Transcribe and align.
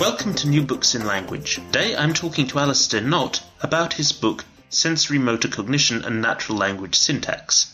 Welcome 0.00 0.34
to 0.36 0.48
New 0.48 0.62
Books 0.62 0.94
in 0.94 1.04
Language. 1.06 1.56
Today 1.56 1.94
I'm 1.94 2.14
talking 2.14 2.46
to 2.46 2.58
Alistair 2.58 3.02
Knott 3.02 3.42
about 3.60 3.92
his 3.92 4.12
book 4.12 4.46
Sensorimotor 4.70 5.52
Cognition 5.52 6.02
and 6.02 6.22
Natural 6.22 6.56
Language 6.56 6.94
Syntax, 6.94 7.70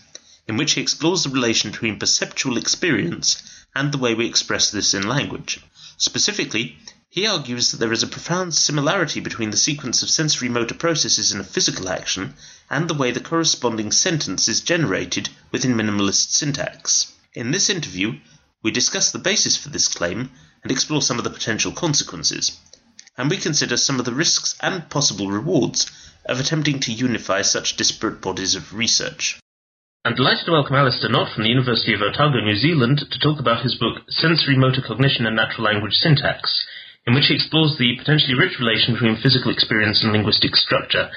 in 0.48 0.56
which 0.56 0.72
he 0.72 0.80
explores 0.80 1.22
the 1.22 1.29
relation 1.29 1.71
between 1.71 2.01
perceptual 2.01 2.56
experience 2.56 3.40
and 3.72 3.93
the 3.93 3.98
way 3.98 4.14
we 4.14 4.27
express 4.27 4.73
this 4.73 4.95
in 4.95 5.07
language. 5.07 5.61
Specifically, 5.97 6.77
he 7.09 7.25
argues 7.25 7.71
that 7.71 7.77
there 7.77 7.93
is 7.93 8.03
a 8.03 8.09
profound 8.09 8.53
similarity 8.53 9.21
between 9.21 9.53
the 9.53 9.57
sequence 9.57 10.03
of 10.03 10.11
sensory 10.11 10.49
motor 10.49 10.75
processes 10.75 11.31
in 11.31 11.39
a 11.39 11.45
physical 11.45 11.89
action 11.89 12.35
and 12.69 12.89
the 12.89 12.95
way 12.95 13.12
the 13.12 13.21
corresponding 13.21 13.93
sentence 13.93 14.49
is 14.49 14.61
generated 14.61 15.29
within 15.53 15.77
minimalist 15.77 16.33
syntax. 16.33 17.12
In 17.33 17.53
this 17.53 17.71
interview, 17.71 18.19
we 18.62 18.70
discuss 18.70 19.11
the 19.11 19.18
basis 19.18 19.56
for 19.56 19.70
this 19.70 19.88
claim 19.88 20.30
and 20.62 20.70
explore 20.70 21.02
some 21.02 21.18
of 21.18 21.24
the 21.24 21.30
potential 21.30 21.73
consequences. 21.73 22.59
And 23.16 23.30
we 23.30 23.41
consider 23.41 23.77
some 23.77 23.98
of 23.98 24.05
the 24.05 24.14
risks 24.14 24.56
and 24.60 24.88
possible 24.91 25.30
rewards 25.30 25.91
of 26.27 26.38
attempting 26.38 26.80
to 26.80 26.92
unify 26.92 27.42
such 27.42 27.77
disparate 27.77 28.20
bodies 28.20 28.54
of 28.54 28.74
research. 28.74 29.41
I'm 30.04 30.15
delighted 30.15 30.46
to 30.46 30.52
welcome 30.52 30.77
Alistair 30.77 31.10
Knott 31.10 31.34
from 31.34 31.45
the 31.45 31.51
University 31.51 31.92
of 31.92 32.01
Otago, 32.01 32.41
New 32.41 32.56
Zealand, 32.56 33.04
to 33.10 33.18
talk 33.18 33.38
about 33.38 33.62
his 33.62 33.74
book 33.77 34.01
Sensorimotor 34.09 34.82
Cognition 34.82 35.27
and 35.27 35.37
Natural 35.37 35.65
Language 35.65 35.92
Syntax, 35.92 36.65
in 37.06 37.15
which 37.15 37.27
he 37.29 37.34
explores 37.34 37.77
the 37.77 37.96
potentially 37.98 38.32
rich 38.32 38.59
relation 38.59 38.95
between 38.95 39.20
physical 39.20 39.52
experience 39.52 40.02
and 40.02 40.12
linguistic 40.12 40.56
structure. 40.56 41.10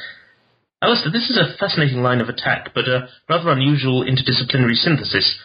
Alistair, 0.81 1.11
this 1.11 1.29
is 1.29 1.39
a 1.39 1.55
fascinating 1.57 2.03
line 2.03 2.19
of 2.19 2.27
attack, 2.27 2.73
but 2.75 2.89
a 2.89 3.07
rather 3.29 3.51
unusual 3.51 4.03
interdisciplinary 4.03 4.75
synthesis. 4.75 5.39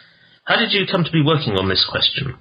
How 0.49 0.57
did 0.57 0.71
you 0.71 0.87
come 0.91 1.03
to 1.03 1.11
be 1.11 1.21
working 1.21 1.53
on 1.57 1.69
this 1.69 1.85
question? 1.87 2.35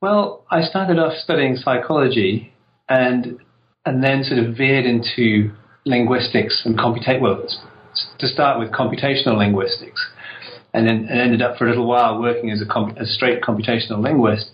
Well, 0.00 0.44
I 0.48 0.62
started 0.62 1.00
off 1.00 1.14
studying 1.18 1.56
psychology 1.56 2.52
and 2.88 3.38
and 3.84 4.04
then 4.04 4.22
sort 4.22 4.38
of 4.38 4.56
veered 4.56 4.86
into 4.86 5.50
linguistics 5.84 6.62
and 6.64 6.78
computation. 6.78 7.20
Well, 7.20 7.44
to 8.20 8.28
start 8.28 8.60
with 8.60 8.70
computational 8.70 9.36
linguistics, 9.36 10.00
and 10.72 10.86
then 10.86 11.08
and 11.10 11.20
ended 11.20 11.42
up 11.42 11.56
for 11.56 11.66
a 11.66 11.70
little 11.70 11.88
while 11.88 12.20
working 12.20 12.52
as 12.52 12.62
a, 12.62 12.66
comp- 12.66 12.96
a 12.96 13.04
straight 13.04 13.42
computational 13.42 14.00
linguist. 14.00 14.52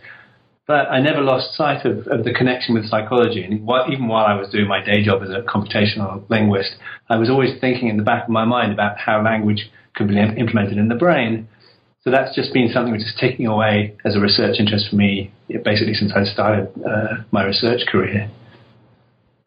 But 0.67 0.89
I 0.89 1.03
never 1.03 1.21
lost 1.21 1.55
sight 1.55 1.85
of, 1.85 2.07
of 2.07 2.25
the 2.25 2.33
connection 2.33 2.75
with 2.75 2.89
psychology. 2.89 3.45
And 3.45 3.61
even 3.93 4.09
while 4.09 4.25
I 4.25 4.41
was 4.41 4.49
doing 4.49 4.69
my 4.69 4.83
day 4.83 5.05
job 5.05 5.23
as 5.23 5.29
a 5.29 5.43
computational 5.43 6.25
linguist, 6.31 6.77
I 7.11 7.17
was 7.17 7.29
always 7.29 7.61
thinking 7.61 7.89
in 7.89 7.99
the 7.99 8.03
back 8.03 8.25
of 8.25 8.31
my 8.31 8.47
mind 8.47 8.73
about 8.73 8.97
how 8.97 9.23
language 9.23 9.71
could 9.95 10.09
be 10.09 10.19
implemented 10.19 10.79
in 10.79 10.89
the 10.89 10.95
brain. 10.95 11.49
So 12.05 12.11
that's 12.11 12.35
just 12.35 12.53
been 12.53 12.71
something 12.73 12.93
which 12.93 13.03
is 13.03 13.15
taking 13.21 13.47
away 13.47 13.97
as 14.05 14.15
a 14.15 14.21
research 14.21 14.57
interest 14.59 14.89
for 14.91 14.97
me, 14.97 15.33
basically 15.49 15.95
since 15.95 16.13
I 16.15 16.25
started 16.25 16.69
uh, 16.77 17.25
my 17.33 17.45
research 17.45 17.83
career. 17.89 18.31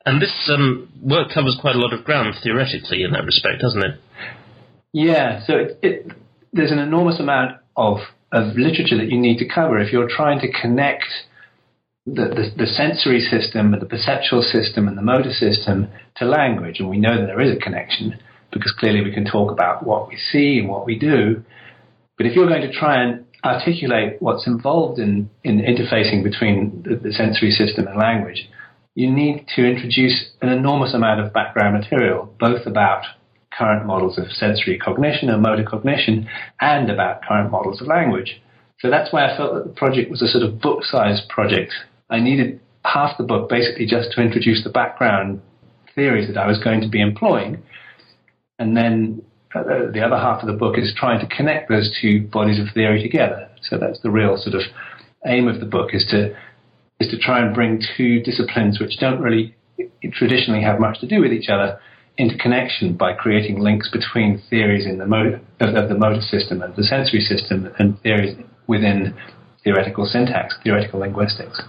And 0.06 0.22
this 0.22 0.50
um, 0.52 0.92
work 1.02 1.30
covers 1.34 1.58
quite 1.62 1.76
a 1.76 1.80
lot 1.80 1.94
of 1.94 2.04
ground 2.04 2.34
theoretically 2.44 3.04
in 3.04 3.12
that 3.12 3.24
respect, 3.24 3.62
doesn't 3.62 3.84
it? 3.84 4.00
Yeah. 4.94 5.46
So 5.46 5.54
it, 5.56 5.80
it, 5.82 6.12
there's 6.52 6.72
an 6.72 6.80
enormous 6.80 7.20
amount 7.20 7.58
of 7.76 8.00
of 8.32 8.56
literature 8.56 8.98
that 8.98 9.10
you 9.10 9.20
need 9.20 9.38
to 9.38 9.48
cover 9.48 9.78
if 9.78 9.92
you're 9.92 10.08
trying 10.08 10.40
to 10.40 10.50
connect 10.62 11.06
the, 12.06 12.14
the, 12.14 12.64
the, 12.64 12.66
sensory 12.66 13.20
system, 13.20 13.72
the 13.78 13.86
perceptual 13.86 14.42
system, 14.42 14.88
and 14.88 14.98
the 14.98 15.02
motor 15.02 15.32
system 15.32 15.90
to 16.16 16.26
language. 16.26 16.80
And 16.80 16.90
we 16.90 16.98
know 16.98 17.20
that 17.20 17.28
there 17.28 17.42
is 17.42 17.56
a 17.56 17.60
connection 17.60 18.18
because 18.52 18.74
clearly 18.80 19.02
we 19.02 19.14
can 19.14 19.26
talk 19.26 19.52
about 19.52 19.86
what 19.86 20.08
we 20.08 20.18
see 20.32 20.60
and 20.60 20.70
what 20.70 20.86
we 20.86 20.98
do. 20.98 21.44
But 22.22 22.30
if 22.30 22.36
you're 22.36 22.48
going 22.48 22.62
to 22.62 22.72
try 22.72 23.02
and 23.02 23.26
articulate 23.44 24.18
what's 24.20 24.46
involved 24.46 25.00
in, 25.00 25.28
in 25.44 25.58
interfacing 25.58 26.24
between 26.24 26.84
the, 26.84 26.96
the 26.98 27.12
sensory 27.12 27.50
system 27.50 27.88
and 27.88 27.98
language, 27.98 28.48
you 28.94 29.10
need 29.10 29.48
to 29.56 29.66
introduce 29.66 30.30
an 30.40 30.50
enormous 30.50 30.94
amount 30.94 31.20
of 31.20 31.34
background 31.34 31.80
material, 31.80 32.32
both 32.40 32.68
about 32.68 33.06
current 33.58 33.88
models 33.88 34.20
of 34.20 34.32
sensory 34.34 34.78
cognition 34.78 35.32
and 35.32 35.42
motor 35.42 35.64
cognition 35.64 36.30
and 36.60 36.92
about 36.92 37.24
current 37.24 37.50
models 37.50 37.82
of 37.82 37.88
language. 37.88 38.40
So 38.82 38.92
that's 38.92 39.12
why 39.12 39.26
I 39.26 39.36
felt 39.36 39.56
that 39.56 39.64
the 39.64 39.74
project 39.74 40.12
was 40.12 40.22
a 40.22 40.28
sort 40.28 40.44
of 40.44 40.62
book 40.62 40.84
sized 40.84 41.28
project. 41.28 41.74
I 42.12 42.20
needed 42.20 42.60
half 42.86 43.18
the 43.18 43.24
book 43.24 43.50
basically 43.50 43.88
just 43.88 44.12
to 44.12 44.22
introduce 44.22 44.64
the 44.64 44.70
background 44.70 45.42
theories 45.96 46.28
that 46.28 46.38
I 46.38 46.46
was 46.46 46.60
going 46.60 46.82
to 46.82 46.88
be 46.88 47.02
employing. 47.02 47.64
And 48.60 48.78
then 48.78 49.24
Uh, 49.54 49.92
the 49.92 50.02
other 50.02 50.18
half 50.18 50.42
of 50.42 50.48
the 50.48 50.54
book 50.54 50.78
is 50.78 50.94
trying 50.96 51.20
to 51.20 51.36
connect 51.36 51.70
those 51.70 51.94
two 52.02 52.22
bodies 52.28 52.60
of 52.60 52.68
theory 52.74 53.02
together. 53.02 53.50
So 53.64 53.78
that's 53.78 54.00
the 54.02 54.10
real 54.10 54.38
sort 54.38 54.56
of 54.56 54.62
aim 55.26 55.48
of 55.48 55.60
the 55.60 55.66
book 55.66 55.90
is 55.94 56.06
to 56.12 56.36
is 57.00 57.10
to 57.10 57.18
try 57.18 57.42
and 57.42 57.54
bring 57.54 57.82
two 57.98 58.22
disciplines 58.22 58.80
which 58.80 59.00
don't 59.00 59.20
really 59.20 59.56
traditionally 60.14 60.62
have 60.62 60.80
much 60.80 61.00
to 61.00 61.08
do 61.08 61.20
with 61.20 61.34
each 61.34 61.50
other 61.50 61.80
into 62.18 62.38
connection 62.38 62.96
by 62.96 63.14
creating 63.14 63.60
links 63.60 63.90
between 63.90 64.42
theories 64.50 64.86
in 64.86 65.00
the 65.00 65.08
motor, 65.08 65.42
of, 65.60 65.76
of 65.76 65.90
the 65.90 65.98
motor 65.98 66.22
system 66.22 66.62
and 66.62 66.76
the 66.76 66.84
sensory 66.84 67.22
system 67.22 67.74
and 67.80 68.00
theories 68.02 68.38
within 68.68 69.16
theoretical 69.64 70.06
syntax, 70.06 70.56
theoretical 70.64 71.00
linguistics. 71.00 71.62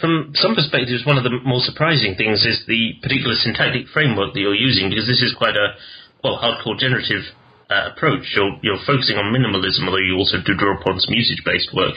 From 0.00 0.32
some 0.34 0.54
perspectives, 0.54 1.06
one 1.06 1.16
of 1.16 1.24
the 1.24 1.30
more 1.44 1.60
surprising 1.60 2.16
things 2.16 2.44
is 2.44 2.64
the 2.66 2.94
particular 3.02 3.34
syntactic 3.34 3.86
framework 3.88 4.34
that 4.34 4.40
you're 4.40 4.54
using, 4.54 4.90
because 4.90 5.06
this 5.06 5.22
is 5.22 5.34
quite 5.36 5.56
a 5.56 5.74
well, 6.26 6.42
hardcore 6.42 6.74
generative 6.74 7.22
uh, 7.70 7.94
approach. 7.94 8.34
You're, 8.34 8.58
you're 8.62 8.82
focusing 8.82 9.14
on 9.16 9.30
minimalism, 9.30 9.86
although 9.86 10.02
you 10.02 10.18
also 10.18 10.42
do 10.42 10.58
draw 10.58 10.74
upon 10.74 10.98
some 10.98 11.14
usage-based 11.14 11.70
work. 11.70 11.94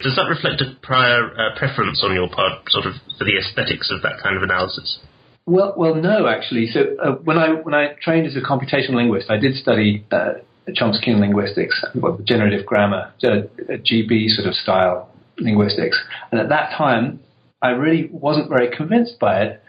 Does 0.00 0.16
that 0.16 0.28
reflect 0.28 0.64
a 0.64 0.76
prior 0.80 1.28
uh, 1.36 1.58
preference 1.58 2.00
on 2.04 2.14
your 2.16 2.28
part, 2.28 2.64
sort 2.72 2.86
of, 2.86 2.94
for 3.18 3.24
the 3.24 3.36
aesthetics 3.36 3.92
of 3.92 4.00
that 4.00 4.16
kind 4.22 4.36
of 4.36 4.42
analysis? 4.42 4.98
Well, 5.46 5.74
well, 5.76 5.94
no, 5.94 6.26
actually. 6.26 6.66
So 6.66 6.96
uh, 7.00 7.12
when 7.22 7.38
I 7.38 7.50
when 7.50 7.72
I 7.72 7.94
trained 8.02 8.26
as 8.26 8.34
a 8.34 8.40
computational 8.40 8.96
linguist, 8.96 9.30
I 9.30 9.36
did 9.36 9.54
study 9.54 10.04
uh, 10.10 10.42
linguistics, 10.66 11.84
well, 11.94 12.18
generative 12.24 12.66
grammar, 12.66 13.12
uh, 13.22 13.46
GB 13.70 14.28
sort 14.30 14.48
of 14.48 14.54
style 14.54 15.08
linguistics, 15.38 15.96
and 16.32 16.40
at 16.40 16.48
that 16.48 16.76
time, 16.76 17.20
I 17.62 17.68
really 17.70 18.08
wasn't 18.10 18.48
very 18.48 18.74
convinced 18.76 19.20
by 19.20 19.42
it. 19.42 19.62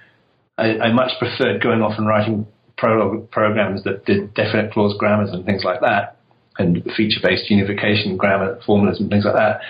I, 0.57 0.79
I 0.79 0.91
much 0.91 1.11
preferred 1.19 1.61
going 1.61 1.81
off 1.83 1.93
and 1.99 2.07
writing 2.07 2.47
Prolog 2.77 3.29
programs 3.31 3.83
that 3.83 4.05
did 4.05 4.33
definite 4.33 4.71
clause 4.71 4.95
grammars 4.97 5.31
and 5.31 5.45
things 5.45 5.63
like 5.63 5.81
that, 5.81 6.17
and 6.57 6.83
feature-based 6.95 7.49
unification 7.49 8.17
grammar 8.17 8.59
formulas 8.65 8.99
and 8.99 9.09
things 9.09 9.25
like 9.25 9.35
that. 9.35 9.61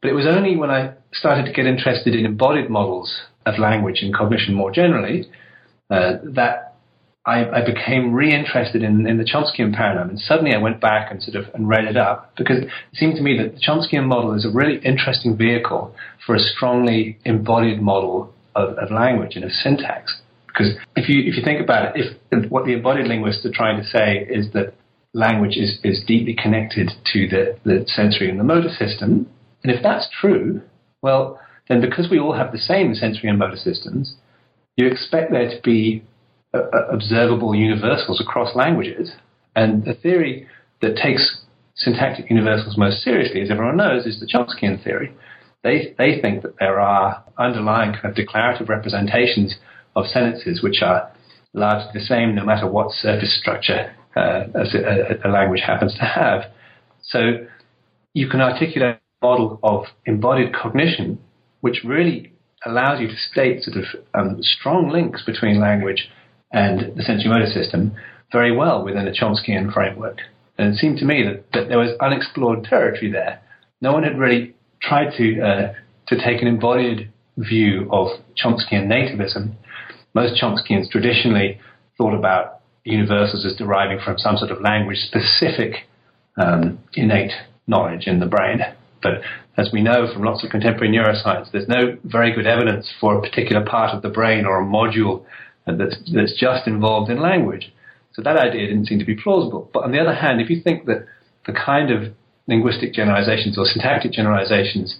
But 0.00 0.10
it 0.10 0.14
was 0.14 0.26
only 0.26 0.56
when 0.56 0.70
I 0.70 0.92
started 1.12 1.46
to 1.46 1.52
get 1.52 1.66
interested 1.66 2.14
in 2.14 2.26
embodied 2.26 2.68
models 2.68 3.22
of 3.46 3.58
language 3.58 4.00
and 4.02 4.14
cognition 4.14 4.54
more 4.54 4.70
generally 4.70 5.30
uh, 5.90 6.14
that 6.24 6.74
I, 7.26 7.48
I, 7.48 7.64
became 7.64 8.12
re-interested 8.12 8.82
in, 8.82 9.06
in 9.06 9.16
the 9.16 9.24
Chomskyan 9.24 9.74
paradigm. 9.74 10.10
And 10.10 10.18
suddenly 10.18 10.54
I 10.54 10.58
went 10.58 10.80
back 10.80 11.10
and 11.10 11.22
sort 11.22 11.36
of 11.36 11.54
and 11.54 11.68
read 11.68 11.84
it 11.84 11.96
up 11.96 12.34
because 12.36 12.58
it 12.58 12.68
seemed 12.92 13.16
to 13.16 13.22
me 13.22 13.38
that 13.38 13.54
the 13.54 13.60
Chomskyan 13.60 14.06
model 14.06 14.34
is 14.34 14.44
a 14.44 14.50
really 14.50 14.78
interesting 14.84 15.36
vehicle 15.36 15.94
for 16.26 16.34
a 16.34 16.38
strongly 16.38 17.18
embodied 17.24 17.80
model 17.80 18.34
of, 18.54 18.76
of 18.76 18.90
language 18.90 19.36
and 19.36 19.44
of 19.44 19.52
syntax. 19.52 20.20
Because 20.54 20.74
if 20.94 21.08
you 21.08 21.20
if 21.26 21.36
you 21.36 21.42
think 21.42 21.60
about 21.60 21.96
it, 21.96 22.16
if 22.30 22.50
what 22.50 22.64
the 22.64 22.74
embodied 22.74 23.08
linguists 23.08 23.44
are 23.44 23.52
trying 23.52 23.82
to 23.82 23.88
say 23.88 24.24
is 24.30 24.52
that 24.52 24.74
language 25.12 25.56
is, 25.56 25.78
is 25.82 26.02
deeply 26.06 26.34
connected 26.40 26.90
to 27.12 27.28
the, 27.28 27.56
the 27.64 27.84
sensory 27.86 28.30
and 28.30 28.38
the 28.38 28.44
motor 28.44 28.68
system, 28.68 29.28
and 29.62 29.72
if 29.72 29.82
that's 29.82 30.08
true, 30.20 30.62
well, 31.02 31.40
then 31.68 31.80
because 31.80 32.08
we 32.10 32.18
all 32.18 32.34
have 32.34 32.52
the 32.52 32.58
same 32.58 32.94
sensory 32.94 33.28
and 33.28 33.38
motor 33.38 33.56
systems, 33.56 34.14
you 34.76 34.86
expect 34.86 35.32
there 35.32 35.48
to 35.50 35.60
be 35.62 36.04
uh, 36.52 36.58
uh 36.72 36.86
observable 36.92 37.54
universals 37.54 38.20
across 38.20 38.54
languages. 38.54 39.12
And 39.56 39.84
the 39.84 39.94
theory 39.94 40.46
that 40.82 40.96
takes 40.96 41.42
syntactic 41.76 42.30
universals 42.30 42.76
most 42.76 43.02
seriously, 43.02 43.40
as 43.40 43.50
everyone 43.50 43.76
knows, 43.76 44.06
is 44.06 44.20
the 44.20 44.26
Chomskyan 44.26 44.82
theory. 44.82 45.12
They, 45.62 45.94
they 45.96 46.20
think 46.20 46.42
that 46.42 46.58
there 46.60 46.78
are 46.78 47.24
underlying 47.38 47.92
kind 47.94 48.06
of 48.06 48.14
declarative 48.14 48.68
representations 48.68 49.56
of 49.96 50.06
sentences 50.06 50.62
which 50.62 50.82
are 50.82 51.10
largely 51.52 51.90
the 51.94 52.04
same 52.04 52.34
no 52.34 52.44
matter 52.44 52.66
what 52.66 52.90
surface 52.90 53.38
structure 53.38 53.94
uh, 54.16 54.44
a, 54.54 55.28
a, 55.28 55.30
language 55.30 55.62
happens 55.64 55.94
to 55.94 56.04
have. 56.04 56.42
So 57.02 57.46
you 58.12 58.28
can 58.28 58.40
articulate 58.40 58.96
a 59.22 59.26
model 59.26 59.58
of 59.62 59.84
embodied 60.06 60.54
cognition 60.54 61.18
which 61.60 61.82
really 61.84 62.32
allows 62.66 63.00
you 63.00 63.08
to 63.08 63.16
state 63.16 63.62
sort 63.62 63.76
of 63.76 63.84
um, 64.14 64.38
strong 64.40 64.88
links 64.88 65.22
between 65.24 65.60
language 65.60 66.08
and 66.52 66.96
the 66.96 67.02
sensory 67.02 67.28
motor 67.28 67.50
system 67.50 67.94
very 68.32 68.56
well 68.56 68.84
within 68.84 69.06
a 69.06 69.12
Chomskyan 69.12 69.72
framework. 69.72 70.18
And 70.58 70.74
it 70.74 70.78
seemed 70.78 70.98
to 70.98 71.04
me 71.04 71.24
that, 71.24 71.44
that 71.52 71.68
there 71.68 71.78
was 71.78 71.90
unexplored 72.00 72.64
territory 72.64 73.10
there. 73.10 73.40
No 73.80 73.92
one 73.92 74.04
had 74.04 74.18
really 74.18 74.54
tried 74.80 75.16
to 75.16 75.40
uh, 75.40 75.72
to 76.08 76.16
take 76.16 76.42
an 76.42 76.48
embodied 76.48 77.10
view 77.36 77.88
of 77.90 78.08
Chomskyan 78.42 78.86
nativism 78.86 79.54
most 80.14 80.40
Chomskyans 80.40 80.90
traditionally 80.90 81.60
thought 81.98 82.14
about 82.14 82.60
universals 82.84 83.44
as 83.44 83.56
deriving 83.56 83.98
from 84.04 84.18
some 84.18 84.36
sort 84.36 84.50
of 84.50 84.60
language 84.60 84.98
specific 84.98 85.86
um, 86.36 86.78
innate 86.94 87.32
knowledge 87.66 88.06
in 88.06 88.20
the 88.20 88.26
brain. 88.26 88.60
But 89.02 89.22
as 89.56 89.70
we 89.72 89.82
know 89.82 90.12
from 90.12 90.22
lots 90.22 90.44
of 90.44 90.50
contemporary 90.50 90.92
neuroscience, 90.92 91.50
there's 91.52 91.68
no 91.68 91.96
very 92.04 92.34
good 92.34 92.46
evidence 92.46 92.92
for 93.00 93.18
a 93.18 93.20
particular 93.20 93.64
part 93.64 93.94
of 93.94 94.02
the 94.02 94.08
brain 94.08 94.44
or 94.44 94.60
a 94.60 94.64
module 94.64 95.24
that's, 95.66 95.96
that's 96.12 96.38
just 96.38 96.66
involved 96.66 97.10
in 97.10 97.20
language. 97.20 97.72
So 98.12 98.22
that 98.22 98.36
idea 98.36 98.68
didn't 98.68 98.86
seem 98.86 98.98
to 98.98 99.04
be 99.04 99.16
plausible. 99.16 99.70
But 99.72 99.84
on 99.84 99.92
the 99.92 100.00
other 100.00 100.14
hand, 100.14 100.40
if 100.40 100.50
you 100.50 100.60
think 100.60 100.86
that 100.86 101.06
the 101.46 101.52
kind 101.52 101.90
of 101.90 102.12
linguistic 102.46 102.92
generalizations 102.92 103.58
or 103.58 103.64
syntactic 103.64 104.12
generalizations 104.12 104.98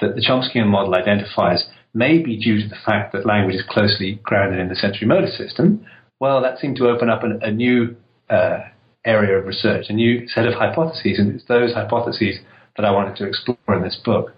that 0.00 0.14
the 0.14 0.20
Chomskyan 0.20 0.66
model 0.66 0.94
identifies 0.94 1.64
may 1.94 2.18
be 2.18 2.36
due 2.36 2.60
to 2.60 2.68
the 2.68 2.76
fact 2.84 3.12
that 3.12 3.24
language 3.24 3.54
is 3.54 3.64
closely 3.68 4.20
grounded 4.22 4.58
in 4.58 4.68
the 4.68 4.74
sensory 4.74 5.06
motor 5.06 5.30
system, 5.30 5.86
well, 6.20 6.42
that 6.42 6.58
seemed 6.58 6.76
to 6.76 6.88
open 6.88 7.08
up 7.08 7.22
an, 7.22 7.40
a 7.42 7.50
new 7.50 7.96
uh, 8.28 8.58
area 9.04 9.38
of 9.38 9.46
research, 9.46 9.86
a 9.88 9.92
new 9.92 10.26
set 10.28 10.46
of 10.46 10.54
hypotheses, 10.54 11.18
and 11.18 11.34
it's 11.34 11.44
those 11.46 11.72
hypotheses 11.74 12.38
that 12.76 12.84
I 12.84 12.90
wanted 12.90 13.16
to 13.16 13.28
explore 13.28 13.76
in 13.76 13.82
this 13.82 13.98
book. 14.04 14.32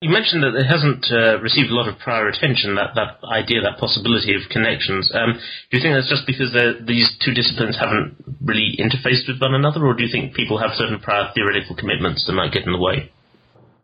You 0.00 0.08
mentioned 0.08 0.42
that 0.44 0.56
it 0.56 0.64
hasn't 0.64 1.04
uh, 1.12 1.36
received 1.44 1.68
a 1.68 1.76
lot 1.76 1.86
of 1.86 1.98
prior 1.98 2.26
attention, 2.26 2.74
that, 2.76 2.96
that 2.96 3.20
idea, 3.28 3.60
that 3.60 3.76
possibility 3.76 4.32
of 4.32 4.48
connections. 4.48 5.12
Um, 5.12 5.36
do 5.68 5.76
you 5.76 5.82
think 5.84 5.92
that's 5.92 6.08
just 6.08 6.24
because 6.24 6.56
these 6.88 7.04
two 7.20 7.36
disciplines 7.36 7.76
haven't 7.76 8.16
really 8.40 8.80
interfaced 8.80 9.28
with 9.28 9.44
one 9.44 9.52
another, 9.52 9.84
or 9.84 9.92
do 9.92 10.02
you 10.02 10.08
think 10.08 10.32
people 10.32 10.56
have 10.56 10.72
certain 10.72 11.00
prior 11.00 11.28
theoretical 11.34 11.76
commitments 11.76 12.24
that 12.24 12.32
might 12.32 12.52
get 12.52 12.64
in 12.64 12.72
the 12.72 12.80
way? 12.80 13.12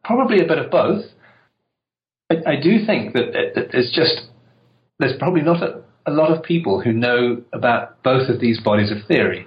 Probably 0.05 0.41
a 0.41 0.49
bit 0.49 0.57
of 0.57 0.71
both. 0.71 1.05
I, 2.31 2.35
I 2.47 2.61
do 2.61 2.85
think 2.85 3.15
that, 3.15 3.69
there's 3.73 3.93
just, 3.95 4.29
there's 4.99 5.17
probably 5.19 5.43
not 5.43 5.63
a, 5.63 5.83
a 6.07 6.13
lot 6.13 6.31
of 6.31 6.43
people 6.43 6.81
who 6.81 6.93
know 6.93 7.43
about 7.53 8.03
both 8.03 8.29
of 8.29 8.41
these 8.41 8.61
bodies 8.61 8.91
of 8.91 8.99
theory. 9.07 9.47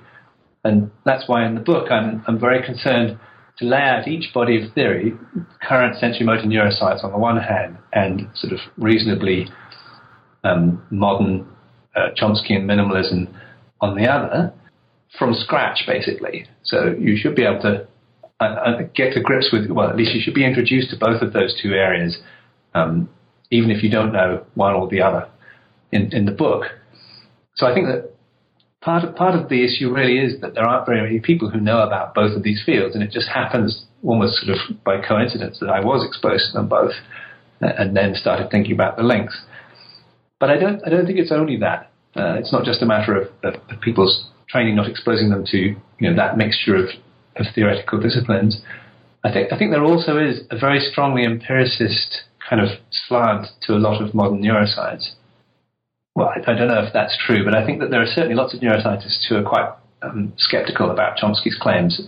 And 0.64 0.92
that's 1.06 1.28
why 1.28 1.46
in 1.46 1.56
the 1.56 1.62
book 1.62 1.92
I'm, 1.92 2.24
I'm 2.28 2.40
very 2.40 2.64
concerned 2.66 3.20
to 3.58 3.66
lay 3.66 3.82
out 3.82 4.08
each 4.08 4.34
body 4.34 4.64
of 4.64 4.74
theory, 4.74 5.14
current 5.62 5.98
sensory 6.00 6.26
motor 6.26 6.44
neuroscience 6.44 7.04
on 7.04 7.12
the 7.12 7.18
one 7.18 7.38
hand, 7.38 7.78
and 7.92 8.28
sort 8.36 8.54
of 8.54 8.60
reasonably 8.78 9.48
um, 10.44 10.82
modern 10.92 11.46
uh, 11.96 12.10
Chomskyan 12.18 12.64
minimalism 12.64 13.34
on 13.82 13.96
the 13.98 14.08
other, 14.08 14.54
from 15.18 15.34
scratch 15.34 15.84
basically. 15.88 16.46
So 16.64 16.96
you 16.98 17.18
should 17.18 17.36
be 17.36 17.44
able 17.44 17.62
to 17.62 17.88
uh, 18.40 18.44
uh, 18.44 18.82
get 18.96 19.14
to 19.14 19.22
grips 19.22 19.50
with, 19.52 19.70
well, 19.70 19.90
at 19.90 19.98
least 19.98 20.14
you 20.14 20.22
should 20.22 20.34
be 20.34 20.46
introduced 20.46 20.92
to 20.92 20.98
both 20.98 21.22
of 21.22 21.34
those 21.34 21.58
two 21.62 21.74
areas, 21.74 22.18
um, 22.74 23.10
even 23.52 23.72
if 23.72 23.84
you 23.84 23.90
don't 23.90 24.14
know 24.14 24.46
one 24.56 24.74
or 24.74 24.88
the 24.88 25.02
other 25.02 25.28
in, 25.92 26.14
in 26.14 26.26
the 26.26 26.32
book. 26.32 26.66
So 27.56 27.66
I 27.66 27.74
think 27.74 27.88
that 27.88 28.14
part 28.82 29.04
of, 29.04 29.16
part 29.16 29.36
of 29.36 29.50
the 29.50 29.64
issue 29.64 29.94
really 29.94 30.18
is 30.20 30.40
that 30.42 30.54
there 30.54 30.64
aren't 30.64 30.86
very 30.86 31.02
many 31.02 31.20
people 31.20 31.50
who 31.50 31.60
know 31.60 31.80
about 31.80 32.14
both 32.14 32.36
of 32.36 32.44
these 32.44 32.62
fields, 32.66 32.96
and 32.96 33.04
it 33.04 33.12
just 33.12 33.28
happens 33.28 33.86
almost 34.04 34.42
sort 34.42 34.58
of 34.58 34.84
by 34.84 35.02
coincidence 35.02 35.60
that 35.60 35.70
I 35.70 35.84
was 35.84 36.06
exposed 36.08 36.52
to 36.52 36.60
them 36.60 36.70
both, 36.70 36.94
and 37.60 37.96
then 37.96 38.16
started 38.16 38.50
thinking 38.50 38.74
about 38.74 38.98
the 38.98 39.04
links. 39.04 39.38
But 40.40 40.50
I 40.50 40.58
don't 40.58 40.82
I 40.86 40.90
don't 40.90 41.06
think 41.06 41.20
it's 41.20 41.32
only 41.32 41.58
that. 41.58 41.92
Uh, 42.16 42.36
it's 42.40 42.52
not 42.52 42.66
just 42.66 42.82
a 42.82 42.86
matter 42.86 43.16
of, 43.16 43.28
of, 43.44 43.62
of, 43.70 43.82
people's 43.82 44.30
training 44.50 44.76
not 44.76 44.90
exposing 44.90 45.30
them 45.30 45.46
to 45.46 45.58
you 45.58 45.78
know 46.00 46.16
that 46.16 46.38
mixture 46.38 46.76
of, 46.76 46.90
of 47.36 47.46
theoretical 47.54 48.00
disciplines. 48.00 48.62
I 49.24 49.32
think 49.32 49.52
I 49.52 49.58
think 49.58 49.72
there 49.72 49.84
also 49.84 50.18
is 50.18 50.42
a 50.50 50.58
very 50.58 50.80
strongly 50.80 51.26
empiricist 51.26 52.24
kind 52.50 52.62
of 52.62 52.70
slant 52.92 53.48
to 53.62 53.74
a 53.74 53.80
lot 53.80 54.02
of 54.02 54.14
modern 54.14 54.42
neuroscience 54.42 55.12
well, 56.20 56.30
I, 56.36 56.52
I, 56.52 56.54
don't 56.54 56.68
know 56.68 56.84
if 56.84 56.92
that's 56.92 57.18
true, 57.26 57.46
but 57.46 57.56
I 57.56 57.66
think 57.66 57.80
that 57.80 57.92
there 57.92 58.02
are 58.02 58.06
certainly 58.06 58.36
lots 58.36 58.54
of 58.54 58.60
neuroscientists 58.60 59.26
who 59.30 59.38
are 59.38 59.44
quite 59.44 59.70
um, 60.02 60.34
skeptical 60.38 60.92
about 60.92 61.18
Chomsky's 61.18 61.58
claims. 61.60 62.02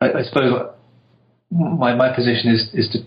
I, 0.00 0.12
I 0.12 0.22
suppose 0.22 0.70
my 1.50 1.94
my 1.94 2.14
position 2.14 2.52
is 2.52 2.68
is 2.74 2.88
to 2.92 2.98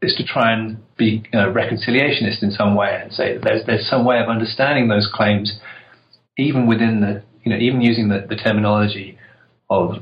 is 0.00 0.14
to 0.16 0.24
try 0.24 0.52
and 0.52 0.78
be 0.96 1.22
reconciliationist 1.34 2.42
in 2.42 2.50
some 2.50 2.74
way 2.74 2.98
and 3.02 3.12
say 3.12 3.34
that 3.34 3.44
there's 3.44 3.66
there's 3.66 3.88
some 3.88 4.06
way 4.06 4.20
of 4.20 4.28
understanding 4.28 4.88
those 4.88 5.08
claims, 5.12 5.60
even 6.38 6.66
within 6.66 7.00
the 7.00 7.22
you 7.44 7.52
know 7.52 7.58
even 7.58 7.82
using 7.82 8.08
the, 8.08 8.24
the 8.26 8.36
terminology 8.36 9.18
of 9.68 9.96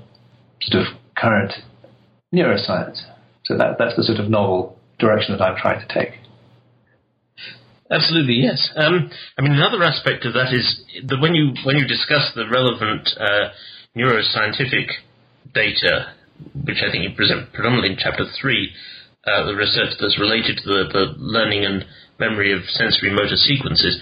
sort 0.63 0.87
of 0.87 0.95
current 1.17 1.53
neuroscience. 2.33 3.01
So 3.47 3.57
that 3.57 3.79
that's 3.79 3.97
the 3.97 4.05
sort 4.05 4.21
of 4.21 4.29
novel 4.29 4.79
direction 5.05 5.37
that 5.37 5.45
I'm 5.45 5.61
trying 5.61 5.87
to 5.87 5.91
take. 5.93 6.17
Absolutely, 7.91 8.41
yes. 8.41 8.73
Um, 8.77 9.11
I 9.37 9.43
mean, 9.43 9.53
another 9.53 9.83
aspect 9.85 10.25
of 10.25 10.33
that 10.33 10.57
is 10.57 10.65
that 11.05 11.21
when 11.21 11.35
you 11.35 11.53
when 11.65 11.77
you 11.77 11.87
discuss 11.87 12.33
the 12.35 12.49
relevant 12.49 13.13
uh, 13.21 13.53
neuroscientific 13.95 14.89
data, 15.53 16.17
which 16.65 16.81
I 16.81 16.91
think 16.91 17.05
you 17.05 17.15
present 17.15 17.53
predominantly 17.53 17.93
in 17.93 17.99
chapter 18.01 18.25
three, 18.41 18.73
uh, 19.27 19.45
the 19.45 19.55
research 19.55 19.95
that's 20.01 20.19
related 20.19 20.59
to 20.59 20.67
the, 20.67 20.83
the, 20.93 21.05
learning 21.21 21.65
and 21.65 21.85
memory 22.19 22.53
of 22.53 22.65
sensory 22.69 23.13
motor 23.13 23.37
sequences, 23.37 24.01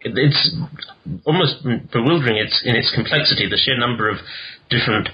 it's 0.00 0.54
almost 1.24 1.64
bewildering. 1.92 2.36
It's 2.36 2.62
in 2.64 2.76
its 2.76 2.92
complexity, 2.94 3.48
the 3.48 3.56
sheer 3.56 3.78
number 3.78 4.08
of 4.08 4.18
different 4.70 5.08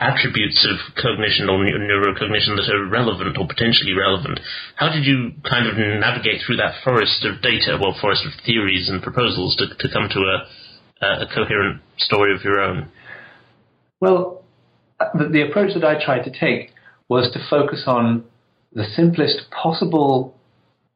attributes 0.00 0.66
of 0.66 0.94
cognition 0.96 1.48
or 1.48 1.60
neurocognition 1.60 2.56
that 2.56 2.72
are 2.72 2.88
relevant 2.88 3.36
or 3.36 3.46
potentially 3.46 3.92
relevant. 3.92 4.40
How 4.76 4.90
did 4.90 5.04
you 5.04 5.32
kind 5.48 5.68
of 5.68 5.76
navigate 5.76 6.40
through 6.46 6.56
that 6.56 6.82
forest 6.82 7.24
of 7.24 7.42
data, 7.42 7.78
well, 7.80 7.94
forest 8.00 8.24
of 8.24 8.32
theories 8.44 8.88
and 8.88 9.02
proposals 9.02 9.54
to, 9.56 9.68
to 9.68 9.92
come 9.92 10.08
to 10.08 10.20
a, 10.20 11.06
a 11.06 11.26
coherent 11.26 11.82
story 11.98 12.34
of 12.34 12.42
your 12.42 12.60
own? 12.60 12.88
Well, 14.00 14.42
uh, 14.98 15.06
the, 15.14 15.28
the 15.28 15.42
approach 15.42 15.74
that 15.74 15.84
I 15.84 16.02
tried 16.02 16.24
to 16.24 16.30
take 16.30 16.72
was 17.08 17.30
to 17.32 17.40
focus 17.50 17.84
on 17.86 18.24
the 18.72 18.84
simplest 18.84 19.50
possible 19.50 20.34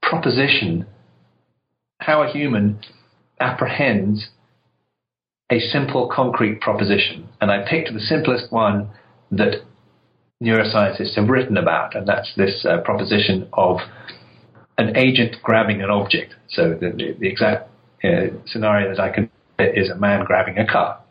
proposition 0.00 0.86
how 1.98 2.22
a 2.22 2.30
human 2.30 2.80
apprehends 3.40 4.28
a 5.50 5.60
simple 5.60 6.10
concrete 6.14 6.60
proposition. 6.60 7.28
And 7.40 7.50
I 7.50 7.68
picked 7.68 7.92
the 7.92 8.00
simplest 8.00 8.52
one 8.52 8.90
that 9.30 9.62
neuroscientists 10.42 11.16
have 11.16 11.28
written 11.28 11.56
about, 11.56 11.94
and 11.94 12.06
that's 12.06 12.32
this 12.36 12.66
uh, 12.68 12.78
proposition 12.78 13.48
of 13.52 13.78
an 14.78 14.96
agent 14.96 15.36
grabbing 15.42 15.82
an 15.82 15.90
object. 15.90 16.34
So 16.48 16.70
the, 16.70 16.90
the, 16.90 17.16
the 17.18 17.28
exact 17.28 17.70
uh, 18.02 18.28
scenario 18.46 18.94
that 18.94 19.00
I 19.00 19.10
can 19.10 19.30
is 19.58 19.88
a 19.88 19.94
man 19.94 20.24
grabbing 20.24 20.58
a 20.58 20.66
cup. 20.66 21.08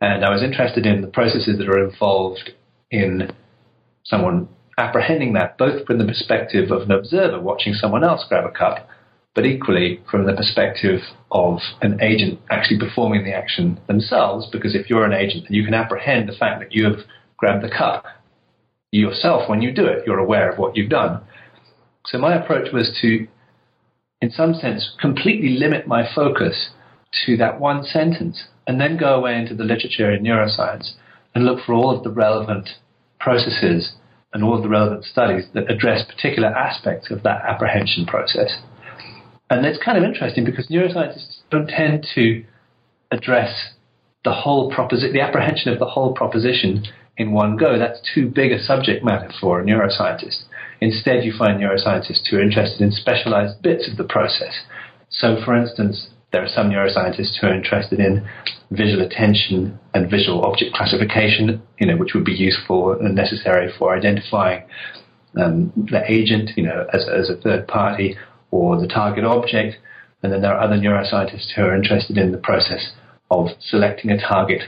And 0.00 0.24
I 0.24 0.30
was 0.30 0.42
interested 0.42 0.86
in 0.86 1.00
the 1.00 1.08
processes 1.08 1.58
that 1.58 1.68
are 1.68 1.84
involved 1.84 2.50
in 2.90 3.32
someone 4.04 4.48
apprehending 4.78 5.32
that, 5.34 5.58
both 5.58 5.86
from 5.86 5.98
the 5.98 6.04
perspective 6.04 6.70
of 6.70 6.82
an 6.82 6.92
observer 6.92 7.40
watching 7.40 7.74
someone 7.74 8.04
else 8.04 8.24
grab 8.28 8.44
a 8.44 8.50
cup, 8.50 8.88
but 9.34 9.46
equally 9.46 10.00
from 10.10 10.26
the 10.26 10.34
perspective 10.34 11.00
of 11.30 11.58
an 11.80 12.02
agent 12.02 12.38
actually 12.50 12.78
performing 12.78 13.24
the 13.24 13.32
action 13.32 13.80
themselves, 13.86 14.46
because 14.52 14.74
if 14.74 14.90
you're 14.90 15.06
an 15.06 15.12
agent, 15.12 15.44
then 15.48 15.54
you 15.54 15.64
can 15.64 15.74
apprehend 15.74 16.28
the 16.28 16.36
fact 16.36 16.60
that 16.60 16.72
you 16.72 16.84
have 16.84 17.00
grabbed 17.36 17.64
the 17.64 17.70
cup. 17.70 18.04
yourself, 18.92 19.48
when 19.48 19.62
you 19.62 19.72
do 19.72 19.86
it, 19.86 20.06
you're 20.06 20.18
aware 20.18 20.50
of 20.50 20.58
what 20.58 20.76
you've 20.76 20.90
done. 20.90 21.18
So 22.06 22.18
my 22.18 22.34
approach 22.34 22.72
was 22.72 22.96
to, 23.00 23.26
in 24.20 24.30
some 24.30 24.52
sense, 24.52 24.94
completely 25.00 25.50
limit 25.50 25.86
my 25.86 26.06
focus 26.14 26.70
to 27.24 27.36
that 27.38 27.58
one 27.58 27.84
sentence 27.84 28.44
and 28.66 28.78
then 28.78 28.98
go 28.98 29.14
away 29.14 29.38
into 29.38 29.54
the 29.54 29.64
literature 29.64 30.12
in 30.12 30.22
neuroscience 30.22 30.92
and 31.34 31.44
look 31.44 31.64
for 31.64 31.72
all 31.72 31.96
of 31.96 32.04
the 32.04 32.10
relevant 32.10 32.68
processes 33.18 33.92
and 34.34 34.44
all 34.44 34.56
of 34.56 34.62
the 34.62 34.68
relevant 34.68 35.04
studies 35.04 35.44
that 35.54 35.70
address 35.70 36.04
particular 36.04 36.48
aspects 36.48 37.10
of 37.10 37.22
that 37.22 37.42
apprehension 37.44 38.04
process. 38.04 38.58
And 39.52 39.66
it's 39.66 39.82
kind 39.82 39.98
of 39.98 40.04
interesting 40.04 40.44
because 40.44 40.68
neuroscientists 40.68 41.42
don't 41.50 41.68
tend 41.68 42.06
to 42.14 42.44
address 43.10 43.74
the 44.24 44.32
whole 44.32 44.72
proposition, 44.72 45.12
the 45.12 45.20
apprehension 45.20 45.72
of 45.72 45.78
the 45.78 45.86
whole 45.86 46.14
proposition 46.14 46.84
in 47.18 47.32
one 47.32 47.56
go. 47.56 47.78
That's 47.78 48.00
too 48.14 48.28
big 48.28 48.52
a 48.52 48.62
subject 48.62 49.04
matter 49.04 49.30
for 49.40 49.60
a 49.60 49.64
neuroscientist. 49.64 50.44
Instead, 50.80 51.24
you 51.24 51.34
find 51.36 51.60
neuroscientists 51.60 52.26
who 52.30 52.38
are 52.38 52.42
interested 52.42 52.80
in 52.80 52.92
specialized 52.92 53.60
bits 53.62 53.88
of 53.90 53.98
the 53.98 54.04
process. 54.04 54.54
So, 55.10 55.36
for 55.44 55.54
instance, 55.54 56.08
there 56.32 56.42
are 56.42 56.48
some 56.48 56.70
neuroscientists 56.70 57.38
who 57.38 57.48
are 57.48 57.54
interested 57.54 58.00
in 58.00 58.26
visual 58.70 59.04
attention 59.04 59.78
and 59.92 60.10
visual 60.10 60.46
object 60.46 60.74
classification, 60.74 61.60
you 61.78 61.86
know, 61.86 61.98
which 61.98 62.14
would 62.14 62.24
be 62.24 62.32
useful 62.32 62.92
and 62.92 63.14
necessary 63.14 63.70
for 63.78 63.94
identifying 63.94 64.62
um, 65.36 65.72
the 65.90 66.02
agent, 66.10 66.50
you 66.56 66.62
know, 66.62 66.86
as, 66.92 67.06
as 67.08 67.28
a 67.28 67.36
third 67.36 67.68
party, 67.68 68.16
or 68.52 68.80
the 68.80 68.86
target 68.86 69.24
object. 69.24 69.78
And 70.22 70.32
then 70.32 70.42
there 70.42 70.54
are 70.54 70.62
other 70.62 70.76
neuroscientists 70.76 71.50
who 71.56 71.62
are 71.62 71.74
interested 71.74 72.16
in 72.16 72.30
the 72.30 72.38
process 72.38 72.92
of 73.30 73.48
selecting 73.60 74.12
a 74.12 74.20
target 74.20 74.62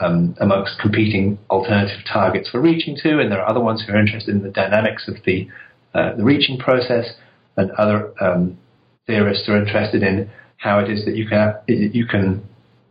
um, 0.00 0.34
amongst 0.40 0.78
competing 0.80 1.38
alternative 1.50 2.00
targets 2.10 2.48
for 2.48 2.60
reaching 2.60 2.96
to. 3.02 3.18
And 3.18 3.30
there 3.30 3.42
are 3.42 3.50
other 3.50 3.60
ones 3.60 3.84
who 3.86 3.92
are 3.92 4.00
interested 4.00 4.34
in 4.34 4.42
the 4.42 4.50
dynamics 4.50 5.06
of 5.08 5.16
the, 5.26 5.48
uh, 5.92 6.16
the 6.16 6.24
reaching 6.24 6.58
process. 6.58 7.14
And 7.58 7.70
other 7.72 8.12
um, 8.22 8.58
theorists 9.06 9.48
are 9.48 9.58
interested 9.58 10.02
in 10.02 10.30
how 10.56 10.78
it 10.78 10.90
is 10.90 11.04
that 11.04 11.16
you 11.16 11.28
can, 11.28 11.54
you 11.66 12.06
can 12.06 12.48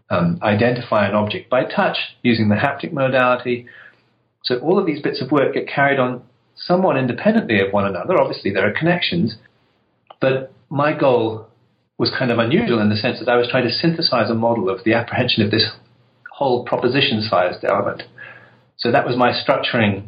um, 0.10 0.39
identify 0.44 1.08
an 1.08 1.15
object 1.15 1.50
by 1.50 1.63
touch 1.63 1.98
using 2.22 2.50
the 2.50 2.56
haptic 2.56 2.92
modality. 2.92 3.65
So 4.44 4.60
all 4.60 4.77
of 4.77 4.86
these 4.86 5.01
bits 5.01 5.22
of 5.22 5.32
work 5.32 5.54
get 5.54 5.68
carried 5.68 6.00
on 6.00 6.22
somewhat 6.56 6.98
independently 6.98 7.60
of 7.60 7.74
one 7.74 7.86
another. 7.86 8.20
Obviously, 8.20 8.51
there 8.51 8.68
are 8.68 8.74
connections, 8.74 9.36
but 10.25 10.51
my 10.72 10.91
goal 10.98 11.46
was 12.00 12.12
kind 12.17 12.32
of 12.32 12.39
unusual 12.39 12.79
in 12.79 12.89
the 12.89 12.96
sense 12.96 13.20
that 13.20 13.29
I 13.29 13.38
was 13.38 13.48
trying 13.48 13.67
to 13.67 13.72
synthesize 13.72 14.32
a 14.32 14.34
model 14.34 14.72
of 14.72 14.84
the 14.84 14.94
apprehension 14.94 15.44
of 15.44 15.51
this 15.51 15.70
whole 16.32 16.65
proposition 16.65 17.22
sized 17.29 17.63
element. 17.63 18.01
So 18.77 18.91
that 18.91 19.05
was 19.05 19.15
my 19.15 19.32
structuring 19.32 20.05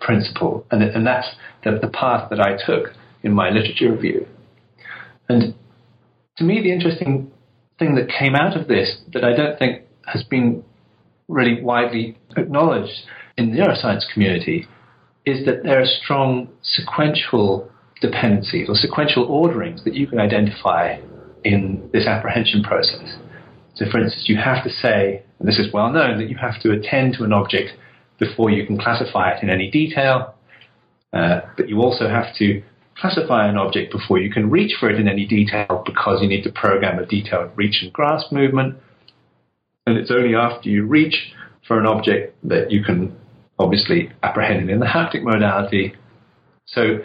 principle, 0.00 0.64
and, 0.70 0.84
and 0.84 1.04
that's 1.04 1.26
the, 1.64 1.80
the 1.82 1.88
path 1.88 2.30
that 2.30 2.38
I 2.38 2.52
took 2.64 2.94
in 3.24 3.32
my 3.32 3.50
literature 3.50 3.90
review. 3.90 4.28
And 5.28 5.56
to 6.36 6.44
me, 6.44 6.62
the 6.62 6.70
interesting 6.70 7.32
thing 7.80 7.96
that 7.96 8.08
came 8.08 8.36
out 8.36 8.56
of 8.56 8.68
this 8.68 8.98
that 9.14 9.24
I 9.24 9.34
don't 9.34 9.58
think 9.58 9.82
has 10.06 10.22
been 10.22 10.62
really 11.26 11.60
widely 11.60 12.16
acknowledged 12.36 13.00
in 13.36 13.50
the 13.50 13.58
neuroscience 13.58 14.04
community 14.14 14.68
is 15.24 15.44
that 15.44 15.64
there 15.64 15.80
are 15.80 15.86
strong 16.04 16.50
sequential 16.62 17.68
dependencies 18.00 18.68
or 18.68 18.74
sequential 18.74 19.24
orderings 19.24 19.84
that 19.84 19.94
you 19.94 20.06
can 20.06 20.18
identify 20.18 20.98
in 21.44 21.88
this 21.92 22.06
apprehension 22.06 22.62
process. 22.62 23.16
So, 23.74 23.84
for 23.90 24.00
instance, 24.00 24.24
you 24.28 24.36
have 24.36 24.64
to 24.64 24.70
say, 24.70 25.22
and 25.38 25.48
this 25.48 25.58
is 25.58 25.72
well 25.72 25.92
known, 25.92 26.18
that 26.18 26.28
you 26.28 26.36
have 26.36 26.60
to 26.62 26.72
attend 26.72 27.14
to 27.18 27.24
an 27.24 27.32
object 27.32 27.72
before 28.18 28.50
you 28.50 28.66
can 28.66 28.78
classify 28.78 29.32
it 29.32 29.42
in 29.42 29.50
any 29.50 29.70
detail, 29.70 30.34
uh, 31.12 31.40
but 31.56 31.68
you 31.68 31.80
also 31.80 32.08
have 32.08 32.34
to 32.36 32.62
classify 32.98 33.46
an 33.46 33.56
object 33.56 33.92
before 33.92 34.18
you 34.18 34.30
can 34.30 34.50
reach 34.50 34.74
for 34.80 34.88
it 34.88 34.98
in 34.98 35.06
any 35.06 35.26
detail 35.26 35.82
because 35.84 36.22
you 36.22 36.28
need 36.28 36.42
to 36.42 36.50
program 36.50 36.98
a 36.98 37.06
detailed 37.06 37.50
reach 37.54 37.82
and 37.82 37.92
grasp 37.92 38.32
movement. 38.32 38.76
And 39.86 39.98
it's 39.98 40.10
only 40.10 40.34
after 40.34 40.68
you 40.68 40.86
reach 40.86 41.32
for 41.68 41.78
an 41.78 41.86
object 41.86 42.36
that 42.48 42.70
you 42.70 42.82
can 42.82 43.14
obviously 43.58 44.10
apprehend 44.22 44.68
it 44.68 44.72
in 44.72 44.80
the 44.80 44.86
haptic 44.86 45.22
modality. 45.22 45.94
So 46.66 46.98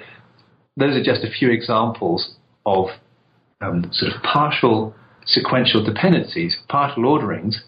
those 0.77 0.95
are 0.95 1.03
just 1.03 1.23
a 1.23 1.29
few 1.29 1.49
examples 1.51 2.35
of 2.65 2.87
um, 3.61 3.89
sort 3.91 4.13
of 4.13 4.21
partial 4.23 4.95
sequential 5.25 5.83
dependencies, 5.83 6.57
partial 6.67 7.05
orderings 7.05 7.61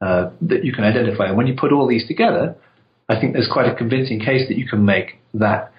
uh, 0.00 0.30
that 0.40 0.64
you 0.64 0.72
can 0.72 0.84
identify. 0.84 1.26
And 1.26 1.36
when 1.36 1.46
you 1.46 1.54
put 1.58 1.72
all 1.72 1.86
these 1.86 2.06
together, 2.06 2.56
I 3.08 3.20
think 3.20 3.32
there's 3.32 3.48
quite 3.50 3.70
a 3.70 3.74
convincing 3.74 4.20
case 4.20 4.48
that 4.48 4.56
you 4.56 4.66
can 4.66 4.84
make 4.84 5.18
that 5.34 5.72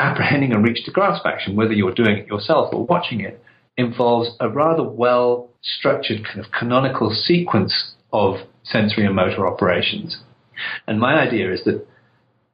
apprehending 0.00 0.52
a 0.52 0.60
reach 0.60 0.84
to 0.84 0.90
grasp 0.90 1.24
action, 1.24 1.54
whether 1.54 1.72
you're 1.72 1.94
doing 1.94 2.16
it 2.18 2.26
yourself 2.26 2.72
or 2.72 2.84
watching 2.86 3.20
it, 3.20 3.42
involves 3.76 4.30
a 4.40 4.48
rather 4.48 4.82
well 4.82 5.50
structured 5.62 6.24
kind 6.24 6.40
of 6.40 6.50
canonical 6.50 7.10
sequence 7.10 7.92
of 8.12 8.36
sensory 8.64 9.06
and 9.06 9.14
motor 9.14 9.46
operations. 9.46 10.18
And 10.86 10.98
my 10.98 11.20
idea 11.20 11.52
is 11.52 11.64
that 11.64 11.86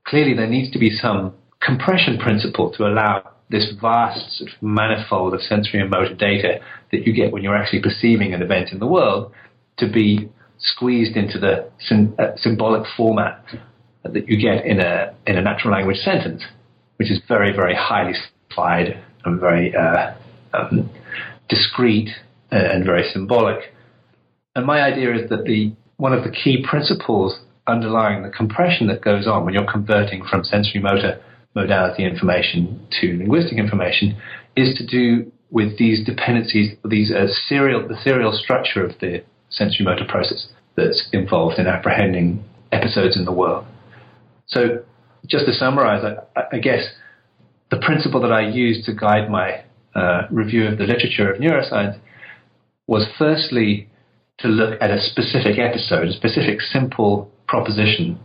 clearly 0.07 0.35
there 0.35 0.47
needs 0.47 0.71
to 0.73 0.79
be 0.79 0.91
some 0.91 1.35
compression 1.61 2.19
principle 2.19 2.73
to 2.73 2.87
allow 2.87 3.31
this 3.51 3.73
vast 3.81 4.39
sort 4.39 4.51
of 4.51 4.63
manifold 4.63 5.35
of 5.35 5.41
sensory 5.41 5.81
and 5.81 5.91
motor 5.91 6.15
data 6.15 6.61
that 6.93 7.07
you 7.07 7.13
get 7.13 7.33
when 7.33 7.43
you're 7.43 7.57
actually 7.57 7.81
perceiving 7.81 8.35
an 8.35 8.43
event 8.43 8.71
in 8.73 8.79
the 8.79 8.87
world 8.87 9.33
to 9.79 9.91
be 9.91 10.29
squeezed 10.59 11.17
into 11.17 11.39
the 11.39 11.71
uh, 12.19 12.37
symbolic 12.37 12.87
format 12.97 13.43
that 14.05 14.29
you 14.29 14.41
get 14.41 14.65
in 14.65 14.81
a 14.81 15.15
in 15.27 15.37
a 15.37 15.43
natural 15.43 15.73
language 15.73 15.99
sentence, 15.99 16.43
which 16.97 17.11
is 17.11 17.21
very 17.29 17.53
very 17.55 17.75
highly 17.75 18.13
simplified 18.13 19.03
and 19.25 19.41
very 19.41 19.75
uh, 19.75 20.15
um, 20.55 20.91
discrete 21.49 22.11
and 22.51 22.85
very 22.85 23.09
symbolic. 23.13 23.73
And 24.55 24.67
my 24.67 24.81
idea 24.81 25.15
is 25.15 25.29
that 25.31 25.45
the 25.45 25.73
one 25.97 26.13
of 26.13 26.25
the 26.25 26.31
key 26.31 26.65
principles 26.69 27.41
underlying 27.67 28.23
the 28.23 28.31
compression 28.31 28.87
that 28.87 29.03
goes 29.03 29.27
on 29.27 29.45
when 29.45 29.55
you're 29.55 29.71
converting 29.71 30.25
from 30.25 30.43
sensory 30.43 30.81
motor 30.81 31.21
modality 31.55 32.05
information 32.05 32.87
to 33.01 33.19
linguistic 33.19 33.59
information 33.59 34.17
is 34.57 34.77
to 34.77 34.87
do 34.87 35.31
with 35.51 35.79
these 35.79 36.05
dependencies, 36.05 36.77
these 36.85 37.11
uh, 37.11 37.27
serial, 37.49 37.87
the 37.89 37.97
serial 38.03 38.33
structure 38.33 38.85
of 38.85 38.99
the 39.01 39.25
sensory 39.51 39.85
motor 39.85 40.05
process 40.07 40.49
that's 40.77 41.09
involved 41.13 41.59
in 41.59 41.67
apprehending 41.67 42.45
episodes 42.71 43.17
in 43.17 43.25
the 43.25 43.33
world. 43.33 43.65
So, 44.47 44.85
just 45.27 45.47
to 45.47 45.53
summarize, 45.53 46.05
I, 46.37 46.57
I 46.57 46.59
guess 46.59 46.85
the 47.71 47.79
principle 47.79 48.21
that 48.21 48.33
I 48.33 48.49
used 48.49 48.85
to 48.87 48.95
guide 48.95 49.31
my 49.31 49.65
uh, 49.95 50.27
review 50.31 50.67
of 50.67 50.79
the 50.79 50.85
literature 50.85 51.33
of 51.33 51.41
neuroscience 51.41 51.99
was 52.87 53.07
firstly 53.19 53.89
to 54.39 54.49
look 54.49 54.81
at 54.81 54.91
a 54.91 55.01
specific 55.01 55.59
episode, 55.59 56.09
a 56.09 56.13
specific 56.13 56.61
simple 56.61 57.31
proposition, 57.47 58.19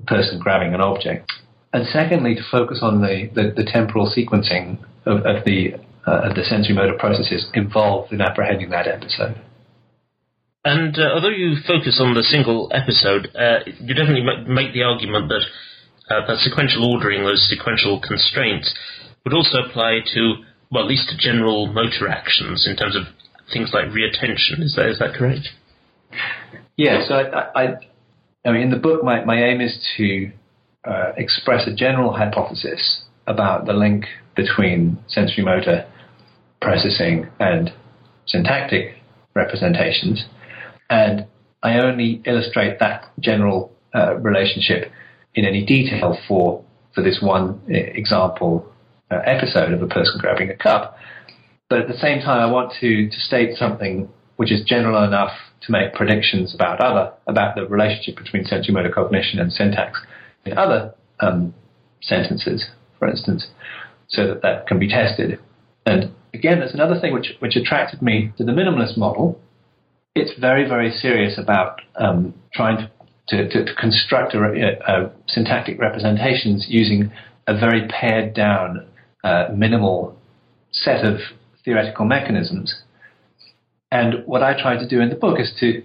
a 0.00 0.06
person 0.06 0.38
grabbing 0.38 0.74
an 0.74 0.80
object, 0.80 1.30
and 1.72 1.86
secondly 1.92 2.34
to 2.34 2.42
focus 2.50 2.80
on 2.82 3.00
the, 3.00 3.28
the, 3.34 3.62
the 3.62 3.70
temporal 3.70 4.10
sequencing 4.10 4.78
of, 5.06 5.18
of 5.26 5.44
the 5.44 5.74
uh, 6.06 6.30
of 6.30 6.34
the 6.34 6.42
sensory 6.44 6.74
motor 6.74 6.96
processes 6.98 7.50
involved 7.52 8.12
in 8.12 8.20
apprehending 8.20 8.70
that 8.70 8.88
episode. 8.88 9.36
And 10.64 10.98
uh, 10.98 11.12
although 11.14 11.28
you 11.28 11.56
focus 11.66 12.00
on 12.00 12.14
the 12.14 12.22
single 12.22 12.70
episode, 12.72 13.28
uh, 13.36 13.60
you 13.80 13.94
definitely 13.94 14.24
make 14.48 14.72
the 14.72 14.82
argument 14.82 15.28
that 15.28 15.44
uh, 16.08 16.26
that 16.26 16.38
sequential 16.38 16.90
ordering, 16.92 17.24
those 17.24 17.46
sequential 17.48 18.00
constraints, 18.00 18.72
would 19.24 19.34
also 19.34 19.58
apply 19.68 20.00
to, 20.14 20.36
well, 20.70 20.84
at 20.84 20.88
least 20.88 21.10
to 21.10 21.16
general 21.16 21.66
motor 21.66 22.08
actions 22.08 22.66
in 22.66 22.76
terms 22.76 22.96
of 22.96 23.02
things 23.52 23.70
like 23.72 23.86
reattention. 23.86 24.64
Is 24.64 24.74
that 24.76 24.88
is 24.88 24.98
that 24.98 25.14
correct? 25.14 25.48
Yes. 26.76 27.10
I, 27.10 27.22
I, 27.54 27.64
I 28.46 28.52
mean, 28.52 28.62
in 28.62 28.70
the 28.70 28.78
book, 28.78 29.04
my, 29.04 29.24
my 29.24 29.42
aim 29.42 29.60
is 29.60 29.76
to 29.96 30.32
uh, 30.84 31.12
express 31.16 31.66
a 31.66 31.74
general 31.74 32.12
hypothesis 32.12 33.02
about 33.26 33.66
the 33.66 33.72
link 33.72 34.04
between 34.36 34.98
sensory 35.08 35.44
motor 35.44 35.86
processing 36.60 37.28
and 37.40 37.72
syntactic 38.26 38.94
representations 39.34 40.24
and 40.90 41.26
I 41.62 41.78
only 41.78 42.22
illustrate 42.24 42.78
that 42.80 43.10
general 43.18 43.72
uh, 43.94 44.16
relationship 44.16 44.92
in 45.34 45.44
any 45.44 45.64
detail 45.64 46.16
for 46.26 46.64
for 46.94 47.02
this 47.02 47.18
one 47.22 47.60
uh, 47.70 47.74
example 47.74 48.66
uh, 49.10 49.18
episode 49.24 49.72
of 49.72 49.82
a 49.82 49.86
person 49.86 50.18
grabbing 50.18 50.50
a 50.50 50.56
cup. 50.56 50.96
But 51.68 51.80
at 51.80 51.88
the 51.88 51.98
same 51.98 52.20
time, 52.20 52.40
I 52.40 52.50
want 52.50 52.72
to, 52.80 53.08
to 53.08 53.20
state 53.20 53.56
something 53.56 54.08
which 54.36 54.50
is 54.50 54.64
general 54.64 55.04
enough 55.04 55.32
to 55.62 55.72
make 55.72 55.92
predictions 55.94 56.54
about 56.54 56.80
other 56.80 57.12
about 57.26 57.56
the 57.56 57.66
relationship 57.66 58.16
between 58.16 58.44
sensory 58.44 58.72
motor 58.72 58.90
cognition 58.90 59.38
and 59.40 59.52
syntax 59.52 60.00
in 60.50 60.58
other 60.58 60.94
um, 61.20 61.54
sentences, 62.02 62.66
for 62.98 63.08
instance, 63.08 63.46
so 64.08 64.26
that 64.26 64.42
that 64.42 64.66
can 64.66 64.78
be 64.78 64.88
tested. 64.88 65.38
And 65.86 66.12
again, 66.34 66.58
there's 66.60 66.74
another 66.74 66.98
thing 67.00 67.12
which 67.12 67.32
which 67.40 67.56
attracted 67.56 68.02
me 68.02 68.32
to 68.38 68.44
the 68.44 68.52
minimalist 68.52 68.96
model, 68.96 69.40
it's 70.14 70.38
very, 70.38 70.68
very 70.68 70.90
serious 70.90 71.38
about 71.38 71.80
um, 71.96 72.34
trying 72.52 72.88
to, 73.28 73.48
to, 73.48 73.64
to 73.64 73.74
construct 73.74 74.34
a, 74.34 74.40
a, 74.40 75.10
syntactic 75.28 75.78
representations 75.80 76.66
using 76.68 77.12
a 77.46 77.54
very 77.54 77.86
pared 77.88 78.34
down, 78.34 78.86
uh, 79.24 79.48
minimal 79.54 80.16
set 80.72 81.04
of 81.04 81.18
theoretical 81.64 82.04
mechanisms. 82.04 82.82
And 83.90 84.26
what 84.26 84.42
I 84.42 84.60
try 84.60 84.76
to 84.76 84.88
do 84.88 85.00
in 85.00 85.08
the 85.08 85.14
book 85.14 85.38
is 85.40 85.52
to 85.60 85.82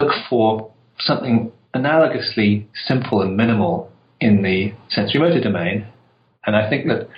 look 0.00 0.12
for 0.28 0.70
something 1.00 1.52
analogously 1.76 2.66
simple 2.86 3.22
and 3.22 3.36
minimal 3.36 3.90
in 4.20 4.42
the 4.42 4.72
sensory 4.88 5.20
motor 5.20 5.40
domain. 5.40 5.86
And 6.46 6.56
I 6.56 6.68
think 6.68 6.86
that, 6.86 7.08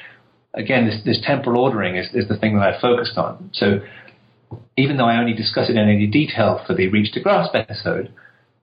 again, 0.54 0.86
this, 0.86 1.00
this 1.04 1.20
temporal 1.22 1.60
ordering 1.60 1.96
is, 1.96 2.08
is 2.14 2.28
the 2.28 2.36
thing 2.36 2.56
that 2.56 2.62
I 2.62 2.80
focused 2.80 3.16
on. 3.16 3.50
So 3.52 3.80
even 4.76 4.96
though 4.96 5.06
I 5.06 5.18
only 5.18 5.34
discuss 5.34 5.68
it 5.68 5.76
in 5.76 5.88
any 5.88 6.06
detail 6.06 6.62
for 6.66 6.74
the 6.74 6.88
Reach 6.88 7.12
to 7.12 7.20
Grasp 7.20 7.54
episode, 7.54 8.12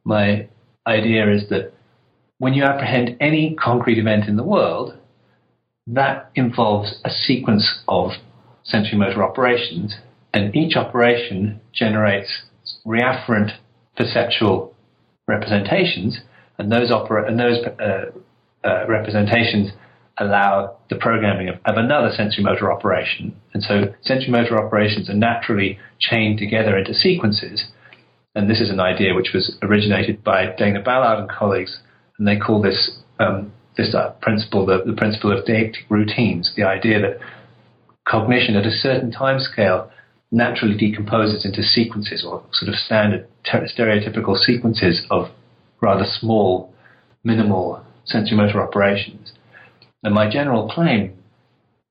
my 0.04 0.48
idea 0.88 1.32
is 1.32 1.50
that 1.50 1.74
when 2.38 2.54
you 2.54 2.64
apprehend 2.64 3.18
any 3.20 3.56
concrete 3.56 3.98
event 3.98 4.28
in 4.28 4.36
the 4.36 4.44
world, 4.44 4.98
that 5.88 6.32
involves 6.36 7.00
a 7.06 7.10
sequence 7.10 7.80
of 7.88 8.12
sensory 8.64 8.98
motor 8.98 9.24
operations, 9.24 9.96
and 10.34 10.56
each 10.56 10.76
operation 10.76 11.62
generates 11.74 12.44
reafferent 12.86 13.52
perceptual 13.96 14.75
representations, 15.28 16.20
and 16.58 16.72
those, 16.72 16.92
opera- 16.92 17.28
and 17.28 17.40
those 17.40 17.58
uh, 17.80 18.12
uh, 18.64 18.86
representations 18.88 19.72
allow 20.18 20.78
the 20.90 20.96
programming 20.96 21.50
of, 21.50 21.56
of 21.66 21.78
another 21.78 22.10
sensory 22.16 22.44
motor 22.44 22.72
operation. 22.72 23.36
And 23.54 23.62
so 23.62 23.94
sensory 24.02 24.32
motor 24.32 24.58
operations 24.58 25.10
are 25.10 25.16
naturally 25.16 25.78
chained 26.00 26.40
together 26.40 26.78
into 26.78 26.94
sequences. 26.94 27.66
And 28.34 28.50
this 28.50 28.62
is 28.62 28.70
an 28.70 28.80
idea 28.80 29.14
which 29.14 29.32
was 29.34 29.58
originated 29.62 30.24
by 30.24 30.54
Dana 30.58 30.82
Ballard 30.82 31.20
and 31.20 31.30
colleagues, 31.30 31.80
and 32.18 32.28
they 32.28 32.38
call 32.38 32.62
this 32.62 32.98
um, 33.20 33.52
this 33.78 33.94
uh, 33.96 34.12
principle 34.22 34.66
the, 34.66 34.84
the 34.86 34.94
principle 34.94 35.38
of 35.38 35.46
deictic 35.46 35.90
routines, 35.90 36.52
the 36.56 36.64
idea 36.64 37.00
that 37.02 37.20
cognition 38.08 38.56
at 38.56 38.66
a 38.66 38.72
certain 38.72 39.12
time 39.12 39.40
scale 39.40 39.90
naturally 40.36 40.76
decomposes 40.76 41.46
into 41.46 41.64
sequences 41.64 42.26
or 42.28 42.44
sort 42.52 42.68
of 42.68 42.76
standard 42.76 43.26
ter- 43.50 43.66
stereotypical 43.68 44.38
sequences 44.38 45.06
of 45.10 45.30
rather 45.82 46.04
small, 46.06 46.74
minimal 47.24 47.82
sensory 48.04 48.36
motor 48.36 48.62
operations. 48.62 49.32
And 50.04 50.14
my 50.14 50.30
general 50.30 50.70
claim 50.70 51.18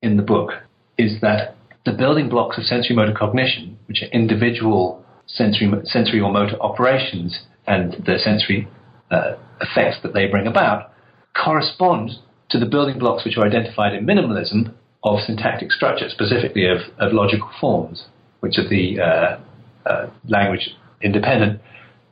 in 0.03 0.19
the 0.19 0.23
book 0.23 0.51
is 0.99 1.23
that 1.23 1.57
the 1.87 1.93
building 1.93 2.29
blocks 2.29 2.59
of 2.59 2.65
sensory 2.65 2.95
motor 2.95 3.15
cognition, 3.15 3.79
which 3.87 4.03
are 4.03 4.13
individual 4.13 5.03
sensory, 5.27 5.71
sensory 5.85 6.21
or 6.21 6.31
motor 6.31 6.61
operations 6.61 7.41
and 7.67 7.95
the 8.05 8.19
sensory 8.19 8.69
uh, 9.11 9.33
effects 9.63 9.97
that 10.03 10.13
they 10.13 10.27
bring 10.27 10.47
about, 10.47 10.93
correspond 11.35 12.11
to 12.51 12.59
the 12.59 12.67
building 12.67 12.99
blocks 12.99 13.25
which 13.25 13.39
are 13.39 13.47
identified 13.47 13.95
in 13.95 14.07
minimalism 14.07 14.75
of 15.03 15.21
syntactic 15.21 15.73
structure, 15.73 16.09
specifically 16.11 16.67
of, 16.67 16.79
of 16.99 17.13
logical 17.13 17.51
forms, 17.61 18.05
which 18.45 18.59
are 18.59 18.69
the 18.69 19.01
uh, 19.01 19.41
uh, 19.89 20.11
language 20.29 20.69
independent 21.01 21.63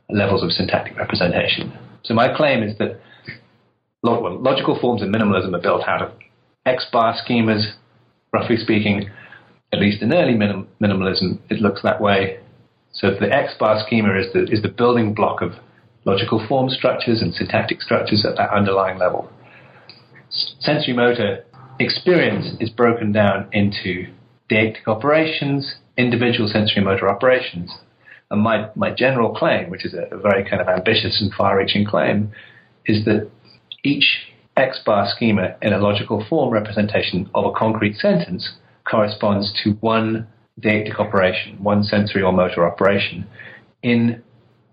levels 0.09 0.41
of 0.43 0.51
syntactic 0.51 0.97
representation. 0.97 1.71
So 2.01 2.15
my 2.15 2.35
claim 2.35 2.63
is 2.63 2.75
that 2.79 2.99
well, 4.01 4.41
logical 4.41 4.79
forms 4.81 5.03
in 5.03 5.11
minimalism 5.11 5.55
are 5.55 5.61
built 5.61 5.83
out 5.87 6.01
of 6.01 6.11
X 6.65 6.87
bar 6.91 7.13
schemas, 7.13 7.73
roughly 8.33 8.57
speaking. 8.57 9.11
At 9.71 9.79
least 9.79 10.01
in 10.01 10.11
early 10.11 10.33
minim- 10.33 10.67
minimalism, 10.81 11.37
it 11.51 11.61
looks 11.61 11.83
that 11.83 12.01
way. 12.01 12.39
So 12.93 13.11
the 13.11 13.31
X 13.31 13.53
bar 13.59 13.83
schema 13.85 14.19
is 14.19 14.33
the, 14.33 14.43
is 14.51 14.63
the 14.63 14.69
building 14.69 15.13
block 15.13 15.43
of 15.43 15.51
logical 16.03 16.43
form 16.47 16.69
structures 16.69 17.21
and 17.21 17.31
syntactic 17.33 17.79
structures 17.83 18.25
at 18.27 18.37
that 18.37 18.49
underlying 18.49 18.97
level. 18.97 19.31
Sensory 20.59 20.95
motor 20.95 21.45
experience 21.79 22.57
is 22.59 22.71
broken 22.71 23.11
down 23.11 23.49
into 23.51 24.07
deictic 24.49 24.87
operations, 24.87 25.75
individual 25.97 26.47
sensory 26.47 26.83
motor 26.83 27.09
operations. 27.09 27.71
And 28.31 28.41
my, 28.41 28.69
my 28.75 28.91
general 28.91 29.35
claim, 29.35 29.69
which 29.69 29.85
is 29.85 29.93
a, 29.93 30.15
a 30.15 30.17
very 30.17 30.43
kind 30.47 30.61
of 30.61 30.67
ambitious 30.67 31.21
and 31.21 31.31
far 31.33 31.57
reaching 31.57 31.85
claim, 31.85 32.31
is 32.85 33.05
that 33.05 33.29
each 33.83 34.33
X 34.55 34.79
bar 34.85 35.07
schema 35.09 35.55
in 35.61 35.73
a 35.73 35.77
logical 35.77 36.25
form 36.27 36.51
representation 36.51 37.29
of 37.33 37.45
a 37.45 37.51
concrete 37.51 37.95
sentence 37.95 38.53
corresponds 38.89 39.53
to 39.63 39.71
one 39.81 40.27
deictic 40.59 40.99
operation, 40.99 41.61
one 41.61 41.83
sensory 41.83 42.21
or 42.21 42.31
motor 42.31 42.67
operation 42.67 43.25
in 43.81 44.21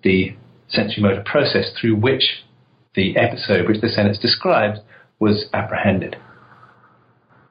the 0.03 0.35
sensory 0.69 1.03
motor 1.03 1.23
process 1.25 1.73
through 1.79 1.97
which 1.97 2.45
the 2.95 3.17
episode 3.17 3.69
which 3.69 3.81
the 3.81 3.89
sentence 3.89 4.19
describes 4.19 4.79
was 5.19 5.47
apprehended. 5.53 6.17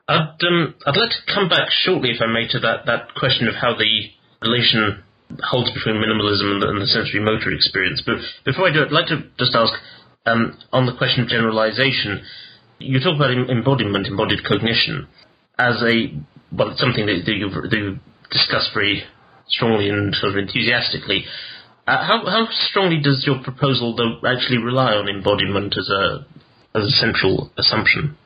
I'd, 0.10 0.42
um, 0.42 0.74
I'd 0.88 0.98
like 0.98 1.12
to 1.12 1.34
come 1.34 1.50
back 1.50 1.70
shortly, 1.70 2.10
if 2.10 2.22
I 2.22 2.26
may, 2.26 2.48
to 2.50 2.60
that, 2.60 2.86
that 2.88 3.14
question 3.14 3.48
of 3.48 3.54
how 3.54 3.78
the 3.78 4.10
relation 4.42 5.04
holds 5.46 5.70
between 5.72 6.02
minimalism 6.02 6.50
and 6.50 6.62
the, 6.62 6.68
and 6.70 6.82
the 6.82 6.88
sensory 6.88 7.22
motor 7.22 7.54
experience. 7.54 8.02
But 8.04 8.18
before 8.44 8.68
I 8.68 8.74
do, 8.74 8.82
I'd 8.82 8.92
like 8.92 9.08
to 9.14 9.30
just 9.38 9.54
ask 9.54 9.72
um, 10.26 10.58
on 10.74 10.88
the 10.88 10.98
question 10.98 11.24
of 11.24 11.30
generalization. 11.30 12.26
You 12.80 13.00
talk 13.00 13.16
about 13.16 13.30
embodiment, 13.30 14.08
embodied 14.08 14.44
cognition, 14.44 15.08
as 15.60 15.84
a 15.84 16.16
well, 16.52 16.72
it's 16.72 16.80
something 16.80 17.06
that, 17.06 17.22
that 17.26 17.36
you 17.36 17.50
that 17.50 18.00
discuss 18.32 18.72
very 18.74 19.04
strongly 19.48 19.90
and 19.90 20.16
sort 20.16 20.34
of 20.34 20.38
enthusiastically. 20.38 21.26
Uh, 21.86 22.04
how 22.04 22.26
how 22.26 22.48
strongly 22.50 23.00
does 23.02 23.24
your 23.28 23.44
proposal 23.44 23.96
though 23.96 24.28
actually 24.28 24.58
rely 24.58 24.94
on 24.94 25.08
embodiment 25.10 25.76
as 25.78 25.90
a 25.90 26.26
as 26.74 26.86
a 26.86 26.92
central 26.92 27.52
assumption? 27.58 28.18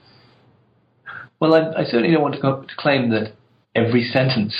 Well, 1.44 1.56
I, 1.56 1.82
I 1.82 1.84
certainly 1.84 2.12
don't 2.12 2.22
want 2.22 2.36
to, 2.36 2.40
go, 2.40 2.62
to 2.62 2.76
claim 2.78 3.10
that 3.10 3.34
every 3.76 4.06
sentence 4.06 4.56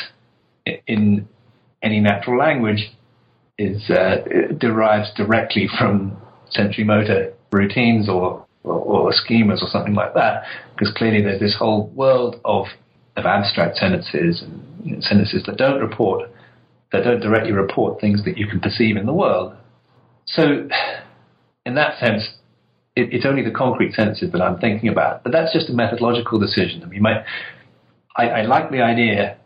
in 0.86 1.30
any 1.82 2.02
natural 2.02 2.38
language 2.38 2.92
is 3.58 3.90
uh, 3.90 4.18
derives 4.58 5.10
directly 5.16 5.70
from 5.80 6.18
sensory 6.50 6.84
motor 6.84 7.32
routines 7.54 8.10
or, 8.10 8.46
or, 8.66 8.74
or 8.74 9.12
schemas 9.14 9.62
or 9.62 9.70
something 9.70 9.94
like 9.94 10.14
that, 10.16 10.44
because 10.76 10.94
clearly 10.94 11.22
there's 11.22 11.40
this 11.40 11.56
whole 11.58 11.88
world 11.92 12.42
of 12.44 12.66
of 13.16 13.26
abstract 13.26 13.78
sentences 13.78 14.42
and 14.42 14.86
you 14.86 14.96
know, 14.96 15.02
sentences 15.02 15.42
that 15.46 15.56
don't 15.56 15.80
report 15.80 16.30
that 16.92 17.06
don't 17.06 17.22
directly 17.22 17.54
report 17.54 18.02
things 18.02 18.26
that 18.26 18.38
you 18.38 18.46
can 18.46 18.60
perceive 18.60 18.98
in 18.98 19.06
the 19.06 19.14
world. 19.14 19.56
So, 20.26 20.68
in 21.66 21.76
that 21.76 21.98
sense, 21.98 22.28
it, 22.96 23.14
it's 23.14 23.26
only 23.26 23.44
the 23.44 23.52
concrete 23.52 23.94
senses 23.94 24.32
that 24.32 24.42
I'm 24.42 24.60
thinking 24.60 24.90
about. 24.90 25.24
But 25.24 25.32
that's 25.32 25.54
just 25.54 25.70
a 25.70 25.74
methodological 25.74 26.40
decision. 26.40 26.84
I 26.84 26.88
mean, 26.88 27.02
my, 27.02 27.24
I, 28.16 28.30
I 28.30 28.42
like 28.44 28.72
the 28.72 28.82
idea 28.82 29.38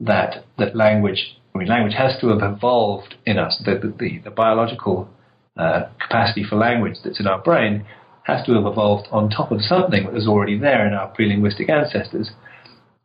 that 0.00 0.44
that 0.58 0.76
language. 0.76 1.38
I 1.54 1.58
mean, 1.58 1.68
language 1.68 1.94
has 1.96 2.20
to 2.20 2.28
have 2.28 2.42
evolved 2.42 3.14
in 3.24 3.38
us. 3.38 3.60
The 3.64 3.74
the, 3.74 3.94
the, 3.98 4.18
the 4.24 4.30
biological 4.30 5.08
uh, 5.56 5.84
capacity 6.00 6.44
for 6.44 6.56
language 6.56 6.96
that's 7.02 7.18
in 7.18 7.26
our 7.26 7.40
brain 7.40 7.86
has 8.24 8.44
to 8.44 8.52
have 8.54 8.66
evolved 8.66 9.06
on 9.10 9.30
top 9.30 9.52
of 9.52 9.62
something 9.62 10.04
that 10.04 10.12
was 10.12 10.26
already 10.26 10.58
there 10.58 10.86
in 10.86 10.92
our 10.92 11.06
pre-linguistic 11.08 11.70
ancestors. 11.70 12.30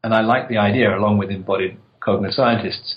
And 0.03 0.15
I 0.15 0.21
like 0.21 0.49
the 0.49 0.57
idea, 0.57 0.97
along 0.97 1.19
with 1.19 1.29
embodied 1.29 1.77
cognitive 1.99 2.33
scientists, 2.33 2.95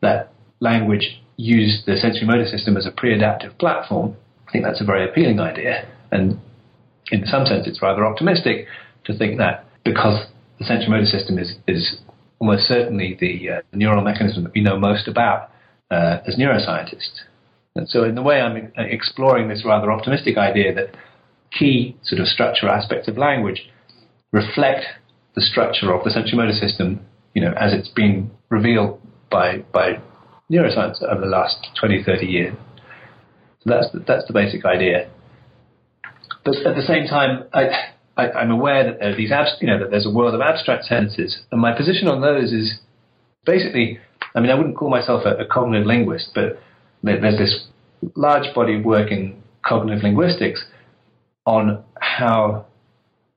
that 0.00 0.32
language 0.60 1.20
used 1.36 1.84
the 1.84 1.96
sensory 1.96 2.26
motor 2.26 2.46
system 2.46 2.76
as 2.76 2.86
a 2.86 2.92
pre-adaptive 2.92 3.58
platform. 3.58 4.16
I 4.48 4.52
think 4.52 4.64
that's 4.64 4.80
a 4.80 4.84
very 4.84 5.04
appealing 5.04 5.40
idea. 5.40 5.88
And 6.14 6.40
in 7.10 7.26
some 7.26 7.44
sense, 7.44 7.66
it's 7.66 7.82
rather 7.82 8.06
optimistic 8.06 8.66
to 9.04 9.18
think 9.18 9.36
that 9.38 9.66
because 9.84 10.26
the 10.58 10.64
central 10.64 10.90
motor 10.90 11.04
system 11.04 11.38
is, 11.38 11.56
is 11.66 11.98
almost 12.38 12.66
certainly 12.66 13.18
the, 13.20 13.50
uh, 13.50 13.60
neural 13.72 14.02
mechanism 14.02 14.44
that 14.44 14.54
we 14.54 14.62
know 14.62 14.78
most 14.78 15.08
about 15.08 15.50
uh, 15.90 16.18
as 16.26 16.36
neuroscientists. 16.36 17.20
And 17.76 17.88
so, 17.88 18.04
in 18.04 18.14
the 18.14 18.22
way, 18.22 18.40
I'm 18.40 18.72
exploring 18.76 19.48
this 19.48 19.64
rather 19.66 19.90
optimistic 19.90 20.38
idea 20.38 20.72
that 20.74 20.96
key 21.50 21.96
sort 22.04 22.20
of 22.20 22.28
structural 22.28 22.72
aspects 22.72 23.08
of 23.08 23.18
language 23.18 23.68
reflect 24.32 24.84
the 25.34 25.42
structure 25.42 25.92
of 25.92 26.04
the 26.04 26.10
sensory 26.10 26.36
motor 26.36 26.52
system, 26.52 27.00
you 27.34 27.42
know, 27.42 27.52
as 27.58 27.72
it's 27.74 27.88
been 27.88 28.30
revealed 28.48 29.00
by 29.30 29.58
by 29.72 29.98
neuroscience 30.52 31.02
over 31.02 31.20
the 31.20 31.26
last 31.26 31.56
20, 31.80 32.04
30 32.04 32.26
years. 32.26 32.54
So 33.60 33.70
that's 33.70 33.90
the, 33.92 34.04
that's 34.06 34.26
the 34.26 34.32
basic 34.32 34.64
idea. 34.64 35.10
But 36.44 36.56
at 36.66 36.76
the 36.76 36.82
same 36.82 37.06
time, 37.06 37.44
I, 37.52 37.92
I, 38.16 38.42
am 38.42 38.50
aware 38.50 38.84
that 38.84 39.00
there 39.00 39.12
are 39.12 39.16
these 39.16 39.32
abs- 39.32 39.56
you 39.60 39.66
know 39.66 39.78
that 39.78 39.90
there's 39.90 40.06
a 40.06 40.10
world 40.10 40.34
of 40.34 40.40
abstract 40.40 40.84
sentences, 40.84 41.38
and 41.50 41.60
my 41.60 41.76
position 41.76 42.08
on 42.08 42.20
those 42.20 42.52
is 42.52 42.78
basically, 43.46 43.98
I 44.34 44.40
mean, 44.40 44.50
I 44.50 44.54
wouldn't 44.54 44.76
call 44.76 44.90
myself 44.90 45.22
a, 45.24 45.42
a 45.42 45.46
cognitive 45.46 45.86
linguist, 45.86 46.30
but 46.34 46.60
there's 47.02 47.38
this 47.38 47.64
large 48.14 48.54
body 48.54 48.78
of 48.78 48.84
work 48.84 49.10
in 49.10 49.42
cognitive 49.62 50.02
linguistics 50.02 50.64
on 51.46 51.82
how 51.98 52.66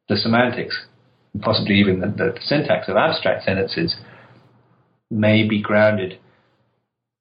the 0.10 0.18
semantics, 0.18 0.86
and 1.34 1.42
possibly 1.42 1.76
even 1.76 2.00
the, 2.00 2.08
the 2.08 2.40
syntax 2.42 2.88
of 2.88 2.98
abstract 2.98 3.46
sentences, 3.46 3.96
may 5.10 5.48
be 5.48 5.62
grounded 5.62 6.20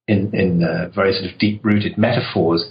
in, 0.09 0.35
in 0.35 0.63
uh, 0.63 0.89
very 0.95 1.13
sort 1.13 1.33
of 1.33 1.39
deep 1.39 1.65
rooted 1.65 1.97
metaphors 1.99 2.71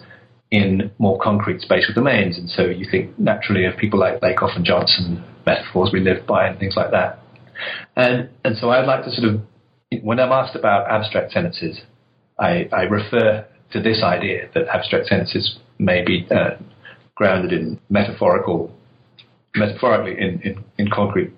in 0.52 0.92
more 1.00 1.20
concrete 1.20 1.62
spatial 1.62 1.94
domains. 1.94 2.38
And 2.38 2.50
so 2.50 2.66
you 2.66 2.86
think 2.90 3.18
naturally 3.20 3.66
of 3.66 3.78
people 3.78 4.00
like 4.00 4.22
Lakoff 4.22 4.56
and 4.56 4.66
Johnson, 4.66 5.24
metaphors 5.46 5.90
we 5.92 6.00
live 6.00 6.26
by, 6.28 6.48
and 6.48 6.60
things 6.60 6.76
like 6.76 6.92
that. 6.92 7.20
And, 7.96 8.30
and 8.44 8.58
so 8.58 8.70
I'd 8.70 8.86
like 8.86 9.04
to 9.06 9.12
sort 9.12 9.34
of, 9.34 9.42
when 10.04 10.20
I'm 10.20 10.32
asked 10.32 10.56
about 10.56 10.90
abstract 10.90 11.32
sentences, 11.32 11.82
I, 12.40 12.70
I 12.72 12.84
refer 12.84 13.46
to 13.72 13.82
this 13.82 14.04
idea 14.04 14.50
that 14.54 14.68
abstract 14.68 15.08
sentences 15.08 15.58
may 15.80 16.04
be 16.04 16.28
uh, 16.32 16.52
grounded 17.16 17.54
in 17.54 17.80
metaphorical, 17.90 18.76
metaphorically 19.56 20.22
in, 20.22 20.42
in, 20.42 20.64
in 20.78 20.90
concrete 20.90 21.34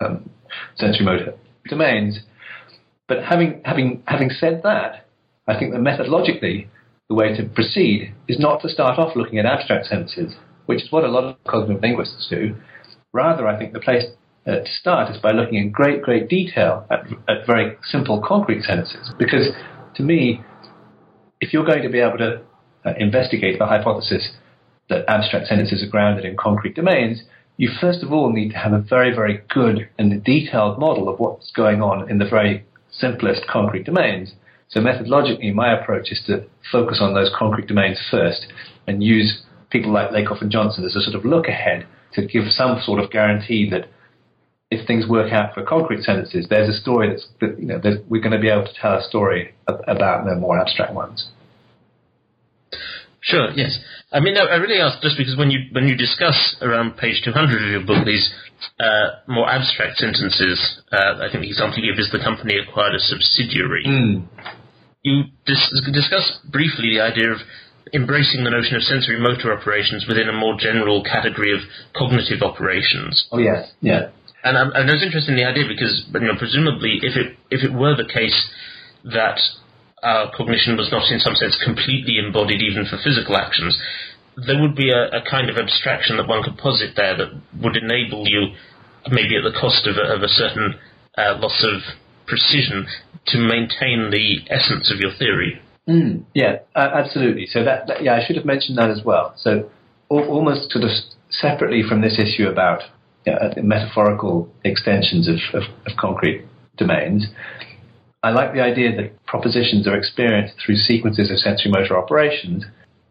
um, 0.00 0.28
sensory 0.76 1.04
motor 1.04 1.34
domains. 1.68 2.20
But 3.08 3.24
having, 3.24 3.62
having, 3.64 4.02
having 4.06 4.30
said 4.30 4.62
that, 4.62 5.06
I 5.48 5.58
think 5.58 5.72
that 5.72 5.80
methodologically, 5.80 6.68
the 7.12 7.16
way 7.16 7.36
to 7.36 7.44
proceed 7.44 8.14
is 8.26 8.38
not 8.38 8.62
to 8.62 8.68
start 8.70 8.98
off 8.98 9.14
looking 9.14 9.38
at 9.38 9.44
abstract 9.44 9.86
sentences, 9.86 10.34
which 10.64 10.82
is 10.82 10.90
what 10.90 11.04
a 11.04 11.08
lot 11.08 11.24
of 11.24 11.36
cognitive 11.44 11.82
linguists 11.82 12.26
do. 12.30 12.56
Rather, 13.12 13.46
I 13.46 13.58
think 13.58 13.74
the 13.74 13.80
place 13.80 14.04
uh, 14.46 14.60
to 14.60 14.72
start 14.80 15.14
is 15.14 15.20
by 15.20 15.32
looking 15.32 15.56
in 15.56 15.70
great, 15.70 16.00
great 16.00 16.28
detail 16.28 16.86
at, 16.90 17.04
at 17.28 17.46
very 17.46 17.76
simple, 17.84 18.22
concrete 18.26 18.62
sentences. 18.62 19.12
Because 19.18 19.48
to 19.96 20.02
me, 20.02 20.42
if 21.40 21.52
you're 21.52 21.66
going 21.66 21.82
to 21.82 21.90
be 21.90 22.00
able 22.00 22.16
to 22.16 22.40
uh, 22.86 22.94
investigate 22.98 23.58
the 23.58 23.66
hypothesis 23.66 24.30
that 24.88 25.04
abstract 25.06 25.48
sentences 25.48 25.82
are 25.82 25.90
grounded 25.90 26.24
in 26.24 26.34
concrete 26.36 26.74
domains, 26.74 27.22
you 27.58 27.70
first 27.78 28.02
of 28.02 28.10
all 28.10 28.32
need 28.32 28.52
to 28.52 28.56
have 28.56 28.72
a 28.72 28.80
very, 28.80 29.14
very 29.14 29.42
good 29.50 29.88
and 29.98 30.24
detailed 30.24 30.78
model 30.78 31.10
of 31.10 31.20
what's 31.20 31.52
going 31.52 31.82
on 31.82 32.10
in 32.10 32.18
the 32.18 32.28
very 32.28 32.64
simplest 32.90 33.46
concrete 33.46 33.84
domains. 33.84 34.32
So 34.72 34.80
methodologically, 34.80 35.54
my 35.54 35.78
approach 35.78 36.10
is 36.10 36.20
to 36.26 36.46
focus 36.70 36.98
on 37.00 37.14
those 37.14 37.30
concrete 37.38 37.68
domains 37.68 37.98
first 38.10 38.46
and 38.86 39.02
use 39.02 39.42
people 39.70 39.92
like 39.92 40.10
Lakoff 40.10 40.40
and 40.40 40.50
Johnson 40.50 40.84
as 40.84 40.96
a 40.96 41.00
sort 41.00 41.14
of 41.14 41.24
look 41.24 41.46
ahead 41.46 41.86
to 42.14 42.26
give 42.26 42.44
some 42.48 42.80
sort 42.82 42.98
of 42.98 43.10
guarantee 43.10 43.68
that 43.70 43.88
if 44.70 44.86
things 44.86 45.06
work 45.06 45.32
out 45.32 45.52
for 45.52 45.62
concrete 45.62 46.02
sentences, 46.02 46.46
there's 46.48 46.74
a 46.74 46.80
story 46.80 47.10
that's, 47.10 47.26
that, 47.40 47.60
you 47.60 47.66
know, 47.66 47.80
we're 48.08 48.22
going 48.22 48.32
to 48.32 48.40
be 48.40 48.48
able 48.48 48.64
to 48.64 48.72
tell 48.80 48.94
a 48.94 49.02
story 49.02 49.54
about 49.68 50.24
the 50.24 50.34
more 50.36 50.58
abstract 50.58 50.94
ones. 50.94 51.28
Sure. 53.20 53.50
Yes. 53.54 53.78
I 54.10 54.20
mean, 54.20 54.36
I 54.36 54.56
really 54.56 54.80
ask 54.80 55.00
just 55.00 55.16
because 55.16 55.36
when 55.36 55.50
you 55.50 55.60
when 55.70 55.86
you 55.86 55.96
discuss 55.96 56.56
around 56.60 56.96
page 56.96 57.22
200 57.24 57.62
of 57.62 57.70
your 57.70 57.86
book 57.86 58.04
these 58.04 58.34
uh, 58.80 59.22
more 59.28 59.48
abstract 59.48 59.98
sentences, 59.98 60.82
uh, 60.90 61.22
I 61.22 61.30
think 61.30 61.42
the 61.42 61.48
example 61.48 61.78
you 61.78 61.92
give 61.92 62.00
is 62.00 62.10
the 62.10 62.18
company 62.18 62.58
acquired 62.58 62.96
a 62.96 62.98
subsidiary. 62.98 63.84
Mm. 63.86 64.26
You 65.02 65.24
dis- 65.46 65.90
discuss 65.92 66.38
briefly 66.50 66.94
the 66.94 67.00
idea 67.02 67.32
of 67.32 67.38
embracing 67.92 68.44
the 68.44 68.50
notion 68.50 68.76
of 68.76 68.82
sensory 68.82 69.18
motor 69.18 69.52
operations 69.52 70.06
within 70.06 70.28
a 70.28 70.32
more 70.32 70.56
general 70.58 71.02
category 71.02 71.52
of 71.52 71.60
cognitive 71.94 72.42
operations. 72.42 73.26
Oh 73.32 73.38
yes, 73.38 73.72
yeah. 73.80 74.10
And, 74.44 74.56
um, 74.56 74.72
and 74.74 74.90
I 74.90 74.92
was 74.94 75.02
interested 75.02 75.32
in 75.32 75.38
the 75.38 75.46
idea 75.46 75.64
because, 75.68 76.06
you 76.12 76.20
know, 76.20 76.38
presumably, 76.38 76.98
if 77.02 77.14
it 77.14 77.38
if 77.50 77.62
it 77.62 77.72
were 77.72 77.94
the 77.94 78.08
case 78.08 78.34
that 79.04 79.38
our 80.02 80.30
cognition 80.34 80.76
was 80.76 80.90
not 80.90 81.06
in 81.10 81.20
some 81.20 81.34
sense 81.34 81.54
completely 81.62 82.18
embodied 82.18 82.60
even 82.62 82.86
for 82.86 82.98
physical 82.98 83.36
actions, 83.36 83.78
there 84.34 84.60
would 84.60 84.74
be 84.74 84.90
a, 84.90 85.18
a 85.18 85.22
kind 85.28 85.50
of 85.50 85.56
abstraction 85.56 86.16
that 86.16 86.26
one 86.26 86.42
could 86.42 86.58
posit 86.58 86.94
there 86.96 87.16
that 87.16 87.30
would 87.62 87.76
enable 87.76 88.26
you, 88.26 88.54
maybe 89.10 89.36
at 89.38 89.46
the 89.46 89.54
cost 89.54 89.86
of 89.86 89.94
a, 89.94 90.14
of 90.14 90.22
a 90.22 90.28
certain 90.28 90.74
uh, 91.18 91.38
loss 91.38 91.62
of 91.62 91.82
precision, 92.26 92.86
to 93.26 93.38
maintain 93.38 94.10
the 94.10 94.40
essence 94.50 94.90
of 94.92 94.98
your 94.98 95.12
theory. 95.18 95.60
Mm, 95.88 96.24
yeah, 96.34 96.58
uh, 96.74 96.90
absolutely. 96.94 97.46
So 97.46 97.64
that, 97.64 97.86
that, 97.88 98.02
yeah, 98.02 98.14
I 98.14 98.24
should 98.24 98.36
have 98.36 98.44
mentioned 98.44 98.78
that 98.78 98.90
as 98.90 99.02
well. 99.04 99.34
So 99.36 99.70
al- 100.10 100.28
almost 100.28 100.70
sort 100.70 100.84
of 100.84 100.90
separately 101.30 101.82
from 101.88 102.00
this 102.02 102.18
issue 102.18 102.48
about 102.48 102.82
uh, 103.26 103.54
metaphorical 103.62 104.52
extensions 104.64 105.28
of, 105.28 105.36
of, 105.54 105.62
of 105.86 105.96
concrete 105.98 106.44
domains, 106.76 107.26
I 108.22 108.30
like 108.30 108.52
the 108.52 108.60
idea 108.60 108.94
that 108.96 109.24
propositions 109.26 109.88
are 109.88 109.96
experienced 109.96 110.54
through 110.64 110.76
sequences 110.76 111.30
of 111.30 111.38
sensory 111.38 111.72
motor 111.72 111.98
operations. 111.98 112.64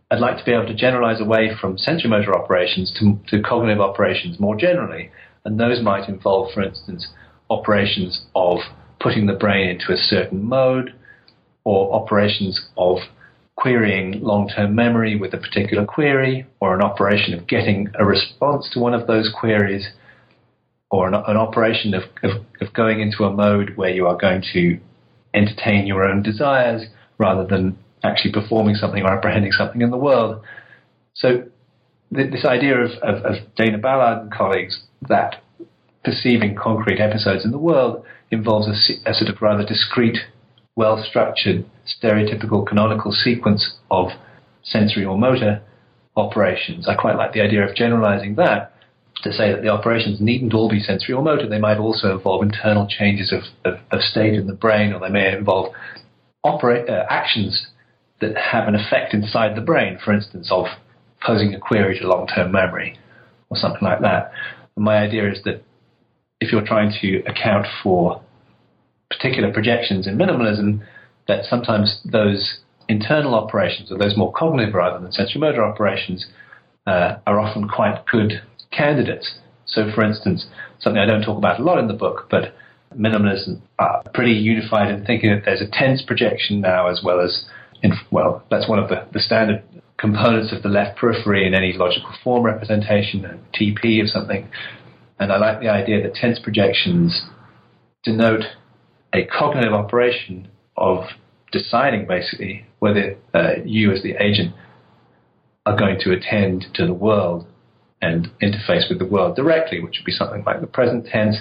I'd 0.10 0.20
like 0.20 0.38
to 0.38 0.44
be 0.46 0.52
able 0.52 0.68
to 0.68 0.74
generalize 0.74 1.20
away 1.20 1.52
from 1.60 1.78
sensory 1.78 2.10
motor 2.10 2.34
operations 2.34 2.94
to, 3.00 3.20
to 3.28 3.42
cognitive 3.42 3.82
operations 3.82 4.40
more 4.40 4.56
generally. 4.56 5.12
And 5.44 5.60
those 5.60 5.82
might 5.82 6.08
involve, 6.08 6.54
for 6.54 6.62
instance, 6.64 7.08
operations 7.50 8.26
of 8.36 8.60
putting 9.02 9.26
the 9.26 9.34
brain 9.34 9.70
into 9.70 9.92
a 9.92 9.98
certain 9.98 10.44
mode 10.44 10.94
or 11.64 11.94
operations 11.94 12.70
of 12.78 12.98
querying 13.56 14.22
long 14.22 14.48
term 14.48 14.74
memory 14.74 15.16
with 15.16 15.34
a 15.34 15.38
particular 15.38 15.86
query 15.86 16.46
or 16.60 16.76
an 16.76 16.82
operation 16.82 17.34
of 17.34 17.48
getting 17.48 17.88
a 18.00 18.06
response 18.06 18.70
to 18.72 18.80
one 18.80 18.94
of 18.94 19.08
those 19.08 19.32
queries 19.40 19.90
or 20.90 21.08
an, 21.08 21.14
an 21.14 21.38
operation 21.38 21.94
of, 21.94 22.04
of, 22.24 22.44
of 22.60 22.74
going 22.74 23.00
into 23.00 23.24
a 23.24 23.32
mode 23.32 23.74
where 23.76 23.92
you 23.92 24.08
are 24.08 24.18
going 24.18 24.44
to 24.54 24.80
entertain 25.34 25.88
your 25.88 26.04
own 26.04 26.22
desires 26.22 26.84
rather 27.18 27.46
than 27.46 27.78
actually 28.04 28.32
performing 28.32 28.76
something 28.76 29.04
or 29.04 29.14
apprehending 29.14 29.52
something 29.52 29.82
in 29.82 29.92
the 29.92 29.98
world. 29.98 30.44
So 31.14 31.44
th- 32.14 32.32
this 32.32 32.46
idea 32.46 32.80
of, 32.80 32.92
of, 33.02 33.24
of, 33.24 33.36
Dana 33.56 33.78
Ballard 33.78 34.24
and 34.24 34.32
colleagues 34.32 34.82
that 35.08 35.42
perceiving 36.04 36.56
concrete 36.56 37.00
episodes 37.00 37.46
in 37.46 37.52
the 37.52 37.60
world 37.60 38.04
involves 38.32 38.68
a, 38.68 39.10
a 39.10 39.14
sort 39.14 39.30
of 39.30 39.42
rather 39.42 39.66
discrete, 39.66 40.18
well-structured, 40.76 41.66
stereotypical 41.86 42.66
canonical 42.66 43.12
sequence 43.12 43.78
of 43.90 44.10
sensory 44.64 45.06
or 45.06 45.18
motor 45.18 45.62
operations. 46.16 46.88
I 46.88 46.96
quite 46.96 47.16
like 47.16 47.34
the 47.34 47.42
idea 47.42 47.68
of 47.68 47.76
generalizing 47.76 48.36
that 48.36 48.74
to 49.24 49.32
say 49.32 49.52
that 49.52 49.62
the 49.62 49.70
operations 49.70 50.20
needn't 50.20 50.54
all 50.54 50.70
be 50.70 50.80
sensory 50.80 51.14
or 51.14 51.22
motor. 51.22 51.48
They 51.48 51.60
might 51.60 51.78
also 51.78 52.12
involve 52.16 52.44
internal 52.44 52.88
changes 52.88 53.32
of, 53.32 53.42
of, 53.66 53.80
of 53.92 54.02
state 54.02 54.34
in 54.34 54.48
the 54.48 54.54
brain, 54.54 54.94
or 54.94 55.00
they 55.00 55.10
may 55.10 55.36
involve 55.36 55.74
uh, 56.44 57.06
actions 57.10 57.68
that 58.20 58.36
have 58.38 58.68
an 58.68 58.76
effect 58.76 59.14
inside 59.14 59.56
the 59.56 59.62
brain, 59.62 60.00
for 60.04 60.14
instance, 60.14 60.50
of 60.52 60.66
posing 61.22 61.54
a 61.54 61.60
query 61.60 62.00
to 62.00 62.08
long 62.08 62.28
term 62.28 62.52
memory 62.52 62.98
or 63.50 63.58
something 63.58 63.84
like 63.84 64.02
that. 64.02 64.32
My 64.76 64.98
idea 64.98 65.32
is 65.32 65.44
that 65.44 65.64
if 66.42 66.52
you're 66.52 66.66
trying 66.66 66.92
to 67.02 67.20
account 67.30 67.68
for 67.82 68.22
particular 69.10 69.54
projections 69.54 70.08
in 70.08 70.18
minimalism, 70.18 70.86
that 71.28 71.46
sometimes 71.46 72.02
those 72.04 72.60
internal 72.90 73.36
operations, 73.36 73.92
or 73.92 73.98
those 73.98 74.18
more 74.18 74.34
cognitive 74.34 74.74
rather 74.74 75.00
than 75.00 75.12
sensory 75.12 75.40
motor 75.40 75.64
operations, 75.64 76.26
uh, 76.88 77.18
are 77.28 77.40
often 77.40 77.70
quite 77.70 78.04
good 78.12 78.42
candidates. 78.72 79.36
So, 79.66 79.90
for 79.94 80.04
instance, 80.04 80.48
something 80.80 81.00
I 81.00 81.06
don't 81.06 81.22
talk 81.22 81.38
about 81.38 81.60
a 81.60 81.64
lot 81.64 81.78
in 81.78 81.88
the 81.88 81.94
book, 81.94 82.28
but 82.30 82.56
minimalism 82.98 83.62
are 83.80 84.04
pretty 84.14 84.34
unified 84.34 84.92
in 84.92 85.06
thinking 85.06 85.30
that 85.30 85.44
there's 85.46 85.62
a 85.62 85.70
tense 85.72 86.02
projection 86.02 86.60
now 86.60 86.88
as 86.88 87.02
well 87.04 87.22
as, 87.22 87.46
in, 87.84 87.94
well, 88.10 88.44
that's 88.50 88.68
one 88.68 88.80
of 88.80 88.90
the, 88.90 89.08
the 89.14 89.20
standard 89.20 89.64
components 89.98 90.52
of 90.52 90.64
the 90.64 90.70
left 90.70 90.98
periphery 90.98 91.46
in 91.46 91.54
any 91.54 91.74
logical 91.74 92.10
form 92.24 92.44
representation, 92.44 93.24
a 93.24 93.38
TP 93.56 94.02
of 94.02 94.10
something. 94.10 94.50
And 95.22 95.32
I 95.32 95.38
like 95.38 95.60
the 95.60 95.70
idea 95.70 96.02
that 96.02 96.16
tense 96.16 96.40
projections 96.40 97.28
denote 98.04 98.44
a 99.14 99.26
cognitive 99.26 99.72
operation 99.72 100.48
of 100.76 101.04
deciding 101.52 102.08
basically 102.08 102.66
whether 102.80 103.18
uh, 103.32 103.52
you 103.64 103.92
as 103.92 104.02
the 104.02 104.16
agent 104.20 104.56
are 105.68 105.78
going 105.78 106.00
to 106.00 106.12
attend 106.12 106.66
to 106.74 106.88
the 106.88 106.94
world 106.94 107.46
and 108.02 108.32
interface 108.42 108.90
with 108.90 108.98
the 108.98 109.06
world 109.06 109.36
directly, 109.36 109.80
which 109.80 109.98
would 110.00 110.06
be 110.06 110.12
something 110.12 110.44
like 110.44 110.60
the 110.60 110.66
present 110.66 111.06
tense, 111.06 111.38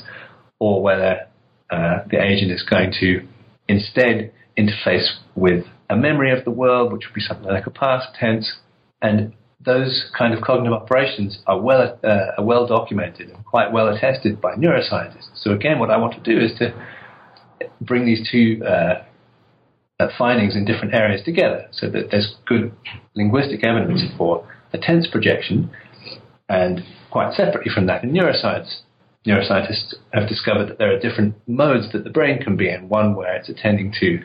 or 0.59 0.83
whether 0.83 1.27
uh, 1.71 2.01
the 2.11 2.23
agent 2.23 2.53
is 2.53 2.63
going 2.63 2.93
to 3.01 3.27
instead 3.67 4.31
interface 4.59 5.09
with 5.35 5.65
a 5.89 5.97
memory 5.97 6.37
of 6.37 6.45
the 6.45 6.51
world, 6.51 6.93
which 6.93 7.05
would 7.07 7.15
be 7.15 7.23
something 7.23 7.51
like 7.51 7.67
a 7.67 7.71
past 7.71 8.09
tense. 8.15 8.59
And 9.01 9.33
those 9.65 10.11
kind 10.17 10.33
of 10.33 10.43
cognitive 10.43 10.73
operations 10.73 11.39
are 11.47 11.61
well, 11.61 11.99
uh, 12.03 12.39
are 12.39 12.45
well 12.45 12.67
documented 12.67 13.29
and 13.31 13.45
quite 13.45 13.73
well 13.73 13.89
attested 13.89 14.41
by 14.41 14.55
neuroscientists. 14.55 15.31
So 15.35 15.53
again, 15.53 15.79
what 15.79 15.91
I 15.91 15.99
want 15.99 16.15
to 16.15 16.21
do 16.21 16.41
is 16.41 16.57
to 16.59 16.75
bring 17.81 18.07
these 18.07 18.27
two 18.31 18.63
uh, 18.65 19.05
uh 19.99 20.09
findings 20.17 20.57
in 20.57 20.65
different 20.65 20.95
areas 20.95 21.23
together 21.25 21.67
so 21.73 21.91
that 21.91 22.11
there's 22.11 22.37
good 22.47 22.73
linguistic 23.15 23.63
evidence 23.63 24.03
for 24.17 24.49
a 24.73 24.79
tense 24.79 25.07
projection 25.07 25.71
and 26.51 26.83
quite 27.11 27.33
separately 27.35 27.73
from 27.73 27.87
that, 27.87 28.03
in 28.03 28.11
neuroscience, 28.11 28.81
neuroscientists 29.27 29.95
have 30.13 30.29
discovered 30.29 30.69
that 30.69 30.79
there 30.79 30.93
are 30.95 30.99
different 30.99 31.37
modes 31.47 31.93
that 31.93 32.03
the 32.03 32.11
brain 32.11 32.43
can 32.43 32.57
be 32.57 32.69
in. 32.69 32.89
One 32.89 33.15
where 33.15 33.37
it's 33.37 33.49
attending 33.49 33.95
to 34.01 34.21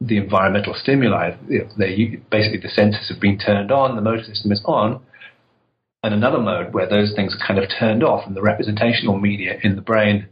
the 0.00 0.18
environmental 0.18 0.74
stimuli. 0.74 1.36
They, 1.78 2.20
basically, 2.30 2.60
the 2.62 2.68
senses 2.68 3.08
have 3.08 3.20
been 3.20 3.38
turned 3.38 3.70
on, 3.70 3.96
the 3.96 4.02
motor 4.02 4.24
system 4.24 4.52
is 4.52 4.62
on. 4.64 5.00
And 6.02 6.14
another 6.14 6.38
mode 6.38 6.72
where 6.72 6.88
those 6.88 7.12
things 7.16 7.34
are 7.34 7.46
kind 7.46 7.58
of 7.58 7.68
turned 7.80 8.04
off 8.04 8.26
and 8.26 8.36
the 8.36 8.42
representational 8.42 9.18
media 9.18 9.58
in 9.62 9.74
the 9.74 9.82
brain 9.82 10.28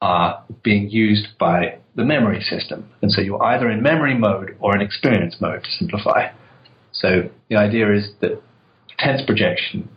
are 0.00 0.42
being 0.62 0.88
used 0.88 1.38
by 1.38 1.78
the 1.94 2.04
memory 2.04 2.40
system. 2.40 2.88
And 3.02 3.10
so 3.10 3.20
you're 3.20 3.42
either 3.42 3.70
in 3.70 3.82
memory 3.82 4.16
mode 4.16 4.56
or 4.60 4.74
in 4.74 4.80
experience 4.80 5.36
mode 5.40 5.64
to 5.64 5.70
simplify. 5.70 6.30
So 6.92 7.30
the 7.50 7.56
idea 7.56 7.92
is 7.94 8.10
that 8.20 8.40
tense 8.98 9.22
projection 9.26 9.88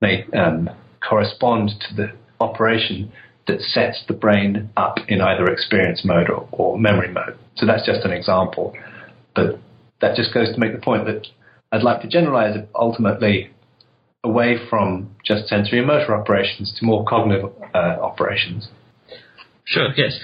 may 0.00 0.24
um, 0.32 0.70
correspond 1.06 1.70
to 1.88 1.94
the 1.94 2.12
operation 2.40 3.12
that 3.46 3.60
sets 3.60 4.02
the 4.08 4.14
brain 4.14 4.70
up 4.76 4.96
in 5.08 5.20
either 5.20 5.46
experience 5.46 6.02
mode 6.04 6.30
or, 6.30 6.48
or, 6.52 6.78
memory 6.78 7.12
mode. 7.12 7.36
So 7.56 7.66
that's 7.66 7.84
just 7.84 8.04
an 8.04 8.10
example. 8.10 8.74
But 9.34 9.60
that 10.00 10.16
just 10.16 10.32
goes 10.32 10.52
to 10.52 10.58
make 10.58 10.72
the 10.72 10.80
point 10.80 11.04
that 11.06 11.26
I'd 11.70 11.82
like 11.82 12.00
to 12.02 12.08
generalize 12.08 12.56
ultimately 12.74 13.50
away 14.22 14.56
from 14.70 15.14
just 15.24 15.48
sensory 15.48 15.78
and 15.78 15.86
motor 15.86 16.14
operations 16.14 16.74
to 16.78 16.86
more 16.86 17.04
cognitive 17.04 17.50
uh, 17.74 18.00
operations. 18.00 18.68
Sure, 19.64 19.88
yes. 19.96 20.18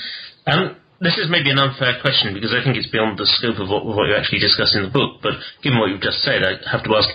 Um, 0.47 0.77
this 1.01 1.19
is 1.19 1.29
maybe 1.29 1.51
an 1.51 1.59
unfair 1.59 2.01
question 2.01 2.33
because 2.33 2.55
I 2.55 2.65
think 2.65 2.77
it's 2.77 2.91
beyond 2.91 3.19
the 3.19 3.27
scope 3.27 3.59
of 3.59 3.69
what, 3.69 3.85
what 3.85 4.09
you 4.09 4.15
actually 4.15 4.41
discuss 4.41 4.75
in 4.75 4.83
the 4.83 4.91
book, 4.91 5.21
but 5.23 5.33
given 5.63 5.79
what 5.79 5.91
you've 5.91 6.01
just 6.01 6.23
said, 6.23 6.43
I 6.43 6.57
have 6.71 6.85
to 6.85 6.95
ask 6.97 7.09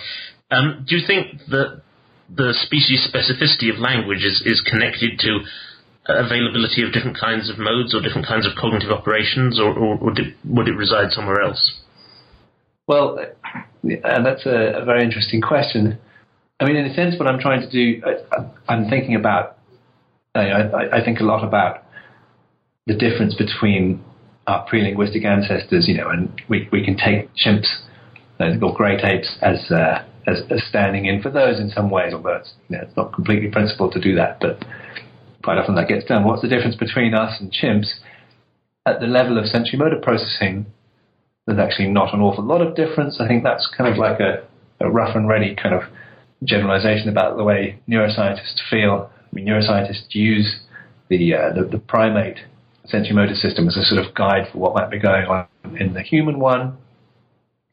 um, 0.50 0.84
do 0.88 0.96
you 0.96 1.06
think 1.06 1.40
that 1.50 1.82
the 2.30 2.54
species 2.66 3.06
specificity 3.06 3.72
of 3.72 3.78
language 3.78 4.24
is, 4.24 4.42
is 4.44 4.60
connected 4.60 5.18
to 5.20 5.40
availability 6.08 6.82
of 6.82 6.92
different 6.92 7.18
kinds 7.18 7.50
of 7.50 7.58
modes 7.58 7.94
or 7.94 8.00
different 8.00 8.26
kinds 8.26 8.46
of 8.46 8.52
cognitive 8.58 8.90
operations, 8.90 9.58
or, 9.60 9.72
or, 9.72 9.96
would 9.96 10.68
it 10.68 10.76
reside 10.76 11.10
somewhere 11.10 11.40
else? 11.40 11.80
Well, 12.86 13.18
and 13.82 14.24
that's 14.24 14.46
a, 14.46 14.80
a, 14.80 14.84
very 14.84 15.02
interesting 15.02 15.40
question. 15.40 15.98
I 16.60 16.64
mean, 16.64 16.76
in 16.76 16.86
a 16.86 16.94
sense, 16.94 17.18
what 17.18 17.28
I'm 17.28 17.40
trying 17.40 17.60
to 17.60 17.70
do, 17.70 18.02
I, 18.68 18.74
am 18.74 18.88
thinking 18.88 19.16
about, 19.16 19.58
I, 20.34 20.88
I, 20.92 21.04
think 21.04 21.20
a 21.20 21.24
lot 21.24 21.44
about 21.44 21.84
the 22.86 22.94
difference 22.94 23.34
between 23.34 24.02
our 24.46 24.64
pre-linguistic 24.66 25.24
ancestors, 25.24 25.88
you 25.88 25.96
know, 25.96 26.08
and 26.08 26.40
we, 26.48 26.68
we 26.70 26.84
can 26.84 26.96
take 26.96 27.30
chimps 27.34 27.66
or 28.38 28.74
great 28.74 29.02
apes 29.04 29.36
as 29.42 29.70
uh, 29.70 30.04
as, 30.26 30.42
as, 30.50 30.62
standing 30.68 31.06
in 31.06 31.22
for 31.22 31.30
those 31.30 31.58
in 31.58 31.70
some 31.70 31.90
ways, 31.90 32.12
although 32.12 32.34
it's, 32.34 32.52
you 32.68 32.76
know, 32.76 32.82
it's 32.82 32.96
not 32.96 33.12
completely 33.12 33.48
principled 33.48 33.92
to 33.92 34.00
do 34.00 34.14
that, 34.16 34.40
but 34.40 34.64
quite 35.46 35.58
often 35.58 35.76
that 35.76 35.88
gets 35.88 36.04
done. 36.04 36.24
What's 36.24 36.42
the 36.42 36.48
difference 36.48 36.74
between 36.74 37.14
us 37.14 37.40
and 37.40 37.54
chimps? 37.54 38.02
At 38.84 39.00
the 39.00 39.06
level 39.06 39.38
of 39.38 39.46
sensory 39.46 39.78
motor 39.78 40.00
processing, 40.02 40.66
there's 41.46 41.58
actually 41.58 41.88
not 41.88 42.12
an 42.12 42.20
awful 42.20 42.44
lot 42.44 42.60
of 42.60 42.74
difference. 42.74 43.20
I 43.20 43.26
think 43.28 43.44
that's 43.44 43.70
kind 43.76 43.88
of 43.90 43.96
like 43.96 44.18
a 44.20 44.44
a 44.80 44.90
rough 44.90 45.14
and 45.16 45.28
ready 45.28 45.54
kind 45.54 45.74
of 45.74 45.82
generalization 46.44 47.08
about 47.08 47.36
the 47.36 47.44
way 47.44 47.78
neuroscientists 47.88 48.60
feel. 48.70 49.10
I 49.10 49.34
mean, 49.34 49.46
neuroscientists 49.46 50.14
use 50.14 50.60
the, 51.08 51.34
uh, 51.34 51.52
the, 51.54 51.64
the 51.64 51.78
primate 51.78 52.38
sensory 52.84 53.14
motor 53.14 53.34
system 53.34 53.66
as 53.68 53.76
a 53.76 53.82
sort 53.82 54.04
of 54.04 54.14
guide 54.14 54.48
for 54.52 54.58
what 54.58 54.74
might 54.74 54.90
be 54.90 54.98
going 54.98 55.26
on 55.26 55.46
in 55.78 55.94
the 55.94 56.02
human 56.02 56.38
one. 56.38 56.76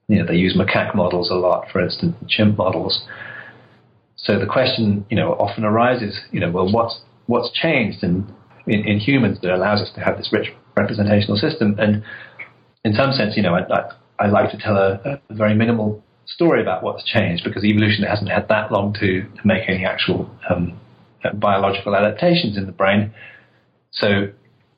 You 0.08 0.20
know, 0.20 0.26
they 0.26 0.36
use 0.36 0.56
macaque 0.56 0.96
models 0.96 1.30
a 1.30 1.36
lot, 1.36 1.68
for 1.72 1.82
instance, 1.82 2.16
chimp 2.28 2.58
models. 2.58 3.06
So 4.16 4.40
the 4.40 4.46
question, 4.46 5.06
you 5.10 5.18
know, 5.18 5.34
often 5.34 5.66
arises, 5.66 6.20
you 6.32 6.40
know, 6.40 6.52
well, 6.52 6.72
what's 6.72 7.02
what's 7.28 7.52
changed 7.52 8.04
in, 8.04 8.32
in, 8.68 8.86
in 8.88 9.00
humans 9.00 9.40
that 9.42 9.52
allows 9.54 9.82
us 9.82 9.92
to 9.96 10.02
have 10.02 10.18
this 10.18 10.30
rich 10.32 10.52
representational 10.76 11.38
system? 11.38 11.76
And 11.80 12.04
in 12.84 12.94
some 12.94 13.12
sense, 13.14 13.36
you 13.36 13.44
know, 13.44 13.56
I, 13.56 13.62
I, 13.72 14.26
I 14.26 14.28
like 14.28 14.52
to 14.52 14.58
tell 14.58 14.78
a, 14.78 15.20
a, 15.30 15.34
very 15.34 15.56
minimal 15.56 16.04
story 16.26 16.62
about 16.62 16.84
what's 16.84 17.04
changed 17.04 17.44
because 17.44 17.64
evolution 17.64 18.04
hasn't 18.04 18.30
had 18.30 18.48
that 18.50 18.72
long 18.72 18.94
to, 18.94 19.24
to 19.24 19.42
make 19.46 19.68
any 19.68 19.86
actual 19.86 20.30
um, 20.50 20.80
biological 21.36 21.96
adaptations 21.96 22.58
in 22.58 22.66
the 22.66 22.72
brain. 22.72 23.14
So, 23.92 24.30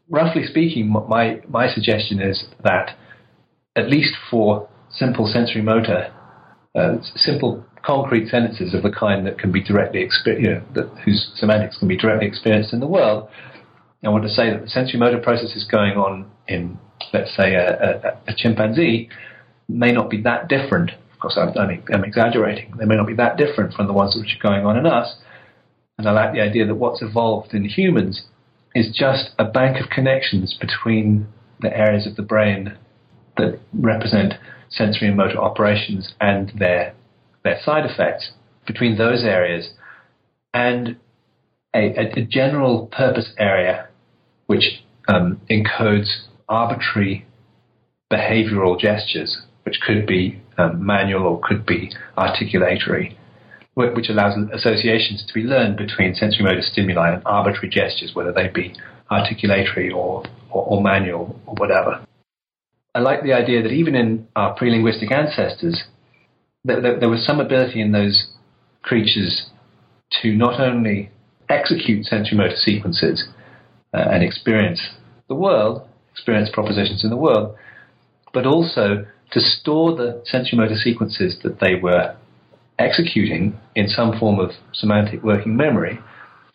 roughly 0.09 0.45
speaking, 0.45 0.89
my 0.89 1.41
my 1.47 1.67
suggestion 1.67 2.21
is 2.21 2.45
that 2.63 2.95
at 3.75 3.89
least 3.89 4.13
for 4.29 4.67
simple 4.89 5.27
sensory 5.27 5.61
motor, 5.61 6.13
uh, 6.75 6.97
simple 7.15 7.64
concrete 7.85 8.29
sentences 8.29 8.73
of 8.73 8.83
the 8.83 8.89
kind 8.89 9.25
that 9.27 9.37
can 9.37 9.51
be 9.51 9.61
directly 9.61 10.01
experienced, 10.01 10.47
you 10.47 10.55
know, 10.55 10.63
that, 10.73 11.03
whose 11.03 11.31
semantics 11.35 11.77
can 11.77 11.87
be 11.87 11.97
directly 11.97 12.27
experienced 12.27 12.73
in 12.73 12.79
the 12.79 12.87
world. 12.87 13.29
I 14.03 14.09
want 14.09 14.23
to 14.23 14.29
say 14.29 14.51
that 14.51 14.61
the 14.61 14.69
sensory 14.69 14.99
motor 14.99 15.19
processes 15.19 15.65
going 15.69 15.93
on 15.93 16.29
in, 16.47 16.77
let's 17.13 17.35
say, 17.35 17.55
a, 17.55 18.19
a, 18.27 18.31
a 18.31 18.35
chimpanzee 18.35 19.09
may 19.67 19.91
not 19.91 20.09
be 20.09 20.21
that 20.21 20.47
different. 20.47 20.91
Of 21.13 21.19
course, 21.19 21.37
I'm, 21.37 21.49
I'm, 21.91 22.03
exaggerating. 22.03 22.73
They 22.77 22.85
may 22.85 22.95
not 22.95 23.07
be 23.07 23.15
that 23.15 23.37
different 23.37 23.73
from 23.73 23.87
the 23.87 23.93
ones 23.93 24.15
which 24.19 24.37
are 24.37 24.47
going 24.47 24.65
on 24.65 24.77
in 24.77 24.85
us. 24.85 25.15
And 25.97 26.07
I 26.07 26.11
like 26.11 26.33
the 26.33 26.41
idea 26.41 26.67
that 26.67 26.75
what's 26.75 27.01
evolved 27.01 27.53
in 27.53 27.65
humans 27.65 28.23
is 28.75 28.93
just 28.93 29.29
a 29.39 29.45
bank 29.45 29.77
of 29.83 29.89
connections 29.89 30.55
between 30.59 31.27
the 31.61 31.75
areas 31.75 32.05
of 32.05 32.15
the 32.15 32.21
brain 32.21 32.77
that 33.37 33.59
represent 33.73 34.33
sensory 34.69 35.07
and 35.07 35.17
motor 35.17 35.39
operations 35.39 36.13
and 36.19 36.51
their 36.59 36.93
their 37.45 37.61
side 37.63 37.85
effects 37.89 38.31
between 38.67 38.97
those 38.97 39.23
areas 39.23 39.69
and 40.53 40.97
a, 41.73 42.19
a 42.19 42.25
general 42.25 42.87
purpose 42.87 43.31
area 43.37 43.87
which 44.47 44.83
um, 45.07 45.39
encodes 45.49 46.25
arbitrary 46.49 47.25
behavioral 48.11 48.79
gestures, 48.79 49.43
which 49.63 49.79
could 49.85 50.05
be 50.05 50.41
um, 50.57 50.85
manual 50.85 51.23
or 51.23 51.39
could 51.43 51.65
be 51.65 51.91
articulatory, 52.17 53.15
which 53.75 54.09
allows 54.09 54.35
associations 54.51 55.23
to 55.27 55.33
be 55.33 55.41
learned 55.41 55.77
between 55.77 56.15
sensory 56.15 56.43
motor 56.43 56.61
stimuli 56.61 57.13
and 57.13 57.21
arbitrary 57.25 57.69
gestures, 57.69 58.11
whether 58.15 58.31
they 58.31 58.47
be 58.47 58.73
articulatory 59.11 59.93
or, 59.93 60.23
or, 60.49 60.63
or 60.63 60.81
manual 60.81 61.39
or 61.45 61.53
whatever. 61.55 62.05
I 62.95 62.99
like 62.99 63.23
the 63.23 63.33
idea 63.33 63.61
that 63.61 63.71
even 63.71 63.93
in 63.93 64.27
our 64.35 64.55
pre-linguistic 64.55 65.11
ancestors, 65.11 65.83
there, 66.65 66.99
there, 66.99 67.09
was 67.09 67.25
some 67.25 67.39
ability 67.39 67.79
in 67.79 67.91
those 67.91 68.27
creatures 68.81 69.49
to 70.21 70.35
not 70.35 70.59
only 70.59 71.11
execute 71.49 72.05
sensory 72.05 72.37
motor 72.37 72.55
sequences 72.55 73.27
uh, 73.93 74.05
and 74.11 74.23
experience 74.23 74.81
the 75.27 75.35
world, 75.35 75.87
experience 76.11 76.49
propositions 76.51 77.03
in 77.03 77.09
the 77.09 77.17
world, 77.17 77.55
but 78.33 78.45
also 78.45 79.05
to 79.31 79.39
store 79.39 79.95
the 79.95 80.21
sensory 80.25 80.57
motor 80.57 80.75
sequences 80.75 81.37
that 81.43 81.59
they 81.59 81.75
were 81.75 82.15
executing 82.79 83.57
in 83.75 83.87
some 83.87 84.17
form 84.19 84.39
of 84.39 84.51
semantic 84.73 85.23
working 85.23 85.55
memory 85.55 85.99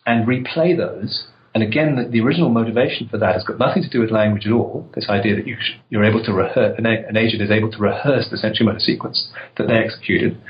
and 0.05 0.27
replay 0.27 0.75
those 0.75 1.27
and 1.53 1.63
again, 1.63 1.95
the, 1.95 2.09
the, 2.09 2.21
original 2.21 2.49
motivation 2.49 3.09
for 3.09 3.17
that 3.17 3.33
has 3.33 3.43
got 3.43 3.59
nothing 3.59 3.83
to 3.83 3.89
do 3.89 3.99
with 3.99 4.09
language 4.09 4.45
at 4.45 4.53
all. 4.53 4.89
This 4.95 5.09
idea 5.09 5.35
that 5.35 5.45
you 5.45 5.99
are 5.99 6.05
able 6.05 6.23
to 6.23 6.31
rehearse, 6.31 6.75
an, 6.77 6.85
an, 6.85 7.17
agent 7.17 7.41
is 7.41 7.51
able 7.51 7.69
to 7.71 7.77
rehearse 7.77 8.29
the 8.31 8.37
sensory 8.37 8.65
motor 8.65 8.79
sequence 8.79 9.29
that 9.57 9.67
they 9.67 9.73
executed. 9.73 10.41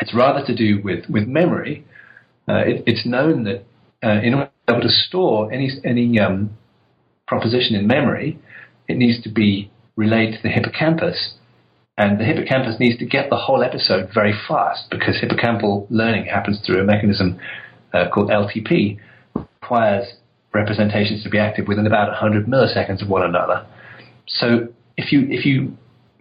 It's 0.00 0.12
rather 0.12 0.44
to 0.46 0.54
do 0.54 0.82
with, 0.82 1.08
with 1.08 1.28
memory. 1.28 1.86
Uh, 2.48 2.62
it, 2.66 2.82
it's 2.86 3.06
known 3.06 3.44
that 3.44 3.64
uh, 4.02 4.20
in 4.20 4.34
order 4.34 4.46
to 4.46 4.52
be 4.66 4.72
able 4.72 4.82
to 4.82 4.88
store 4.88 5.52
any, 5.52 5.70
any 5.84 6.18
um, 6.18 6.50
proposition 7.28 7.76
in 7.76 7.86
memory, 7.86 8.38
it 8.88 8.96
needs 8.96 9.22
to 9.22 9.30
be 9.30 9.70
relayed 9.94 10.32
to 10.34 10.42
the 10.42 10.48
hippocampus. 10.48 11.34
And 11.96 12.18
the 12.18 12.24
hippocampus 12.24 12.80
needs 12.80 12.98
to 12.98 13.06
get 13.06 13.30
the 13.30 13.36
whole 13.36 13.62
episode 13.62 14.10
very 14.12 14.34
fast 14.48 14.90
because 14.90 15.22
hippocampal 15.22 15.86
learning 15.88 16.24
happens 16.24 16.60
through 16.66 16.80
a 16.80 16.84
mechanism 16.84 17.38
uh, 17.92 18.08
called 18.12 18.30
LTP, 18.30 18.98
requires 19.64 20.14
representations 20.52 21.22
to 21.24 21.30
be 21.30 21.38
active 21.38 21.66
within 21.66 21.86
about 21.86 22.08
100 22.08 22.46
milliseconds 22.46 23.02
of 23.02 23.08
one 23.08 23.24
another. 23.24 23.66
So 24.28 24.68
if 24.96 25.10
you 25.10 25.26
if 25.30 25.44
you 25.44 25.76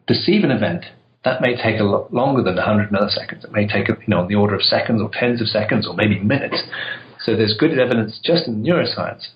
perceive 0.08 0.44
an 0.44 0.52
event, 0.52 0.86
that 1.24 1.42
may 1.42 1.56
take 1.56 1.80
a 1.80 1.84
lot 1.84 2.14
longer 2.14 2.42
than 2.42 2.56
100 2.56 2.90
milliseconds. 2.90 3.44
It 3.44 3.52
may 3.52 3.68
take 3.68 3.88
you 3.88 3.96
know 4.08 4.22
on 4.22 4.28
the 4.28 4.36
order 4.36 4.56
of 4.56 4.62
seconds 4.62 5.02
or 5.02 5.10
tens 5.14 5.42
of 5.42 5.48
seconds 5.48 5.88
or 5.88 5.94
maybe 5.94 6.20
minutes. 6.20 6.64
So 7.20 7.36
there's 7.36 7.56
good 7.58 7.78
evidence 7.78 8.20
just 8.24 8.48
in 8.48 8.64
neuroscience 8.64 9.28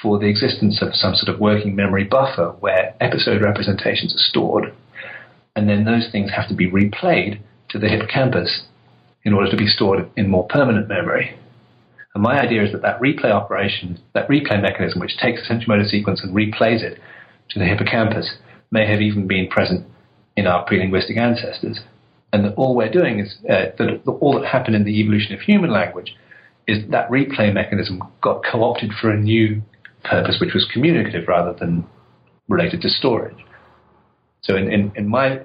for 0.00 0.18
the 0.18 0.26
existence 0.26 0.80
of 0.80 0.94
some 0.94 1.14
sort 1.14 1.34
of 1.34 1.40
working 1.40 1.74
memory 1.74 2.04
buffer 2.04 2.54
where 2.60 2.94
episode 3.00 3.42
representations 3.42 4.14
are 4.14 4.18
stored, 4.30 4.72
and 5.56 5.68
then 5.68 5.84
those 5.84 6.08
things 6.10 6.30
have 6.30 6.48
to 6.48 6.54
be 6.54 6.70
replayed 6.70 7.40
to 7.70 7.78
the 7.78 7.88
hippocampus 7.88 8.62
in 9.24 9.34
order 9.34 9.50
to 9.50 9.56
be 9.56 9.66
stored 9.66 10.08
in 10.16 10.30
more 10.30 10.46
permanent 10.46 10.88
memory. 10.88 11.36
And 12.14 12.22
my 12.22 12.40
idea 12.40 12.64
is 12.64 12.72
that 12.72 12.82
that 12.82 13.00
replay 13.00 13.30
operation, 13.30 13.98
that 14.14 14.28
replay 14.28 14.60
mechanism, 14.60 15.00
which 15.00 15.16
takes 15.18 15.42
a 15.42 15.44
sensory 15.44 15.66
motor 15.68 15.88
sequence 15.88 16.22
and 16.22 16.34
replays 16.34 16.82
it 16.82 16.98
to 17.50 17.58
the 17.58 17.64
hippocampus, 17.64 18.36
may 18.70 18.86
have 18.86 19.00
even 19.00 19.26
been 19.26 19.48
present 19.48 19.86
in 20.36 20.46
our 20.46 20.64
pre-linguistic 20.64 21.16
ancestors. 21.16 21.80
And 22.32 22.44
that 22.44 22.54
all 22.54 22.76
we're 22.76 22.90
doing 22.90 23.20
is 23.20 23.36
uh, 23.48 23.72
that 23.78 24.02
all 24.20 24.38
that 24.38 24.46
happened 24.46 24.76
in 24.76 24.84
the 24.84 25.00
evolution 25.00 25.34
of 25.34 25.40
human 25.40 25.70
language 25.70 26.14
is 26.66 26.78
that 26.90 27.10
replay 27.10 27.52
mechanism 27.52 28.02
got 28.20 28.42
co-opted 28.44 28.90
for 29.00 29.10
a 29.10 29.16
new 29.18 29.62
purpose, 30.04 30.36
which 30.40 30.52
was 30.54 30.68
communicative 30.72 31.26
rather 31.26 31.54
than 31.58 31.86
related 32.48 32.82
to 32.82 32.88
storage. 32.88 33.38
So 34.42 34.56
in, 34.56 34.70
in, 34.70 34.92
in 34.94 35.08
my 35.08 35.40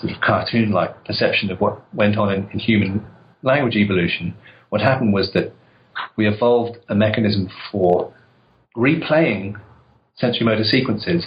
sort 0.00 0.12
of 0.12 0.20
cartoon-like 0.20 1.04
perception 1.04 1.50
of 1.50 1.60
what 1.60 1.82
went 1.94 2.16
on 2.16 2.32
in, 2.32 2.50
in 2.50 2.58
human 2.58 3.04
language 3.42 3.76
evolution, 3.76 4.34
what 4.70 4.80
happened 4.80 5.12
was 5.12 5.30
that 5.34 5.52
we 6.16 6.26
evolved 6.26 6.78
a 6.88 6.94
mechanism 6.94 7.48
for 7.70 8.14
replaying 8.76 9.60
sensory 10.16 10.44
motor 10.46 10.64
sequences 10.64 11.26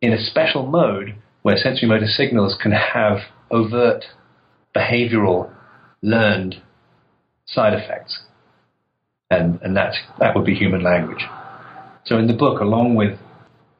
in 0.00 0.12
a 0.12 0.24
special 0.24 0.66
mode 0.66 1.16
where 1.42 1.56
sensory 1.56 1.88
motor 1.88 2.06
signals 2.06 2.56
can 2.60 2.72
have 2.72 3.18
overt 3.50 4.04
behavioral 4.76 5.52
learned 6.02 6.62
side 7.46 7.74
effects. 7.74 8.22
And, 9.30 9.58
and 9.62 9.76
that's, 9.76 9.96
that 10.20 10.34
would 10.34 10.44
be 10.44 10.54
human 10.54 10.82
language. 10.82 11.24
So 12.04 12.16
in 12.18 12.26
the 12.26 12.34
book, 12.34 12.60
along 12.60 12.94
with 12.94 13.18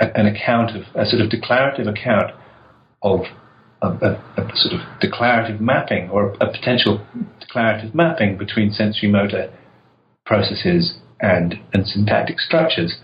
a, 0.01 0.17
an 0.19 0.27
account 0.27 0.77
of, 0.77 0.83
a 0.95 1.07
sort 1.07 1.23
of 1.23 1.31
declarative 1.31 1.87
account 1.87 2.33
of 3.03 3.21
a, 3.81 3.87
a, 3.87 4.11
a, 4.37 4.57
sort 4.57 4.75
of 4.75 5.01
declarative 5.01 5.61
mapping 5.61 6.11
or 6.11 6.33
a 6.41 6.51
potential 6.51 7.07
declarative 7.41 7.95
mapping 7.95 8.37
between 8.37 8.73
sensory 8.73 9.11
motor 9.11 9.53
processes 10.29 10.99
and, 11.21 11.55
and 11.73 11.87
syntactic 11.87 12.39
structures, 12.39 12.97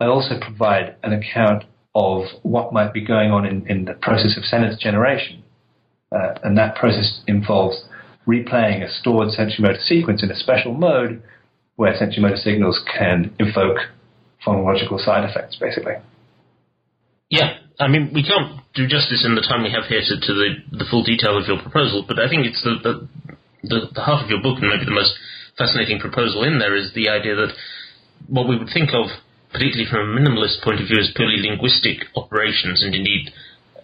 I 0.00 0.06
also 0.06 0.40
provide 0.40 0.96
an 1.02 1.12
account 1.12 1.64
of 1.94 2.24
what 2.42 2.72
might 2.72 2.92
be 2.92 3.04
going 3.04 3.30
on 3.30 3.44
in, 3.46 3.68
in 3.68 3.84
the 3.84 3.92
process 3.92 4.36
of 4.36 4.44
sentence 4.44 4.80
generation. 4.82 5.44
Uh, 6.10 6.34
and 6.42 6.56
that 6.58 6.74
process 6.74 7.20
involves 7.28 7.84
replaying 8.26 8.82
a 8.82 8.90
stored 8.90 9.30
sensory 9.30 9.60
motor 9.60 9.80
sequence 9.80 10.22
in 10.22 10.30
a 10.30 10.36
special 10.36 10.72
mode 10.72 11.22
where 11.76 11.94
sensory 11.96 12.22
motor 12.22 12.36
signals 12.36 12.80
can 12.96 13.34
evoke 13.38 13.78
phonological 14.44 14.98
side 14.98 15.28
effects, 15.28 15.56
basically. 15.60 15.94
Yeah, 17.28 17.58
I 17.78 17.88
mean, 17.88 18.10
we 18.14 18.22
can't 18.22 18.60
do 18.74 18.86
justice 18.86 19.24
in 19.26 19.34
the 19.34 19.42
time 19.42 19.62
we 19.62 19.70
have 19.70 19.84
here 19.88 20.00
to, 20.00 20.14
to 20.16 20.32
the, 20.34 20.78
the 20.78 20.86
full 20.90 21.04
detail 21.04 21.36
of 21.36 21.46
your 21.46 21.60
proposal, 21.60 22.04
but 22.06 22.18
I 22.18 22.28
think 22.28 22.46
it's 22.46 22.62
the, 22.62 22.74
the, 22.82 23.08
the, 23.62 23.78
the 23.94 24.00
heart 24.00 24.24
of 24.24 24.30
your 24.30 24.42
book 24.42 24.58
and 24.60 24.70
maybe 24.70 24.84
the 24.84 24.94
most 24.94 25.14
fascinating 25.58 25.98
proposal 25.98 26.44
in 26.44 26.58
there 26.58 26.76
is 26.76 26.92
the 26.94 27.08
idea 27.08 27.34
that 27.34 27.52
what 28.28 28.48
we 28.48 28.58
would 28.58 28.70
think 28.72 28.90
of, 28.92 29.06
particularly 29.52 29.88
from 29.90 30.00
a 30.00 30.20
minimalist 30.20 30.62
point 30.62 30.80
of 30.80 30.86
view, 30.88 30.98
as 30.98 31.12
purely 31.14 31.36
linguistic 31.38 31.98
operations, 32.16 32.82
and 32.82 32.94
indeed 32.94 33.30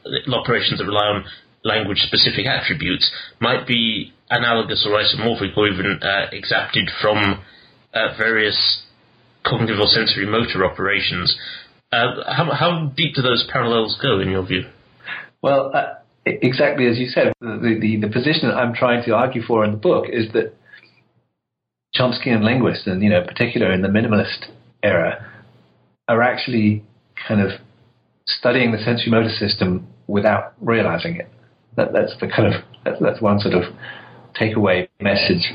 uh, 0.04 0.34
operations 0.34 0.78
that 0.78 0.86
rely 0.86 1.06
on 1.06 1.24
language 1.62 1.98
specific 1.98 2.46
attributes, 2.46 3.10
might 3.40 3.66
be 3.66 4.12
analogous 4.30 4.86
or 4.88 4.96
isomorphic 4.96 5.56
or 5.56 5.68
even 5.68 6.00
uh, 6.02 6.26
exapted 6.32 6.88
from 7.00 7.42
uh, 7.92 8.16
various 8.16 8.82
cognitive 9.44 9.78
or 9.78 9.86
sensory 9.86 10.26
motor 10.26 10.64
operations. 10.64 11.36
Uh, 11.92 12.22
how, 12.26 12.50
how, 12.52 12.92
deep 12.96 13.14
do 13.14 13.22
those 13.22 13.46
parallels 13.52 13.98
go, 14.00 14.20
in 14.20 14.30
your 14.30 14.46
view? 14.46 14.62
Well, 15.42 15.72
uh, 15.74 15.94
exactly 16.24 16.86
as 16.86 16.98
you 16.98 17.08
said, 17.08 17.32
the, 17.40 17.78
the, 17.80 18.06
the 18.06 18.12
position 18.12 18.48
that 18.48 18.56
I'm 18.56 18.74
trying 18.74 19.04
to 19.04 19.14
argue 19.14 19.42
for 19.42 19.64
in 19.64 19.72
the 19.72 19.76
book 19.76 20.06
is 20.08 20.32
that 20.32 20.54
Chomskyan 21.94 22.42
linguists, 22.42 22.86
and 22.86 23.02
you 23.02 23.10
know, 23.10 23.20
in 23.20 23.26
particular 23.26 23.72
in 23.72 23.82
the 23.82 23.88
minimalist 23.88 24.50
era, 24.82 25.26
are 26.08 26.22
actually 26.22 26.84
kind 27.26 27.40
of 27.40 27.50
studying 28.26 28.72
the 28.72 28.78
sensory 28.78 29.10
motor 29.10 29.28
system 29.28 29.86
without 30.06 30.54
realizing 30.60 31.16
it. 31.16 31.28
That, 31.76 31.92
that's 31.92 32.14
the 32.20 32.28
kind 32.28 32.54
of 32.54 32.62
that's, 32.84 33.00
that's 33.00 33.20
one 33.20 33.40
sort 33.40 33.54
of 33.54 33.64
takeaway 34.40 34.88
message 35.00 35.52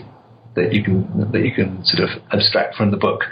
that 0.55 0.73
you 0.73 0.83
can 0.83 1.31
that 1.31 1.41
you 1.41 1.53
can 1.53 1.83
sort 1.83 2.09
of 2.09 2.21
abstract 2.31 2.75
from 2.75 2.91
the 2.91 2.97
book. 2.97 3.23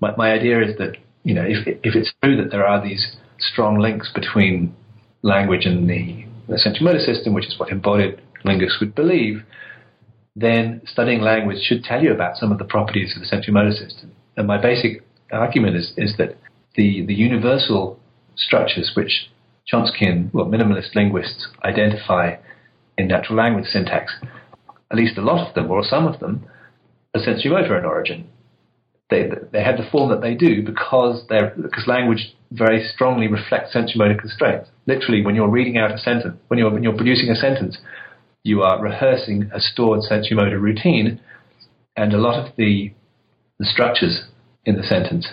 My, 0.00 0.14
my 0.16 0.32
idea 0.32 0.62
is 0.62 0.76
that 0.78 0.96
you 1.22 1.34
know 1.34 1.44
if 1.46 1.66
if 1.66 1.94
it's 1.94 2.12
true 2.22 2.36
that 2.36 2.50
there 2.50 2.66
are 2.66 2.82
these 2.82 3.16
strong 3.38 3.78
links 3.78 4.10
between 4.14 4.74
language 5.22 5.64
and 5.64 5.88
the, 5.88 6.24
the 6.48 6.58
sensory 6.58 6.84
motor 6.84 6.98
system, 6.98 7.32
which 7.32 7.46
is 7.46 7.58
what 7.58 7.70
embodied 7.70 8.20
linguists 8.44 8.78
would 8.80 8.94
believe, 8.94 9.42
then 10.36 10.82
studying 10.86 11.20
language 11.20 11.62
should 11.62 11.84
tell 11.84 12.02
you 12.02 12.12
about 12.12 12.36
some 12.36 12.50
of 12.50 12.58
the 12.58 12.64
properties 12.64 13.14
of 13.14 13.22
the 13.22 13.26
sensory 13.26 13.52
motor 13.52 13.72
system. 13.72 14.12
And 14.36 14.46
my 14.46 14.60
basic 14.60 15.02
argument 15.30 15.76
is, 15.76 15.92
is 15.96 16.16
that 16.18 16.36
the, 16.74 17.04
the 17.06 17.14
universal 17.14 18.00
structures 18.36 18.92
which 18.96 19.30
Chomskyan, 19.72 20.32
well, 20.34 20.46
minimalist 20.46 20.94
linguists 20.94 21.48
identify 21.64 22.36
in 22.98 23.08
natural 23.08 23.38
language 23.38 23.66
syntax, 23.66 24.14
at 24.90 24.96
least 24.96 25.16
a 25.16 25.22
lot 25.22 25.46
of 25.46 25.54
them, 25.54 25.70
or 25.70 25.84
some 25.84 26.06
of 26.06 26.20
them, 26.20 26.46
are 27.14 27.22
sensory 27.22 27.50
motor 27.50 27.78
in 27.78 27.84
origin. 27.84 28.28
They, 29.10 29.30
they 29.52 29.62
have 29.62 29.76
the 29.76 29.88
form 29.90 30.10
that 30.10 30.20
they 30.20 30.34
do 30.34 30.62
because, 30.62 31.24
because 31.28 31.86
language 31.86 32.34
very 32.50 32.86
strongly 32.88 33.28
reflects 33.28 33.72
sensory 33.72 33.96
motor 33.96 34.20
constraints. 34.20 34.68
Literally, 34.86 35.24
when 35.24 35.34
you're 35.34 35.48
reading 35.48 35.78
out 35.78 35.92
a 35.92 35.98
sentence, 35.98 36.36
when 36.48 36.58
you're, 36.58 36.70
when 36.70 36.82
you're 36.82 36.96
producing 36.96 37.30
a 37.30 37.36
sentence, 37.36 37.78
you 38.44 38.62
are 38.62 38.80
rehearsing 38.80 39.50
a 39.52 39.58
stored 39.58 40.02
sensory 40.02 40.36
motor 40.36 40.58
routine, 40.58 41.18
and 41.96 42.12
a 42.12 42.18
lot 42.18 42.38
of 42.38 42.54
the, 42.56 42.92
the 43.58 43.64
structures 43.64 44.26
in 44.66 44.76
the 44.76 44.82
sentence 44.82 45.26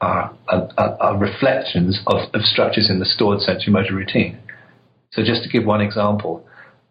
are, 0.00 0.34
are, 0.48 0.68
are 0.78 1.18
reflections 1.18 2.00
of, 2.06 2.34
of 2.34 2.42
structures 2.42 2.88
in 2.90 2.98
the 2.98 3.04
stored 3.04 3.40
sensory 3.40 3.72
motor 3.72 3.94
routine. 3.94 4.38
So, 5.12 5.22
just 5.22 5.42
to 5.44 5.48
give 5.48 5.64
one 5.64 5.80
example, 5.82 6.46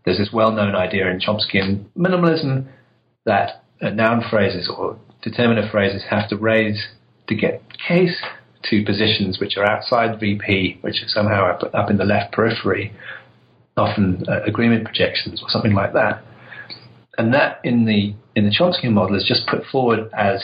there's 0.06 0.19
this 0.19 0.30
well 0.32 0.51
known 0.51 0.75
idea 0.75 1.10
in 1.10 1.19
Chomskyan 1.19 1.86
minimalism 1.97 2.67
that 3.25 3.63
noun 3.82 4.23
phrases 4.30 4.71
or 4.75 4.97
determiner 5.23 5.67
phrases 5.69 6.04
have 6.10 6.30
to 6.30 6.38
raise 6.38 6.88
to 7.28 7.36
get 7.36 7.62
case 7.88 8.21
to 8.69 8.84
positions 8.86 9.39
which 9.39 9.58
are 9.58 9.67
outside 9.67 10.19
VP, 10.19 10.78
which 10.82 11.01
are 11.04 11.08
somehow 11.08 11.51
up, 11.51 11.73
up 11.73 11.89
in 11.89 11.97
the 11.97 12.06
left 12.06 12.34
periphery, 12.34 12.93
often 13.77 14.23
uh, 14.27 14.43
agreement 14.43 14.85
projections 14.85 15.41
or 15.41 15.49
something 15.49 15.73
like 15.73 15.93
that. 15.93 16.23
And 17.17 17.33
that 17.33 17.59
in 17.63 17.85
the 17.85 18.13
in 18.35 18.45
the 18.45 18.51
Chomsky 18.51 18.91
model 18.91 19.15
is 19.15 19.25
just 19.25 19.47
put 19.47 19.65
forward 19.71 20.09
as 20.13 20.43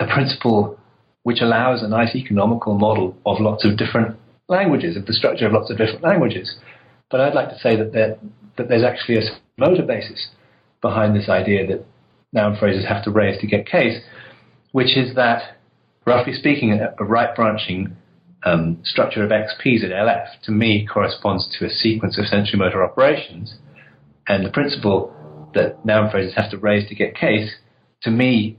a 0.00 0.06
principle 0.06 0.78
which 1.22 1.40
allows 1.40 1.82
a 1.82 1.88
nice 1.88 2.14
economical 2.14 2.78
model 2.78 3.16
of 3.26 3.40
lots 3.40 3.64
of 3.64 3.76
different 3.76 4.16
languages, 4.48 4.96
of 4.96 5.06
the 5.06 5.12
structure 5.12 5.46
of 5.46 5.52
lots 5.52 5.70
of 5.70 5.76
different 5.76 6.02
languages. 6.02 6.56
But 7.10 7.20
I'd 7.20 7.34
like 7.34 7.50
to 7.50 7.58
say 7.58 7.76
that 7.76 7.92
there, 7.92 8.18
that 8.56 8.68
there's 8.68 8.84
actually 8.84 9.18
a 9.18 9.22
motor 9.58 9.82
basis 9.82 10.28
behind 10.80 11.16
this 11.16 11.28
idea 11.28 11.66
that 11.66 11.84
noun 12.32 12.56
phrases 12.56 12.86
have 12.86 13.04
to 13.04 13.10
raise 13.10 13.40
to 13.40 13.46
get 13.46 13.66
case, 13.66 14.00
which 14.72 14.96
is 14.96 15.14
that, 15.16 15.58
roughly 16.06 16.32
speaking, 16.32 16.72
a, 16.72 16.94
a 16.98 17.04
right 17.04 17.34
branching 17.34 17.96
um, 18.44 18.78
structure 18.84 19.24
of 19.24 19.30
XPs 19.30 19.84
at 19.84 19.90
LF 19.90 20.40
to 20.44 20.52
me 20.52 20.86
corresponds 20.86 21.48
to 21.58 21.66
a 21.66 21.70
sequence 21.70 22.18
of 22.18 22.26
sensory 22.26 22.58
motor 22.58 22.84
operations, 22.84 23.56
and 24.26 24.44
the 24.44 24.50
principle 24.50 25.14
that 25.54 25.84
noun 25.84 26.10
phrases 26.10 26.34
have 26.36 26.50
to 26.50 26.58
raise 26.58 26.88
to 26.88 26.94
get 26.94 27.14
case 27.14 27.50
to 28.02 28.10
me 28.10 28.56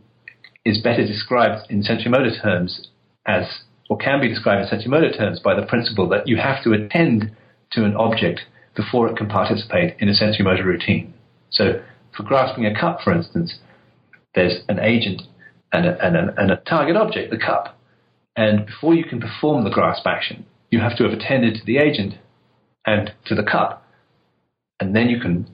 is 0.65 0.81
better 0.81 1.05
described 1.05 1.69
in 1.69 1.81
sensory 1.81 2.11
motor 2.11 2.31
terms 2.41 2.89
as, 3.25 3.45
or 3.89 3.97
can 3.97 4.19
be 4.19 4.27
described 4.27 4.61
in 4.61 4.67
sensory 4.67 4.89
motor 4.89 5.11
terms 5.11 5.39
by 5.39 5.55
the 5.55 5.65
principle 5.65 6.09
that 6.09 6.27
you 6.27 6.37
have 6.37 6.63
to 6.63 6.73
attend 6.73 7.31
to 7.71 7.85
an 7.85 7.95
object 7.95 8.41
before 8.75 9.07
it 9.07 9.17
can 9.17 9.27
participate 9.27 9.95
in 9.99 10.09
a 10.09 10.13
sensory 10.13 10.43
motor 10.43 10.65
routine. 10.65 11.13
So, 11.49 11.81
for 12.15 12.23
grasping 12.23 12.65
a 12.65 12.77
cup, 12.77 12.99
for 13.03 13.13
instance, 13.13 13.59
there's 14.35 14.59
an 14.67 14.79
agent 14.79 15.21
and 15.71 15.85
a, 15.85 16.05
and 16.05 16.15
a, 16.15 16.33
and 16.37 16.51
a 16.51 16.57
target 16.57 16.95
object, 16.95 17.31
the 17.31 17.37
cup. 17.37 17.78
And 18.39 18.65
before 18.67 18.93
you 18.95 19.03
can 19.03 19.19
perform 19.19 19.65
the 19.65 19.69
grasp 19.69 20.07
action, 20.07 20.45
you 20.71 20.79
have 20.79 20.95
to 20.95 21.03
have 21.03 21.11
attended 21.11 21.55
to 21.55 21.65
the 21.65 21.77
agent 21.77 22.13
and 22.85 23.11
to 23.25 23.35
the 23.35 23.43
cup, 23.43 23.85
and 24.79 24.95
then 24.95 25.09
you 25.09 25.19
can 25.19 25.45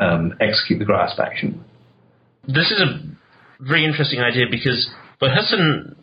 um, 0.00 0.32
execute 0.40 0.78
the 0.78 0.86
grasp 0.86 1.20
action. 1.20 1.62
This 2.46 2.70
is 2.70 2.80
a 2.80 2.96
very 3.60 3.84
interesting 3.84 4.20
idea 4.20 4.46
because 4.50 4.88
it 5.20 5.28
has 5.28 5.50
some 5.50 5.94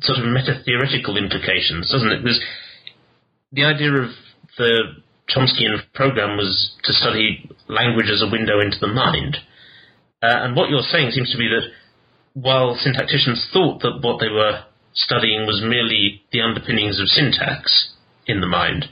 sort 0.00 0.18
of 0.18 0.24
meta 0.32 0.62
theoretical 0.64 1.18
implications, 1.18 1.90
doesn't 1.92 2.10
it? 2.10 2.22
Because 2.22 2.40
the 3.52 3.64
idea 3.64 3.92
of 3.92 4.08
the 4.56 4.96
Chomskyan 5.28 5.76
program 5.92 6.38
was 6.38 6.72
to 6.84 6.94
study 6.94 7.50
language 7.68 8.08
as 8.10 8.22
a 8.22 8.32
window 8.32 8.60
into 8.60 8.78
the 8.80 8.88
mind. 8.88 9.36
Uh, 10.22 10.40
and 10.40 10.56
what 10.56 10.70
you're 10.70 10.88
saying 10.88 11.10
seems 11.10 11.30
to 11.32 11.36
be 11.36 11.48
that 11.48 11.68
while 12.32 12.78
syntacticians 12.80 13.52
thought 13.52 13.82
that 13.82 14.00
what 14.00 14.18
they 14.18 14.30
were 14.30 14.64
studying 14.94 15.46
was 15.46 15.62
merely 15.62 16.22
the 16.32 16.40
underpinnings 16.40 17.00
of 17.00 17.08
syntax 17.08 17.94
in 18.26 18.40
the 18.40 18.46
mind, 18.46 18.86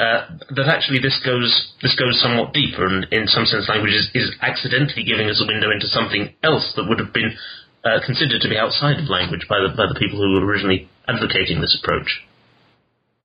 uh, 0.00 0.24
that 0.56 0.68
actually 0.68 0.98
this 0.98 1.20
goes 1.24 1.72
this 1.82 1.94
goes 1.94 2.20
somewhat 2.20 2.54
deeper, 2.54 2.86
and 2.86 3.04
in 3.12 3.26
some 3.26 3.44
sense, 3.44 3.68
language 3.68 3.92
is, 3.92 4.08
is 4.14 4.32
accidentally 4.40 5.04
giving 5.04 5.28
us 5.28 5.42
a 5.44 5.46
window 5.46 5.70
into 5.70 5.86
something 5.86 6.32
else 6.42 6.72
that 6.76 6.88
would 6.88 6.98
have 6.98 7.12
been 7.12 7.36
uh, 7.84 8.00
considered 8.04 8.40
to 8.40 8.48
be 8.48 8.56
outside 8.56 8.98
of 8.98 9.10
language 9.10 9.44
by 9.48 9.60
the 9.60 9.68
by 9.76 9.84
the 9.84 9.98
people 10.00 10.16
who 10.16 10.32
were 10.32 10.46
originally 10.46 10.88
advocating 11.06 11.60
this 11.60 11.76
approach. 11.76 12.24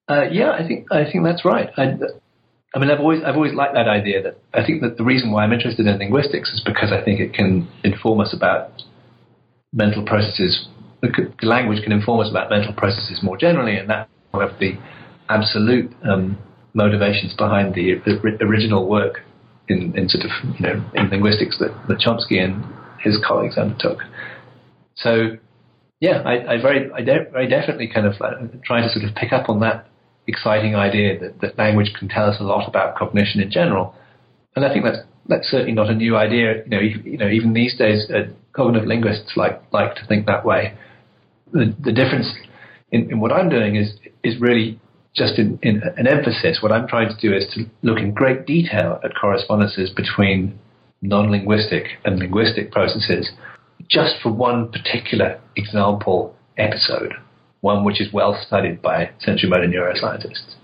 Uh, 0.08 0.28
yeah, 0.32 0.52
I 0.52 0.68
think 0.68 0.92
I 0.92 1.06
think 1.10 1.24
that's 1.24 1.46
right. 1.46 1.70
I, 1.78 1.96
I 2.76 2.80
mean, 2.80 2.92
I've 2.92 3.00
always 3.00 3.24
I've 3.24 3.36
always 3.36 3.54
liked 3.54 3.74
that 3.76 3.88
idea. 3.88 4.22
That 4.22 4.38
I 4.54 4.66
think 4.66 4.82
that 4.82 4.98
the 4.98 5.04
reason 5.04 5.32
why 5.32 5.44
I'm 5.44 5.54
interested 5.54 5.88
in 5.88 5.98
linguistics 5.98 6.52
is 6.52 6.60
because 6.60 6.92
I 6.92 7.04
think 7.04 7.20
it 7.20 7.34
can 7.34 7.70
inform 7.84 8.20
us 8.20 8.36
about 8.36 8.84
mental 9.72 10.06
processes. 10.06 10.68
The, 11.06 11.34
the 11.40 11.48
language 11.48 11.84
can 11.84 11.92
inform 11.92 12.22
us 12.22 12.30
about 12.30 12.50
mental 12.50 12.74
processes 12.74 13.20
more 13.22 13.38
generally, 13.38 13.78
and 13.78 13.90
that 13.90 14.10
one 14.32 14.44
of 14.44 14.58
the 14.60 14.74
absolute 15.30 15.92
um, 16.04 16.38
motivations 16.74 17.34
behind 17.36 17.76
the 17.76 18.02
original 18.42 18.88
work 18.88 19.22
in, 19.68 19.98
in, 19.98 20.10
sort 20.10 20.26
of 20.26 20.32
you 20.60 20.66
know 20.66 20.84
in 20.94 21.10
linguistics 21.10 21.58
that, 21.60 21.72
that 21.88 22.00
Chomsky 22.00 22.44
and 22.44 22.64
his 23.00 23.18
colleagues 23.26 23.58
undertook. 23.58 24.00
So 24.96 25.38
yeah, 26.00 26.22
I, 26.26 26.54
I 26.54 26.62
very 26.62 26.92
I 26.92 27.02
de- 27.02 27.30
very 27.32 27.48
definitely 27.48 27.90
kind 27.94 28.06
of 28.06 28.14
uh, 28.22 28.48
trying 28.66 28.84
to 28.84 28.90
sort 28.90 29.06
of 29.06 29.16
pick 29.16 29.34
up 29.34 29.50
on 29.50 29.60
that 29.62 29.88
exciting 30.28 30.76
idea 30.76 31.20
that, 31.20 31.42
that 31.42 31.58
language 31.58 31.94
can 31.98 32.08
tell 32.08 32.30
us 32.30 32.38
a 32.40 32.44
lot 32.44 32.68
about 32.68 32.96
cognition 32.96 33.42
in 33.42 33.50
general, 33.50 33.96
and 34.56 34.66
I 34.66 34.74
think 34.74 34.86
that's 34.86 35.00
that's 35.28 35.48
certainly 35.48 35.74
not 35.74 35.90
a 35.90 35.96
new 35.96 36.16
idea. 36.16 36.64
You 36.64 36.70
know, 36.70 36.80
you, 36.80 37.00
you 37.04 37.18
know 37.18 37.30
even 37.30 37.54
these 37.54 37.78
days, 37.78 38.10
uh, 38.10 38.32
cognitive 38.54 38.88
linguists 38.88 39.34
like 39.36 39.62
like 39.72 39.96
to 39.96 40.06
think 40.08 40.26
that 40.26 40.46
way. 40.46 40.78
The, 41.52 41.76
the 41.80 41.92
difference 41.92 42.28
in, 42.92 43.12
in 43.12 43.20
what 43.20 43.32
I'm 43.32 43.50
doing 43.50 43.76
is 43.76 43.94
is 44.24 44.40
really 44.40 44.80
just 45.16 45.40
in, 45.40 45.58
in, 45.62 45.82
an 45.98 46.08
emphasis, 46.08 46.60
what 46.62 46.72
I'm 46.72 46.88
trying 46.88 47.08
to 47.08 47.16
do 47.22 47.34
is 47.34 47.46
to 47.54 47.66
look 47.84 48.00
in 48.00 48.14
great 48.14 48.46
detail 48.46 49.00
at 49.04 49.12
correspondences 49.20 49.90
between 49.90 50.60
non 51.02 51.32
linguistic 51.32 51.86
and 52.04 52.20
linguistic 52.20 52.72
processes, 52.72 53.32
just 53.90 54.16
for 54.22 54.32
one 54.32 54.72
particular 54.72 55.40
example 55.56 56.36
episode, 56.58 57.14
one 57.62 57.86
which 57.86 58.02
is 58.02 58.12
well 58.12 58.38
studied 58.46 58.82
by 58.82 59.10
sensory 59.20 59.50
motor 59.50 59.68
neuroscientists. 59.68 60.56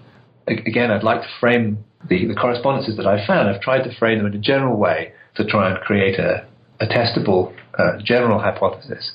Again, 0.47 0.91
I'd 0.91 1.03
like 1.03 1.21
to 1.21 1.27
frame 1.39 1.85
the, 2.09 2.25
the 2.25 2.35
correspondences 2.35 2.97
that 2.97 3.05
I've 3.05 3.25
found. 3.25 3.47
I've 3.47 3.61
tried 3.61 3.83
to 3.83 3.95
frame 3.95 4.17
them 4.17 4.27
in 4.27 4.33
a 4.33 4.41
general 4.41 4.75
way 4.75 5.13
to 5.35 5.45
try 5.45 5.69
and 5.71 5.79
create 5.79 6.19
a, 6.19 6.45
a 6.81 6.87
testable 6.87 7.53
uh, 7.77 7.99
general 8.03 8.39
hypothesis 8.39 9.11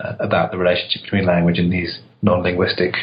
about 0.00 0.50
the 0.50 0.58
relationship 0.58 1.02
between 1.02 1.26
language 1.26 1.58
and 1.58 1.72
these 1.72 2.00
non 2.22 2.42
linguistic 2.42 2.94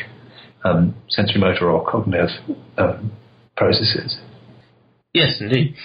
um, 0.63 0.95
sensory 1.09 1.39
motor 1.39 1.69
or 1.69 1.89
cognitive 1.89 2.29
um, 2.77 3.11
processes. 3.55 4.19
Yes, 5.13 5.37
indeed. 5.39 5.75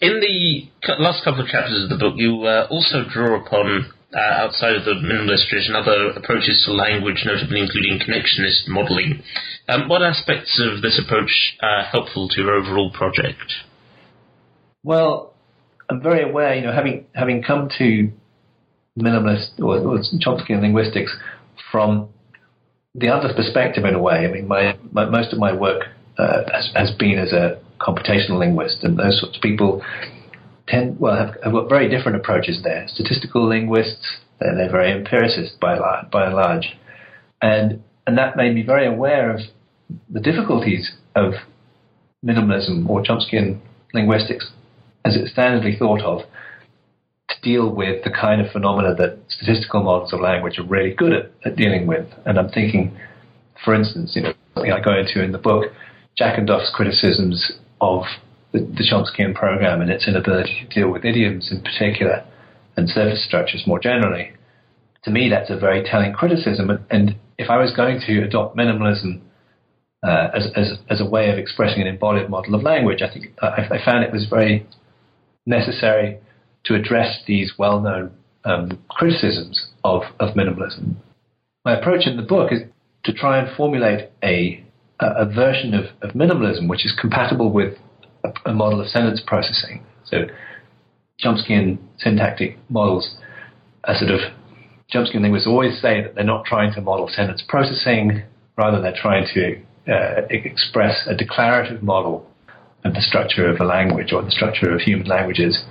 In 0.00 0.20
the 0.20 0.68
last 0.98 1.24
couple 1.24 1.40
of 1.40 1.48
chapters 1.48 1.84
of 1.84 1.88
the 1.88 1.96
book, 1.96 2.14
you 2.16 2.44
uh, 2.44 2.66
also 2.70 3.04
draw 3.10 3.40
upon, 3.40 3.92
uh, 4.14 4.18
outside 4.18 4.76
of 4.76 4.84
the 4.84 4.92
minimalist 4.92 5.48
tradition, 5.48 5.74
other 5.74 6.10
approaches 6.10 6.62
to 6.66 6.72
language, 6.72 7.24
notably 7.24 7.60
including 7.60 7.98
connectionist 7.98 8.68
modelling. 8.68 9.22
Um, 9.68 9.88
what 9.88 10.02
aspects 10.02 10.60
of 10.62 10.82
this 10.82 11.00
approach 11.02 11.56
are 11.62 11.84
helpful 11.84 12.28
to 12.28 12.40
your 12.40 12.54
overall 12.54 12.90
project? 12.92 13.52
Well, 14.84 15.34
I'm 15.88 16.02
very 16.02 16.28
aware, 16.28 16.54
you 16.54 16.62
know, 16.62 16.72
having 16.72 17.06
having 17.14 17.42
come 17.42 17.70
to 17.78 18.12
minimalist 18.98 19.58
or, 19.58 19.78
or 19.78 19.98
Chomsky 20.24 20.60
linguistics 20.60 21.14
from 21.70 22.08
the 22.94 23.08
other 23.08 23.32
perspective 23.34 23.84
in 23.84 23.94
a 23.94 24.00
way. 24.00 24.26
I 24.26 24.28
mean, 24.28 24.48
my, 24.48 24.76
my 24.92 25.04
most 25.04 25.32
of 25.32 25.38
my 25.38 25.52
work 25.52 25.84
uh, 26.18 26.42
has, 26.52 26.70
has, 26.74 26.90
been 26.98 27.18
as 27.18 27.32
a 27.32 27.60
computational 27.78 28.38
linguist, 28.38 28.82
and 28.82 28.98
those 28.98 29.20
sorts 29.20 29.36
of 29.36 29.42
people 29.42 29.84
tend 30.66 30.98
well 30.98 31.16
have, 31.16 31.36
have 31.44 31.52
got 31.52 31.68
very 31.68 31.88
different 31.88 32.16
approaches 32.16 32.60
there. 32.64 32.86
Statistical 32.88 33.46
linguists, 33.46 34.16
they're, 34.40 34.54
they're 34.54 34.70
very 34.70 34.92
empiricist 34.92 35.60
by 35.60 35.76
by 36.10 36.26
and 36.26 36.34
large, 36.34 36.76
and 37.42 37.82
and 38.06 38.16
that 38.16 38.36
made 38.36 38.54
me 38.54 38.62
very 38.62 38.86
aware 38.86 39.30
of 39.34 39.40
the 40.08 40.20
difficulties 40.20 40.92
of 41.14 41.34
minimalism 42.24 42.88
or 42.88 43.02
Chomskyan 43.02 43.60
linguistics 43.92 44.50
as 45.04 45.16
it's 45.16 45.32
standardly 45.32 45.78
thought 45.78 46.00
of 46.00 46.22
deal 47.42 47.68
with 47.68 48.04
the 48.04 48.10
kind 48.10 48.40
of 48.40 48.50
phenomena 48.52 48.94
that 48.94 49.18
statistical 49.28 49.82
models 49.82 50.12
of 50.12 50.20
language 50.20 50.58
are 50.58 50.64
really 50.64 50.94
good 50.94 51.12
at, 51.12 51.30
at 51.44 51.56
dealing 51.56 51.86
with. 51.86 52.06
And 52.24 52.38
I'm 52.38 52.48
thinking, 52.48 52.96
for 53.64 53.74
instance, 53.74 54.12
you 54.14 54.22
know, 54.22 54.32
something 54.54 54.72
I 54.72 54.80
go 54.80 54.98
into 54.98 55.22
in 55.22 55.32
the 55.32 55.38
book, 55.38 55.72
Jackendoff's 56.20 56.70
criticisms 56.74 57.52
of 57.80 58.02
the, 58.52 58.60
the 58.60 58.84
Chomskyan 58.90 59.34
program 59.34 59.80
and 59.80 59.90
its 59.90 60.08
inability 60.08 60.66
to 60.68 60.80
deal 60.80 60.90
with 60.90 61.04
idioms 61.04 61.50
in 61.50 61.60
particular 61.62 62.24
and 62.76 62.88
surface 62.88 63.24
structures 63.24 63.64
more 63.66 63.78
generally. 63.78 64.32
To 65.04 65.10
me, 65.10 65.28
that's 65.30 65.50
a 65.50 65.56
very 65.56 65.84
telling 65.84 66.12
criticism. 66.12 66.70
And 66.90 67.16
if 67.38 67.50
I 67.50 67.58
was 67.58 67.72
going 67.72 68.00
to 68.06 68.24
adopt 68.24 68.56
minimalism 68.56 69.20
uh, 70.02 70.28
as, 70.34 70.48
as, 70.56 70.78
as 70.90 71.00
a 71.00 71.08
way 71.08 71.30
of 71.30 71.38
expressing 71.38 71.80
an 71.80 71.86
embodied 71.86 72.28
model 72.28 72.54
of 72.54 72.62
language, 72.62 73.02
I 73.02 73.12
think 73.12 73.32
I, 73.40 73.68
I 73.70 73.84
found 73.84 74.04
it 74.04 74.12
was 74.12 74.26
very 74.28 74.66
necessary 75.46 76.18
to 76.66 76.74
address 76.74 77.22
these 77.26 77.52
well-known 77.58 78.12
um, 78.44 78.82
criticisms 78.88 79.68
of, 79.84 80.02
of 80.20 80.34
minimalism. 80.34 80.94
My 81.64 81.78
approach 81.78 82.06
in 82.06 82.16
the 82.16 82.22
book 82.22 82.52
is 82.52 82.60
to 83.04 83.12
try 83.12 83.38
and 83.38 83.56
formulate 83.56 84.10
a, 84.22 84.64
a 85.00 85.26
version 85.26 85.74
of, 85.74 85.86
of 86.02 86.14
minimalism 86.14 86.68
which 86.68 86.84
is 86.84 86.96
compatible 86.98 87.50
with 87.50 87.74
a, 88.24 88.50
a 88.50 88.52
model 88.52 88.80
of 88.80 88.88
sentence 88.88 89.22
processing. 89.26 89.84
So 90.04 90.26
Chomskyan 91.22 91.78
syntactic 91.98 92.58
models 92.68 93.16
are 93.84 93.96
sort 93.96 94.10
of 94.10 94.20
Chomsky 94.92 95.20
linguists 95.20 95.48
always 95.48 95.80
say 95.80 96.02
that 96.02 96.14
they're 96.14 96.24
not 96.24 96.44
trying 96.44 96.72
to 96.74 96.80
model 96.80 97.08
sentence 97.08 97.42
processing, 97.48 98.22
rather 98.56 98.80
they're 98.80 98.94
trying 98.96 99.26
to 99.34 99.60
uh, 99.92 100.22
express 100.30 101.06
a 101.08 101.14
declarative 101.14 101.82
model 101.82 102.30
of 102.84 102.94
the 102.94 103.00
structure 103.00 103.50
of 103.50 103.60
a 103.60 103.64
language 103.64 104.12
or 104.12 104.22
the 104.22 104.30
structure 104.30 104.72
of 104.72 104.80
human 104.80 105.06
languages. 105.06 105.64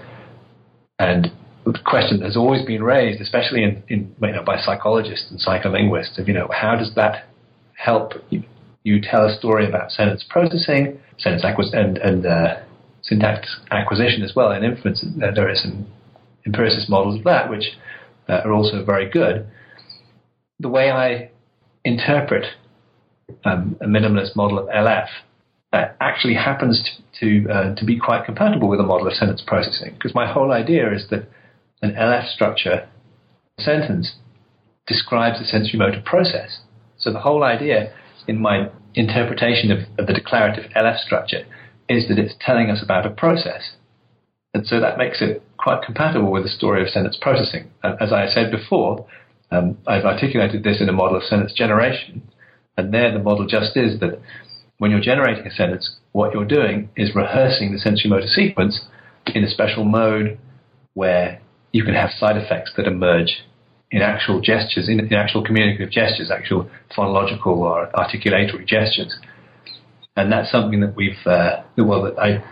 And 0.99 1.31
the 1.65 1.79
question 1.85 2.21
has 2.21 2.37
always 2.37 2.65
been 2.65 2.83
raised, 2.83 3.21
especially 3.21 3.63
in, 3.63 3.83
in 3.89 4.15
you 4.21 4.31
know, 4.31 4.43
by 4.43 4.59
psychologists 4.59 5.29
and 5.29 5.39
psycholinguists, 5.39 6.17
of 6.17 6.27
you 6.27 6.33
know 6.33 6.47
how 6.53 6.75
does 6.75 6.93
that 6.95 7.25
help 7.75 8.13
you, 8.29 8.43
you 8.83 9.01
tell 9.01 9.25
a 9.25 9.35
story 9.35 9.67
about 9.67 9.91
sentence 9.91 10.23
processing, 10.29 10.99
sentence 11.17 11.43
acquis- 11.43 11.73
and, 11.73 11.97
and 11.97 12.25
uh, 12.25 12.57
syntax 13.01 13.57
acquisition 13.71 14.23
as 14.23 14.33
well, 14.35 14.51
and 14.51 14.63
inference. 14.63 15.03
Uh, 15.03 15.31
there 15.33 15.49
are 15.49 15.55
some 15.55 15.85
empiricist 16.45 16.89
models 16.89 17.17
of 17.17 17.23
that 17.23 17.49
which 17.49 17.77
uh, 18.29 18.41
are 18.45 18.53
also 18.53 18.83
very 18.85 19.09
good. 19.09 19.47
The 20.59 20.69
way 20.69 20.91
I 20.91 21.31
interpret 21.83 22.45
um, 23.43 23.75
a 23.81 23.85
minimalist 23.85 24.35
model 24.35 24.59
of 24.59 24.67
LF 24.67 25.07
uh, 25.75 25.91
actually 25.99 26.35
happens 26.35 26.81
to 26.81 27.05
to, 27.19 27.47
uh, 27.49 27.75
to 27.75 27.85
be 27.85 27.97
quite 27.97 28.25
compatible 28.25 28.67
with 28.67 28.79
a 28.79 28.83
model 28.83 29.07
of 29.07 29.13
sentence 29.13 29.41
processing. 29.45 29.93
Because 29.93 30.13
my 30.13 30.31
whole 30.31 30.51
idea 30.51 30.93
is 30.93 31.07
that 31.09 31.27
an 31.81 31.91
LF 31.91 32.33
structure 32.33 32.87
sentence 33.59 34.15
describes 34.87 35.39
a 35.39 35.45
sensory 35.45 35.79
motor 35.79 36.01
process. 36.03 36.59
So 36.97 37.11
the 37.11 37.19
whole 37.19 37.43
idea 37.43 37.93
in 38.27 38.41
my 38.41 38.69
interpretation 38.93 39.71
of, 39.71 39.79
of 39.97 40.07
the 40.07 40.13
declarative 40.13 40.71
LF 40.75 40.99
structure 40.99 41.45
is 41.87 42.07
that 42.07 42.19
it's 42.19 42.33
telling 42.39 42.69
us 42.69 42.81
about 42.83 43.05
a 43.05 43.09
process. 43.09 43.75
And 44.53 44.65
so 44.65 44.79
that 44.79 44.97
makes 44.97 45.21
it 45.21 45.43
quite 45.57 45.83
compatible 45.83 46.31
with 46.31 46.43
the 46.43 46.49
story 46.49 46.81
of 46.81 46.89
sentence 46.89 47.17
processing. 47.19 47.69
As 47.83 48.11
I 48.11 48.27
said 48.27 48.51
before, 48.51 49.05
um, 49.51 49.77
I've 49.85 50.05
articulated 50.05 50.63
this 50.63 50.81
in 50.81 50.89
a 50.89 50.93
model 50.93 51.17
of 51.17 51.23
sentence 51.23 51.53
generation. 51.53 52.23
And 52.77 52.93
there 52.93 53.11
the 53.11 53.19
model 53.19 53.45
just 53.47 53.77
is 53.77 53.99
that 53.99 54.19
when 54.77 54.91
you're 54.91 55.01
generating 55.01 55.45
a 55.47 55.51
sentence, 55.51 55.97
what 56.11 56.33
you're 56.33 56.45
doing 56.45 56.89
is 56.95 57.15
rehearsing 57.15 57.71
the 57.71 57.79
sensory 57.79 58.09
motor 58.09 58.27
sequence 58.27 58.85
in 59.27 59.43
a 59.43 59.49
special 59.49 59.85
mode 59.85 60.37
where 60.93 61.41
you 61.71 61.83
can 61.83 61.93
have 61.93 62.09
side 62.11 62.37
effects 62.37 62.71
that 62.77 62.87
emerge 62.87 63.43
in 63.91 64.01
actual 64.01 64.41
gestures, 64.41 64.89
in, 64.89 64.99
in 64.99 65.13
actual 65.13 65.43
communicative 65.43 65.91
gestures, 65.91 66.31
actual 66.31 66.69
phonological 66.97 67.57
or 67.57 67.89
articulatory 67.93 68.67
gestures. 68.67 69.15
And 70.17 70.31
that's 70.31 70.51
something 70.51 70.79
that 70.81 70.95
we've, 70.95 71.25
uh, 71.25 71.63
well, 71.77 72.03
that 72.03 72.17
I, 72.17 72.43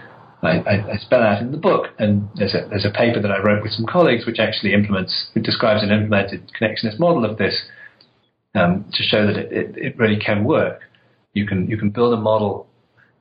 I, 0.45 0.91
I, 0.93 0.97
spell 0.97 1.21
out 1.21 1.41
in 1.41 1.51
the 1.51 1.57
book. 1.57 1.87
And 1.99 2.29
there's 2.35 2.53
a, 2.53 2.67
there's 2.69 2.85
a 2.85 2.91
paper 2.91 3.21
that 3.21 3.31
I 3.31 3.39
wrote 3.39 3.63
with 3.63 3.71
some 3.71 3.85
colleagues 3.85 4.25
which 4.25 4.39
actually 4.39 4.73
implements, 4.73 5.29
it 5.35 5.43
describes 5.43 5.83
an 5.83 5.91
implemented 5.91 6.51
connectionist 6.59 6.99
model 6.99 7.23
of 7.25 7.37
this 7.37 7.61
um, 8.55 8.85
to 8.93 9.03
show 9.03 9.25
that 9.25 9.37
it, 9.37 9.51
it, 9.51 9.77
it 9.77 9.97
really 9.97 10.19
can 10.19 10.43
work 10.43 10.81
you 11.33 11.45
can 11.45 11.67
you 11.67 11.77
can 11.77 11.89
build 11.89 12.13
a 12.13 12.17
model 12.17 12.67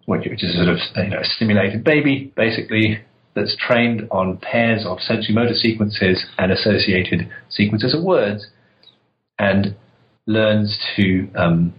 which, 0.06 0.26
is 0.26 0.54
sort 0.56 0.68
of 0.68 0.78
you 0.96 1.10
know, 1.10 1.20
a 1.20 1.24
simulated 1.24 1.84
baby, 1.84 2.32
basically 2.36 3.00
that's 3.34 3.56
trained 3.56 4.06
on 4.10 4.36
pairs 4.38 4.84
of 4.84 5.00
sensory 5.00 5.34
motor 5.34 5.54
sequences 5.54 6.24
and 6.38 6.52
associated 6.52 7.30
sequences 7.48 7.94
of 7.94 8.02
words, 8.02 8.46
and 9.38 9.74
learns 10.26 10.78
to 10.96 11.28
um, 11.36 11.72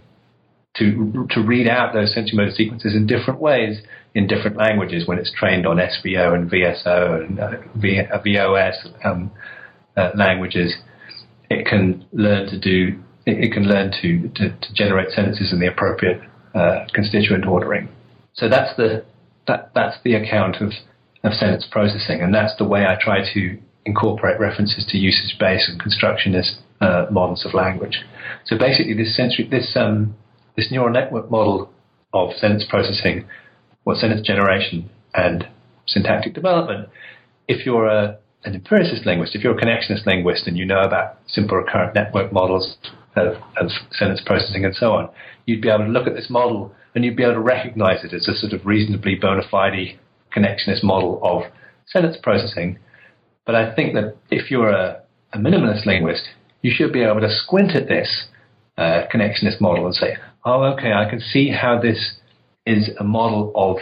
to 0.78 1.28
to 1.30 1.42
read 1.42 1.68
out 1.68 1.94
those 1.94 2.14
sensory 2.14 2.38
motor 2.38 2.52
sequences 2.52 2.96
in 2.96 3.06
different 3.06 3.40
ways 3.40 3.82
in 4.16 4.28
different 4.28 4.58
languages 4.58 5.08
when 5.08 5.18
it's 5.18 5.32
trained 5.32 5.66
on 5.66 5.78
SVO 5.78 6.36
and 6.36 6.50
VSO 6.50 7.26
and 7.26 7.40
uh, 7.40 7.52
v, 7.76 8.00
uh, 8.00 8.20
VOS 8.20 8.88
um, 9.04 9.32
uh, 9.98 10.12
languages. 10.16 10.76
It 11.50 11.66
can 11.66 12.06
learn 12.12 12.48
to 12.48 12.60
do 12.60 13.00
it, 13.26 13.46
it 13.46 13.54
can 13.54 13.64
learn 13.64 13.92
to, 14.02 14.30
to, 14.30 14.50
to, 14.50 14.74
generate 14.74 15.12
sentences 15.12 15.52
in 15.54 15.60
the 15.60 15.68
appropriate 15.68 16.22
uh, 16.54 16.86
constituent 16.94 17.46
ordering. 17.46 17.90
So 18.34 18.50
that's 18.50 18.76
the 18.78 19.06
that 19.48 19.72
that's 19.76 19.98
the 20.04 20.16
account 20.16 20.58
of 20.58 20.72
of 21.24 21.34
sentence 21.34 21.68
processing, 21.70 22.22
and 22.22 22.34
that's 22.34 22.56
the 22.58 22.66
way 22.66 22.86
I 22.86 22.98
try 23.00 23.20
to 23.34 23.58
incorporate 23.86 24.40
references 24.40 24.86
to 24.90 24.98
usage-based 24.98 25.70
and 25.70 25.80
constructionist 25.80 26.58
uh, 26.82 27.06
models 27.12 27.46
of 27.46 27.54
language. 27.54 28.00
So 28.46 28.58
basically, 28.58 28.94
this 28.94 29.16
sensory 29.16 29.48
this 29.48 29.76
um, 29.76 30.16
this 30.56 30.70
neural 30.72 30.92
network 30.92 31.30
model 31.32 31.72
of 32.14 32.34
sentence 32.34 32.66
processing, 32.70 33.26
what 33.84 33.98
sentence 33.98 34.26
generation 34.26 34.90
and 35.14 35.48
syntactic 35.88 36.34
development. 36.34 36.90
If 37.48 37.66
you're 37.66 37.88
a 37.88 38.18
an 38.46 38.56
empiricist 38.56 39.06
linguist, 39.06 39.36
if 39.36 39.44
you're 39.44 39.58
a 39.58 39.62
connectionist 39.62 40.06
linguist 40.06 40.48
and 40.48 40.58
you 40.58 40.66
know 40.66 40.82
about 40.82 41.20
simple 41.28 41.58
recurrent 41.58 41.96
network 41.96 42.34
models 42.34 42.78
of, 43.16 43.36
of 43.58 43.72
sentence 43.92 44.22
processing 44.26 44.66
and 44.66 44.76
so 44.76 44.94
on, 44.94 45.10
you'd 45.46 45.62
be 45.62 45.70
able 45.70 45.86
to 45.86 45.92
look 45.92 46.08
at 46.08 46.16
this 46.16 46.30
model 46.30 46.74
and 46.96 47.04
you'd 47.04 47.18
be 47.18 47.24
able 47.24 47.34
to 47.34 47.40
recognize 47.40 48.04
it 48.04 48.14
as 48.14 48.28
a 48.28 48.36
sort 48.36 48.54
of 48.54 48.66
reasonably 48.66 49.16
bona 49.16 49.42
fide 49.50 50.00
connectionist 50.36 50.84
model 50.84 51.20
of 51.24 51.44
sentence 51.88 52.18
processing. 52.22 52.80
But 53.46 53.56
I 53.56 53.76
think 53.76 53.94
that 53.94 54.16
if 54.30 54.50
you're 54.50 54.70
a, 54.70 55.02
a 55.34 55.38
minimalist 55.38 55.86
linguist, 55.86 56.24
you 56.62 56.72
should 56.74 56.94
be 56.94 57.04
able 57.04 57.22
to 57.22 57.30
squint 57.30 57.72
at 57.76 57.88
this 57.88 58.26
uh, 58.78 59.04
connectionist 59.14 59.60
model 59.60 59.86
and 59.86 59.96
say, 59.96 60.16
oh, 60.46 60.64
okay, 60.74 60.94
I 60.94 61.10
can 61.10 61.20
see 61.20 61.50
how 61.50 61.80
this 61.80 62.16
is 62.66 62.90
a 63.00 63.04
model 63.04 63.52
of 63.56 63.78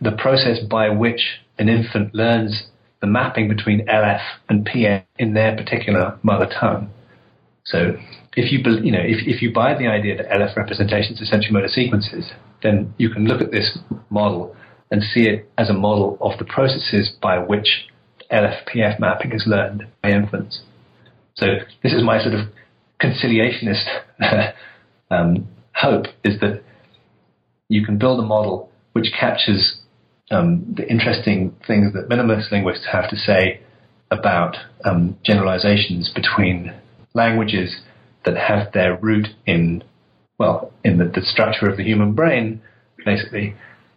the 0.00 0.12
process 0.12 0.58
by 0.68 0.88
which 0.88 1.40
an 1.58 1.68
infant 1.68 2.14
learns 2.14 2.64
the 3.00 3.06
mapping 3.06 3.48
between 3.48 3.86
LF 3.86 4.20
and 4.48 4.66
PF 4.66 5.04
in 5.18 5.34
their 5.34 5.56
particular 5.56 6.18
mother 6.22 6.46
tongue. 6.46 6.90
So 7.64 7.96
if 8.36 8.52
you 8.52 8.58
you 8.82 8.92
know 8.92 9.00
if, 9.02 9.26
if 9.26 9.42
you 9.42 9.52
buy 9.52 9.74
the 9.74 9.86
idea 9.86 10.16
that 10.16 10.28
LF 10.30 10.56
representations 10.56 11.20
are 11.20 11.24
sensory 11.24 11.52
motor 11.52 11.68
sequences, 11.68 12.30
then 12.62 12.94
you 12.98 13.10
can 13.10 13.26
look 13.26 13.40
at 13.40 13.50
this 13.50 13.78
model 14.10 14.54
and 14.90 15.02
see 15.02 15.22
it 15.22 15.50
as 15.58 15.70
a 15.70 15.72
model 15.72 16.18
of 16.20 16.38
the 16.38 16.44
processes 16.44 17.12
by 17.20 17.38
which 17.38 17.88
LFPF 18.30 19.00
mapping 19.00 19.32
is 19.32 19.44
learned 19.46 19.86
by 20.02 20.10
infants. 20.10 20.62
So 21.34 21.46
this 21.82 21.92
is 21.92 22.02
my 22.02 22.22
sort 22.22 22.34
of 22.34 22.48
conciliationist 23.00 23.84
um, 25.10 25.48
hope 25.74 26.06
is 26.24 26.38
that 26.40 26.62
you 27.68 27.84
can 27.84 27.98
build 27.98 28.20
a 28.20 28.26
model 28.26 28.70
which 28.92 29.12
captures 29.18 29.80
um, 30.30 30.74
the 30.76 30.88
interesting 30.88 31.54
things 31.66 31.92
that 31.94 32.08
minimalist 32.08 32.52
linguists 32.52 32.86
have 32.92 33.08
to 33.10 33.16
say 33.16 33.60
about 34.10 34.56
um, 34.84 35.16
generalizations 35.24 36.10
between 36.14 36.74
languages 37.14 37.80
that 38.24 38.36
have 38.36 38.72
their 38.72 38.96
root 38.96 39.28
in, 39.46 39.82
well, 40.38 40.72
in 40.84 40.98
the, 40.98 41.04
the 41.04 41.22
structure 41.22 41.68
of 41.68 41.76
the 41.76 41.84
human 41.84 42.12
brain, 42.12 42.62
basically. 43.04 43.54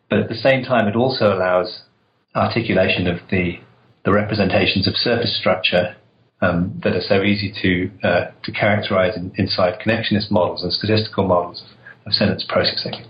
But 0.09 0.19
at 0.19 0.29
the 0.29 0.35
same 0.35 0.63
time, 0.63 0.87
it 0.87 0.95
also 0.95 1.33
allows 1.33 1.81
articulation 2.35 3.07
of 3.07 3.19
the, 3.29 3.59
the 4.05 4.11
representations 4.11 4.87
of 4.87 4.95
surface 4.95 5.37
structure 5.37 5.95
um, 6.41 6.79
that 6.83 6.93
are 6.93 7.01
so 7.01 7.23
easy 7.23 7.53
to, 7.61 8.07
uh, 8.07 8.31
to 8.43 8.51
characterize 8.51 9.15
in, 9.15 9.31
inside 9.37 9.79
connectionist 9.79 10.29
models 10.29 10.63
and 10.63 10.73
statistical 10.73 11.25
models 11.25 11.61
of, 11.61 12.07
of 12.07 12.13
sentence 12.13 12.45
processing. 12.47 13.05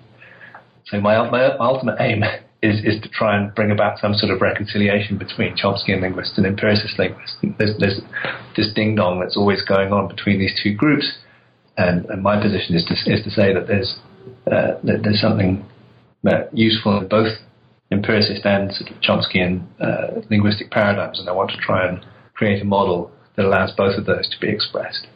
So 0.85 0.99
my, 0.99 1.29
my 1.29 1.57
ultimate 1.57 1.97
aim 1.99 2.23
is, 2.63 2.79
is 2.85 3.01
to 3.03 3.09
try 3.09 3.35
and 3.37 3.53
bring 3.53 3.71
about 3.71 3.99
some 3.99 4.13
sort 4.13 4.31
of 4.31 4.41
reconciliation 4.41 5.17
between 5.17 5.55
Chomskyan 5.57 6.01
linguists 6.01 6.37
and 6.37 6.47
empiricist 6.47 6.97
linguists. 6.97 7.35
There's, 7.59 7.77
there's 7.77 7.99
this 8.55 8.73
ding 8.73 8.95
dong 8.95 9.19
that's 9.19 9.35
always 9.35 9.61
going 9.63 9.91
on 9.91 10.07
between 10.07 10.39
these 10.39 10.57
two 10.63 10.73
groups, 10.73 11.11
and, 11.77 12.05
and 12.05 12.23
my 12.23 12.41
position 12.41 12.75
is 12.75 12.85
to, 12.85 12.93
is 13.11 13.23
to 13.23 13.29
say 13.29 13.53
that 13.53 13.67
there's 13.67 13.99
uh, 14.47 14.79
that 14.83 15.01
there's 15.03 15.19
something 15.19 15.65
uh, 16.25 16.47
useful 16.53 16.97
in 16.97 17.07
both 17.09 17.35
empiricist 17.91 18.45
and 18.45 18.71
sort 18.73 18.89
of 18.91 18.97
Chomskyan 19.01 19.67
uh, 19.81 20.21
linguistic 20.29 20.71
paradigms, 20.71 21.19
and 21.19 21.27
I 21.27 21.33
want 21.33 21.51
to 21.51 21.57
try 21.57 21.87
and 21.87 22.05
create 22.33 22.61
a 22.61 22.65
model 22.65 23.11
that 23.35 23.45
allows 23.45 23.73
both 23.75 23.97
of 23.97 24.05
those 24.05 24.29
to 24.29 24.39
be 24.39 24.47
expressed. 24.49 25.07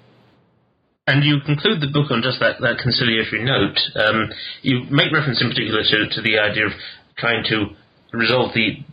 And 1.07 1.23
you 1.23 1.39
conclude 1.45 1.79
the 1.79 1.87
book 1.87 2.11
on 2.11 2.21
just 2.21 2.41
that, 2.41 2.59
that 2.59 2.83
conciliatory 2.83 3.39
note. 3.47 3.79
Um, 3.95 4.27
you 4.61 4.83
make 4.91 5.07
reference 5.15 5.39
in 5.41 5.47
particular 5.47 5.79
to, 5.81 5.97
to 6.11 6.21
the 6.21 6.37
idea 6.37 6.67
of 6.67 6.73
trying 7.17 7.43
to 7.49 7.75
resolve 8.13 8.53
the 8.53 8.83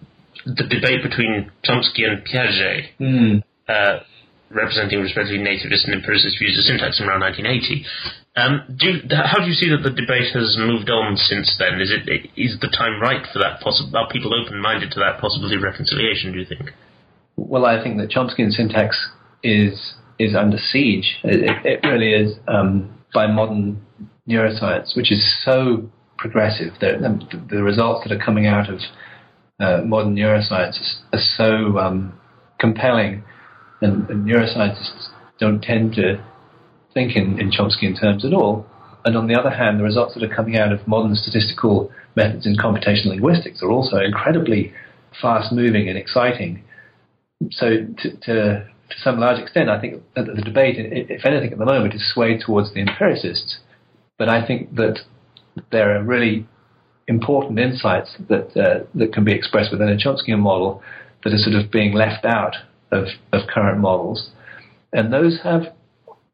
the 0.44 0.64
debate 0.68 1.02
between 1.02 1.50
Chomsky 1.64 2.04
and 2.04 2.20
Piaget, 2.26 2.84
mm. 3.00 3.42
uh, 3.68 4.00
representing 4.50 5.00
respectively 5.00 5.38
nativist 5.38 5.84
and 5.84 5.94
empiricist 5.94 6.38
views 6.38 6.58
of 6.58 6.64
syntax 6.64 7.00
around 7.00 7.20
1980. 7.20 7.86
Um, 8.36 8.76
do 8.76 8.86
you, 8.88 8.94
how 9.08 9.38
do 9.38 9.46
you 9.46 9.54
see 9.54 9.70
that 9.70 9.82
the 9.82 9.94
debate 9.94 10.34
has 10.34 10.56
moved 10.58 10.90
on 10.90 11.16
since 11.16 11.54
then? 11.58 11.80
Is 11.80 11.92
it 11.94 12.30
is 12.36 12.58
the 12.60 12.68
time 12.68 13.00
right 13.00 13.24
for 13.32 13.38
that? 13.38 13.62
Possi- 13.62 13.94
are 13.94 14.10
people 14.10 14.34
open 14.34 14.60
minded 14.60 14.90
to 14.92 15.00
that 15.00 15.20
possibility 15.20 15.56
of 15.56 15.62
reconciliation? 15.62 16.32
Do 16.32 16.40
you 16.40 16.46
think? 16.46 16.72
Well, 17.36 17.64
I 17.64 17.82
think 17.82 17.98
that 17.98 18.10
Chomskyan 18.10 18.50
syntax 18.50 18.98
is 19.42 19.94
is 20.18 20.34
under 20.34 20.58
siege. 20.58 21.18
It, 21.22 21.64
it 21.64 21.86
really 21.86 22.12
is 22.12 22.36
um, 22.48 22.98
by 23.14 23.28
modern 23.28 23.86
neuroscience, 24.28 24.96
which 24.96 25.12
is 25.12 25.22
so 25.44 25.90
progressive. 26.24 26.72
The, 26.80 27.20
the, 27.50 27.62
results 27.62 28.08
that 28.08 28.12
are 28.16 28.24
coming 28.24 28.46
out 28.46 28.70
of 28.70 28.80
uh, 29.60 29.82
modern 29.84 30.16
neuroscience 30.16 31.02
are 31.12 31.20
so 31.36 31.78
um, 31.78 32.18
compelling, 32.58 33.22
and, 33.82 34.08
and, 34.08 34.26
neuroscientists 34.26 35.08
don't 35.38 35.60
tend 35.60 35.92
to 35.96 36.24
think 36.94 37.14
in, 37.14 37.38
in 37.38 37.50
Chomskyan 37.50 38.00
terms 38.00 38.24
at 38.24 38.32
all. 38.32 38.64
And 39.04 39.18
on 39.18 39.26
the 39.26 39.38
other 39.38 39.50
hand, 39.50 39.78
the 39.78 39.84
results 39.84 40.14
that 40.14 40.22
are 40.22 40.34
coming 40.34 40.56
out 40.56 40.72
of 40.72 40.88
modern 40.88 41.14
statistical 41.14 41.92
methods 42.16 42.46
in 42.46 42.56
computational 42.56 43.10
linguistics 43.10 43.62
are 43.62 43.70
also 43.70 43.98
incredibly 43.98 44.72
fast 45.20 45.52
moving 45.52 45.90
and 45.90 45.98
exciting. 45.98 46.64
So, 47.50 47.68
to, 47.98 48.16
to, 48.22 48.34
to 48.64 48.96
some 48.96 49.20
large 49.20 49.38
extent, 49.42 49.68
I 49.68 49.78
think 49.78 50.02
the 50.16 50.40
debate, 50.42 50.76
if 50.78 51.26
anything, 51.26 51.52
at 51.52 51.58
the 51.58 51.66
moment 51.66 51.92
is 51.92 52.14
swayed 52.14 52.40
towards 52.40 52.72
the 52.72 52.80
empiricists. 52.80 53.58
But 54.16 54.30
I 54.30 54.46
think 54.46 54.74
that 54.76 55.00
there 55.70 55.96
are 55.96 56.02
really 56.02 56.46
important 57.06 57.58
insights 57.58 58.16
that 58.28 58.56
uh, 58.56 58.84
that 58.94 59.12
can 59.12 59.24
be 59.24 59.32
expressed 59.32 59.70
within 59.70 59.88
a 59.88 59.96
Chomskyan 59.96 60.38
model 60.38 60.82
that 61.22 61.32
are 61.32 61.38
sort 61.38 61.56
of 61.56 61.70
being 61.70 61.92
left 61.94 62.24
out 62.24 62.54
of, 62.90 63.06
of 63.32 63.48
current 63.48 63.80
models. 63.80 64.30
And 64.92 65.12
those 65.12 65.40
have 65.42 65.72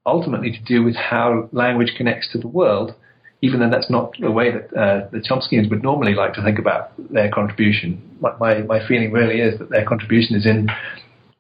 ultimately 0.05 0.51
to 0.51 0.61
do 0.63 0.83
with 0.83 0.97
how 0.97 1.49
language 1.53 1.95
connects 1.97 2.31
to 2.33 2.39
the 2.39 2.49
world, 2.49 2.95
even 3.43 3.61
though 3.61 3.71
that's 3.71 3.91
not 3.91 4.13
the 4.21 4.31
way 4.31 4.51
that 4.51 4.65
uh, 4.77 5.09
the 5.13 5.19
Chomskyans 5.19 5.71
would 5.71 5.83
normally 5.83 6.15
like 6.15 6.35
to 6.35 6.43
think 6.43 6.59
about 6.59 6.93
their 7.13 7.31
contribution. 7.31 8.03
My, 8.21 8.37
my, 8.39 8.59
my, 8.63 8.87
feeling 8.87 9.13
really 9.13 9.41
is 9.41 9.59
that 9.59 9.71
their 9.71 9.87
contribution 9.87 10.37
is 10.37 10.47
in 10.47 10.69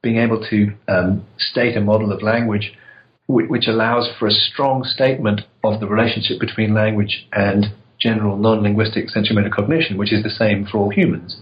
being 0.02 0.16
able 0.16 0.44
to 0.48 0.72
um, 0.88 1.26
state 1.38 1.76
a 1.76 1.80
model 1.80 2.12
of 2.12 2.22
language 2.22 2.72
which 3.30 3.68
allows 3.68 4.08
for 4.18 4.26
a 4.26 4.32
strong 4.32 4.84
statement 4.84 5.42
of 5.62 5.80
the 5.80 5.86
relationship 5.86 6.40
between 6.40 6.74
language 6.74 7.28
and 7.32 7.66
general 8.00 8.36
non-linguistic 8.36 9.08
sensory 9.10 9.50
cognition, 9.50 9.98
which 9.98 10.12
is 10.12 10.22
the 10.22 10.30
same 10.30 10.66
for 10.66 10.78
all 10.78 10.90
humans. 10.90 11.40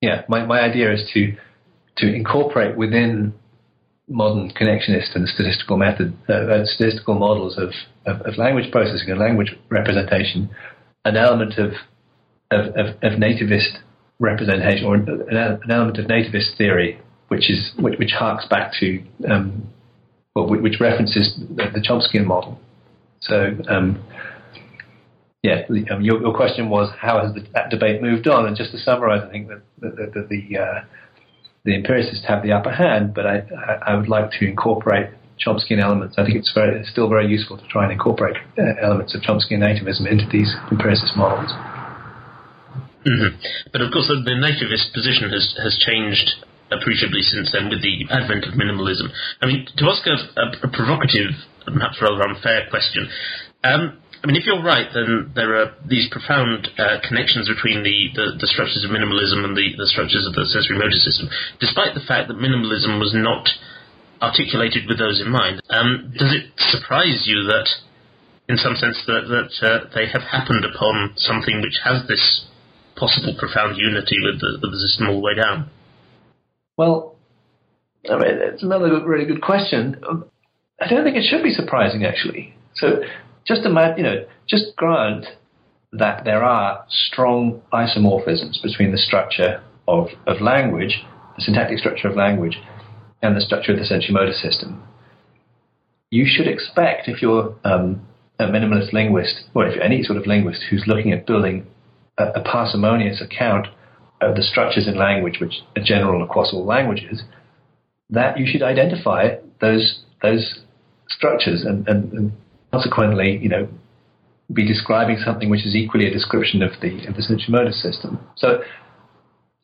Yeah, 0.00 0.22
my, 0.28 0.44
my 0.44 0.60
idea 0.60 0.92
is 0.92 1.08
to 1.14 1.36
to 1.98 2.12
incorporate 2.12 2.76
within 2.76 3.34
modern 4.08 4.50
connectionist 4.50 5.14
and 5.14 5.28
statistical 5.28 5.76
method 5.76 6.16
uh, 6.28 6.32
uh, 6.32 6.64
statistical 6.64 7.14
models 7.14 7.58
of, 7.58 7.70
of, 8.06 8.20
of, 8.22 8.38
language 8.38 8.70
processing 8.72 9.10
and 9.10 9.20
language 9.20 9.54
representation 9.68 10.50
an 11.04 11.16
element 11.16 11.58
of 11.58 11.72
of, 12.50 12.66
of, 12.74 12.86
of 13.02 13.12
nativist 13.18 13.78
representation 14.18 14.84
or 14.86 14.94
an, 14.94 15.08
an, 15.30 15.70
element 15.70 15.98
of 15.98 16.06
nativist 16.06 16.56
theory 16.56 17.00
which 17.28 17.50
is 17.50 17.70
which, 17.78 17.98
which 17.98 18.12
harks 18.12 18.46
back 18.46 18.72
to 18.80 19.02
um, 19.30 19.68
well, 20.34 20.48
which 20.48 20.80
references 20.80 21.38
the, 21.56 21.80
Chomskyan 21.86 22.24
model. 22.24 22.58
So, 23.20 23.56
um, 23.68 24.02
yeah, 25.42 25.62
um, 25.90 26.02
your, 26.02 26.20
your, 26.20 26.34
question 26.34 26.70
was 26.70 26.90
how 26.98 27.20
has 27.24 27.34
the, 27.34 27.46
that 27.52 27.70
debate 27.70 28.00
moved 28.00 28.28
on? 28.28 28.46
And 28.46 28.56
just 28.56 28.70
to 28.72 28.78
summarise, 28.78 29.22
I 29.26 29.30
think 29.30 29.48
that, 29.48 29.62
the 29.80 30.58
uh, 30.58 30.84
the 31.64 31.74
empiricists 31.74 32.24
have 32.26 32.42
the 32.42 32.52
upper 32.52 32.72
hand, 32.72 33.14
but 33.14 33.26
I, 33.26 33.42
I, 33.86 33.94
would 33.94 34.08
like 34.08 34.32
to 34.32 34.48
incorporate 34.48 35.10
Chomskyan 35.44 35.80
elements. 35.80 36.16
I 36.18 36.24
think 36.24 36.36
it's 36.36 36.50
very, 36.52 36.80
it's 36.80 36.90
still 36.90 37.08
very 37.08 37.28
useful 37.28 37.56
to 37.56 37.66
try 37.68 37.84
and 37.84 37.92
incorporate 37.92 38.36
uh, 38.58 38.82
elements 38.82 39.14
of 39.14 39.22
Chomskyan 39.22 39.62
nativism 39.62 40.10
into 40.10 40.26
these 40.30 40.54
empiricist 40.70 41.16
models. 41.16 41.50
Mm-hmm. 43.06 43.36
But 43.72 43.80
of 43.80 43.92
course, 43.92 44.08
the, 44.08 44.22
the 44.24 44.38
nativist 44.38 44.92
position 44.94 45.30
has 45.30 45.54
has 45.62 45.78
changed 45.78 46.44
appreciably 46.80 47.22
since 47.22 47.52
then 47.52 47.68
with 47.68 47.82
the 47.82 48.06
advent 48.10 48.44
of 48.44 48.54
minimalism. 48.54 49.10
I 49.40 49.46
mean, 49.46 49.66
to 49.76 49.84
ask 49.86 50.06
a, 50.06 50.16
a, 50.40 50.68
provocative, 50.70 51.36
perhaps 51.66 52.00
rather 52.00 52.22
unfair 52.22 52.68
question, 52.70 53.08
um, 53.64 54.02
I 54.22 54.30
mean, 54.30 54.38
if 54.38 54.46
you're 54.46 54.62
right, 54.62 54.86
then 54.94 55.34
there 55.34 55.58
are 55.58 55.74
these 55.82 56.06
profound 56.10 56.70
uh, 56.78 57.02
connections 57.02 57.50
between 57.50 57.82
the, 57.82 58.14
the, 58.14 58.26
the, 58.38 58.46
structures 58.46 58.86
of 58.86 58.94
minimalism 58.94 59.42
and 59.42 59.58
the, 59.58 59.74
the 59.74 59.90
structures 59.90 60.22
of 60.30 60.34
the 60.38 60.46
sensory 60.46 60.78
motor 60.78 60.94
system, 60.94 61.26
despite 61.58 61.98
the 61.98 62.06
fact 62.06 62.30
that 62.30 62.38
minimalism 62.38 63.02
was 63.02 63.10
not 63.18 63.50
articulated 64.22 64.86
with 64.86 65.02
those 65.02 65.18
in 65.18 65.26
mind. 65.26 65.58
Um, 65.66 66.14
does 66.14 66.30
it 66.30 66.54
surprise 66.70 67.26
you 67.26 67.50
that, 67.50 67.66
in 68.46 68.62
some 68.62 68.78
sense, 68.78 69.02
that, 69.10 69.26
that 69.26 69.50
uh, 69.58 69.90
they 69.90 70.06
have 70.06 70.22
happened 70.22 70.62
upon 70.62 71.18
something 71.18 71.58
which 71.58 71.82
has 71.82 72.06
this 72.06 72.46
possible 72.94 73.34
profound 73.34 73.74
unity 73.74 74.22
with 74.22 74.38
the, 74.38 74.62
with 74.62 74.70
the 74.70 74.80
system 74.86 75.10
all 75.10 75.18
the 75.18 75.26
way 75.26 75.34
down? 75.34 75.66
Well, 76.76 77.16
I 78.10 78.14
mean, 78.14 78.38
it's 78.40 78.62
another 78.62 79.06
really 79.06 79.26
good 79.26 79.42
question. 79.42 80.02
I 80.80 80.88
don't 80.88 81.04
think 81.04 81.16
it 81.16 81.28
should 81.28 81.42
be 81.42 81.52
surprising, 81.52 82.04
actually. 82.04 82.54
So, 82.74 83.02
just 83.46 83.64
imagine, 83.64 83.98
you 83.98 84.02
know, 84.04 84.24
just 84.48 84.76
grant 84.76 85.26
that 85.92 86.24
there 86.24 86.42
are 86.42 86.84
strong 86.88 87.60
isomorphisms 87.72 88.62
between 88.62 88.92
the 88.92 88.98
structure 88.98 89.62
of, 89.86 90.08
of 90.26 90.40
language, 90.40 91.04
the 91.36 91.42
syntactic 91.42 91.78
structure 91.78 92.08
of 92.08 92.16
language, 92.16 92.58
and 93.20 93.36
the 93.36 93.40
structure 93.40 93.72
of 93.72 93.78
the 93.78 93.84
sensory 93.84 94.12
motor 94.12 94.32
system. 94.32 94.82
You 96.10 96.24
should 96.26 96.48
expect, 96.48 97.08
if 97.08 97.22
you're 97.22 97.54
um, 97.64 98.06
a 98.38 98.44
minimalist 98.44 98.92
linguist, 98.92 99.44
or 99.54 99.66
if 99.66 99.74
you're 99.74 99.84
any 99.84 100.02
sort 100.02 100.18
of 100.18 100.26
linguist 100.26 100.62
who's 100.70 100.84
looking 100.86 101.12
at 101.12 101.26
building 101.26 101.66
a, 102.18 102.24
a 102.24 102.42
parsimonious 102.42 103.20
account 103.20 103.68
uh, 104.22 104.32
the 104.32 104.42
structures 104.42 104.86
in 104.86 104.96
language 104.96 105.38
which 105.40 105.54
are 105.76 105.82
general 105.82 106.22
across 106.22 106.52
all 106.52 106.64
languages, 106.64 107.22
that 108.10 108.38
you 108.38 108.46
should 108.46 108.62
identify 108.62 109.36
those 109.60 110.00
those 110.22 110.60
structures 111.08 111.64
and, 111.64 111.86
and, 111.88 112.12
and 112.12 112.32
consequently, 112.72 113.38
you 113.42 113.48
know, 113.48 113.68
be 114.52 114.66
describing 114.66 115.18
something 115.24 115.50
which 115.50 115.66
is 115.66 115.74
equally 115.74 116.06
a 116.06 116.12
description 116.12 116.62
of 116.62 116.72
the 116.80 117.06
of 117.06 117.14
the 117.16 117.44
motor 117.48 117.72
system. 117.72 118.18
So 118.36 118.62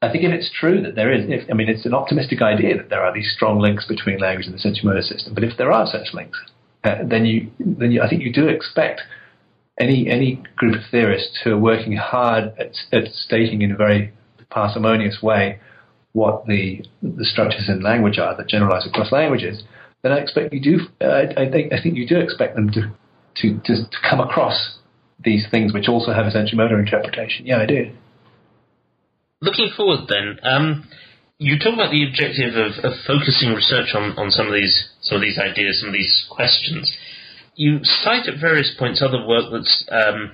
I 0.00 0.10
think 0.10 0.24
if 0.24 0.32
it's 0.32 0.50
true 0.58 0.80
that 0.82 0.94
there 0.94 1.12
is, 1.12 1.24
if, 1.28 1.50
I 1.50 1.54
mean, 1.54 1.68
it's 1.68 1.84
an 1.84 1.94
optimistic 1.94 2.40
idea 2.40 2.76
that 2.76 2.88
there 2.88 3.02
are 3.02 3.12
these 3.12 3.32
strong 3.34 3.58
links 3.58 3.84
between 3.86 4.18
language 4.18 4.46
and 4.46 4.54
the 4.56 4.80
motor 4.84 5.02
system. 5.02 5.34
But 5.34 5.42
if 5.42 5.56
there 5.56 5.72
are 5.72 5.86
such 5.86 6.14
links, 6.14 6.38
uh, 6.84 6.98
then 7.04 7.24
you 7.26 7.50
then 7.58 7.90
you, 7.92 8.02
I 8.02 8.08
think 8.08 8.22
you 8.22 8.32
do 8.32 8.46
expect 8.46 9.02
any 9.78 10.08
any 10.08 10.42
group 10.56 10.74
of 10.76 10.82
theorists 10.90 11.40
who 11.42 11.52
are 11.52 11.58
working 11.58 11.96
hard 11.96 12.54
at, 12.58 12.72
at 12.92 13.12
stating 13.12 13.62
in 13.62 13.72
a 13.72 13.76
very 13.76 14.12
parsimonious 14.50 15.22
way 15.22 15.60
what 16.12 16.46
the 16.46 16.82
the 17.02 17.24
structures 17.24 17.68
in 17.68 17.80
language 17.82 18.18
are 18.18 18.36
that 18.36 18.48
generalize 18.48 18.86
across 18.86 19.12
languages, 19.12 19.62
then 20.02 20.12
I 20.12 20.18
expect 20.18 20.52
you 20.52 20.60
do. 20.60 20.78
Uh, 21.00 21.26
I 21.36 21.50
think 21.50 21.72
I 21.72 21.82
think 21.82 21.96
you 21.96 22.06
do 22.06 22.18
expect 22.18 22.54
them 22.56 22.70
to, 22.70 22.90
to 23.36 23.60
to 23.64 23.74
to 23.84 23.98
come 24.08 24.20
across 24.20 24.78
these 25.22 25.46
things 25.50 25.72
which 25.72 25.88
also 25.88 26.12
have 26.12 26.30
sensory 26.32 26.56
motor 26.56 26.78
interpretation. 26.78 27.46
Yeah, 27.46 27.58
I 27.58 27.66
do. 27.66 27.90
Looking 29.40 29.70
forward, 29.76 30.08
then, 30.08 30.38
um, 30.42 30.88
you 31.38 31.58
talk 31.58 31.74
about 31.74 31.92
the 31.92 32.06
objective 32.06 32.54
of, 32.54 32.84
of 32.84 32.98
focusing 33.06 33.50
research 33.54 33.94
on, 33.94 34.18
on 34.18 34.30
some 34.30 34.48
of 34.48 34.54
these 34.54 34.88
some 35.02 35.16
of 35.16 35.22
these 35.22 35.38
ideas, 35.38 35.80
some 35.80 35.90
of 35.90 35.94
these 35.94 36.26
questions. 36.30 36.92
You 37.54 37.80
cite 37.82 38.28
at 38.28 38.40
various 38.40 38.74
points 38.78 39.02
other 39.02 39.24
work 39.26 39.46
that's 39.52 39.84
um, 39.90 40.32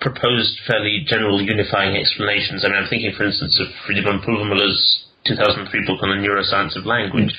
proposed 0.00 0.58
fairly 0.66 1.04
general 1.06 1.40
unifying 1.40 1.96
explanations. 1.96 2.64
I 2.64 2.68
mean, 2.68 2.78
I'm 2.82 2.88
thinking, 2.88 3.12
for 3.16 3.24
instance, 3.24 3.60
of 3.60 3.68
Friedemann 3.86 4.24
Pulvermüller's 4.24 5.04
2003 5.26 5.86
book 5.86 6.02
on 6.02 6.10
the 6.10 6.26
neuroscience 6.26 6.76
of 6.76 6.86
language. 6.86 7.36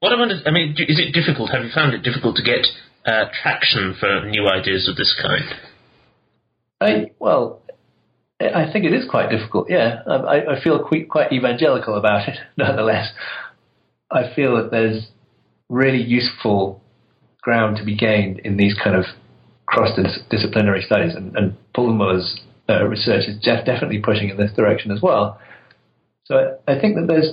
What 0.00 0.12
I 0.12 0.18
wonder, 0.18 0.36
I 0.46 0.50
mean, 0.50 0.72
is 0.78 0.98
it 0.98 1.12
difficult? 1.12 1.50
Have 1.50 1.62
you 1.62 1.70
found 1.74 1.92
it 1.92 2.02
difficult 2.02 2.36
to 2.36 2.42
get 2.42 2.66
uh, 3.04 3.26
traction 3.42 3.94
for 4.00 4.24
new 4.26 4.48
ideas 4.48 4.88
of 4.88 4.96
this 4.96 5.14
kind? 5.20 5.44
I, 6.80 7.10
well, 7.18 7.60
I 8.40 8.72
think 8.72 8.86
it 8.86 8.94
is 8.94 9.04
quite 9.08 9.28
difficult. 9.28 9.68
Yeah, 9.68 10.00
I, 10.06 10.56
I 10.56 10.62
feel 10.64 10.82
quite, 10.82 11.08
quite 11.10 11.32
evangelical 11.32 11.96
about 11.96 12.28
it. 12.28 12.38
Nonetheless, 12.56 13.12
I 14.10 14.34
feel 14.34 14.56
that 14.56 14.70
there's 14.70 15.08
really 15.68 16.02
useful 16.02 16.82
ground 17.42 17.76
to 17.76 17.84
be 17.84 17.96
gained 17.96 18.40
in 18.40 18.56
these 18.56 18.74
kind 18.82 18.96
of 18.96 19.04
cross-disciplinary 19.70 20.82
studies, 20.82 21.14
and, 21.14 21.36
and 21.36 21.56
Pulvermüller's 21.76 22.40
uh, 22.68 22.84
research 22.84 23.24
is 23.26 23.36
def- 23.42 23.64
definitely 23.64 24.00
pushing 24.00 24.28
in 24.28 24.36
this 24.36 24.52
direction 24.52 24.90
as 24.90 25.00
well. 25.02 25.40
So 26.24 26.58
I, 26.66 26.72
I 26.72 26.80
think 26.80 26.96
that 26.96 27.06
there's 27.06 27.32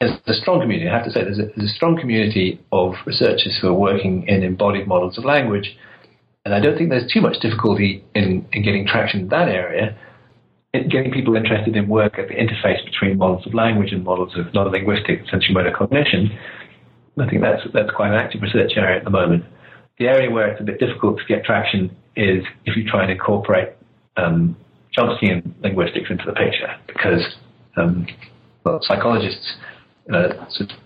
there's 0.00 0.12
a 0.28 0.34
strong 0.34 0.60
community. 0.60 0.88
I 0.88 0.94
have 0.94 1.04
to 1.06 1.10
say, 1.10 1.24
there's 1.24 1.40
a, 1.40 1.46
there's 1.56 1.70
a 1.70 1.74
strong 1.74 1.98
community 1.98 2.60
of 2.70 2.94
researchers 3.04 3.58
who 3.60 3.66
are 3.66 3.74
working 3.74 4.24
in 4.28 4.44
embodied 4.44 4.86
models 4.86 5.18
of 5.18 5.24
language 5.24 5.76
and 6.46 6.54
I 6.54 6.60
don't 6.60 6.78
think 6.78 6.90
there's 6.90 7.10
too 7.12 7.20
much 7.20 7.40
difficulty 7.40 8.04
in, 8.14 8.46
in 8.52 8.62
getting 8.62 8.86
traction 8.86 9.22
in 9.22 9.28
that 9.30 9.48
area, 9.48 9.98
in 10.72 10.88
getting 10.88 11.10
people 11.10 11.34
interested 11.34 11.74
in 11.74 11.88
work 11.88 12.20
at 12.20 12.28
the 12.28 12.34
interface 12.34 12.84
between 12.84 13.18
models 13.18 13.44
of 13.48 13.52
language 13.52 13.90
and 13.90 14.04
models 14.04 14.32
of 14.36 14.54
non-linguistic 14.54 15.22
sensory-motor 15.28 15.74
cognition. 15.76 16.38
I 17.18 17.28
think 17.28 17.42
that's, 17.42 17.62
that's 17.74 17.90
quite 17.96 18.10
an 18.10 18.14
active 18.14 18.42
research 18.42 18.74
area 18.76 18.96
at 18.96 19.02
the 19.02 19.10
moment. 19.10 19.44
The 19.98 20.06
area 20.06 20.30
where 20.30 20.48
it's 20.48 20.60
a 20.60 20.64
bit 20.64 20.78
difficult 20.78 21.18
to 21.18 21.24
get 21.26 21.44
traction 21.44 21.96
is 22.16 22.44
if 22.64 22.76
you 22.76 22.88
try 22.88 23.02
and 23.02 23.12
incorporate 23.12 23.70
um, 24.16 24.56
Chomskyan 24.96 25.54
linguistics 25.62 26.10
into 26.10 26.24
the 26.26 26.32
picture, 26.32 26.74
because 26.86 27.22
um, 27.76 28.06
well, 28.64 28.78
psychologists, 28.82 29.54
uh, 30.12 30.28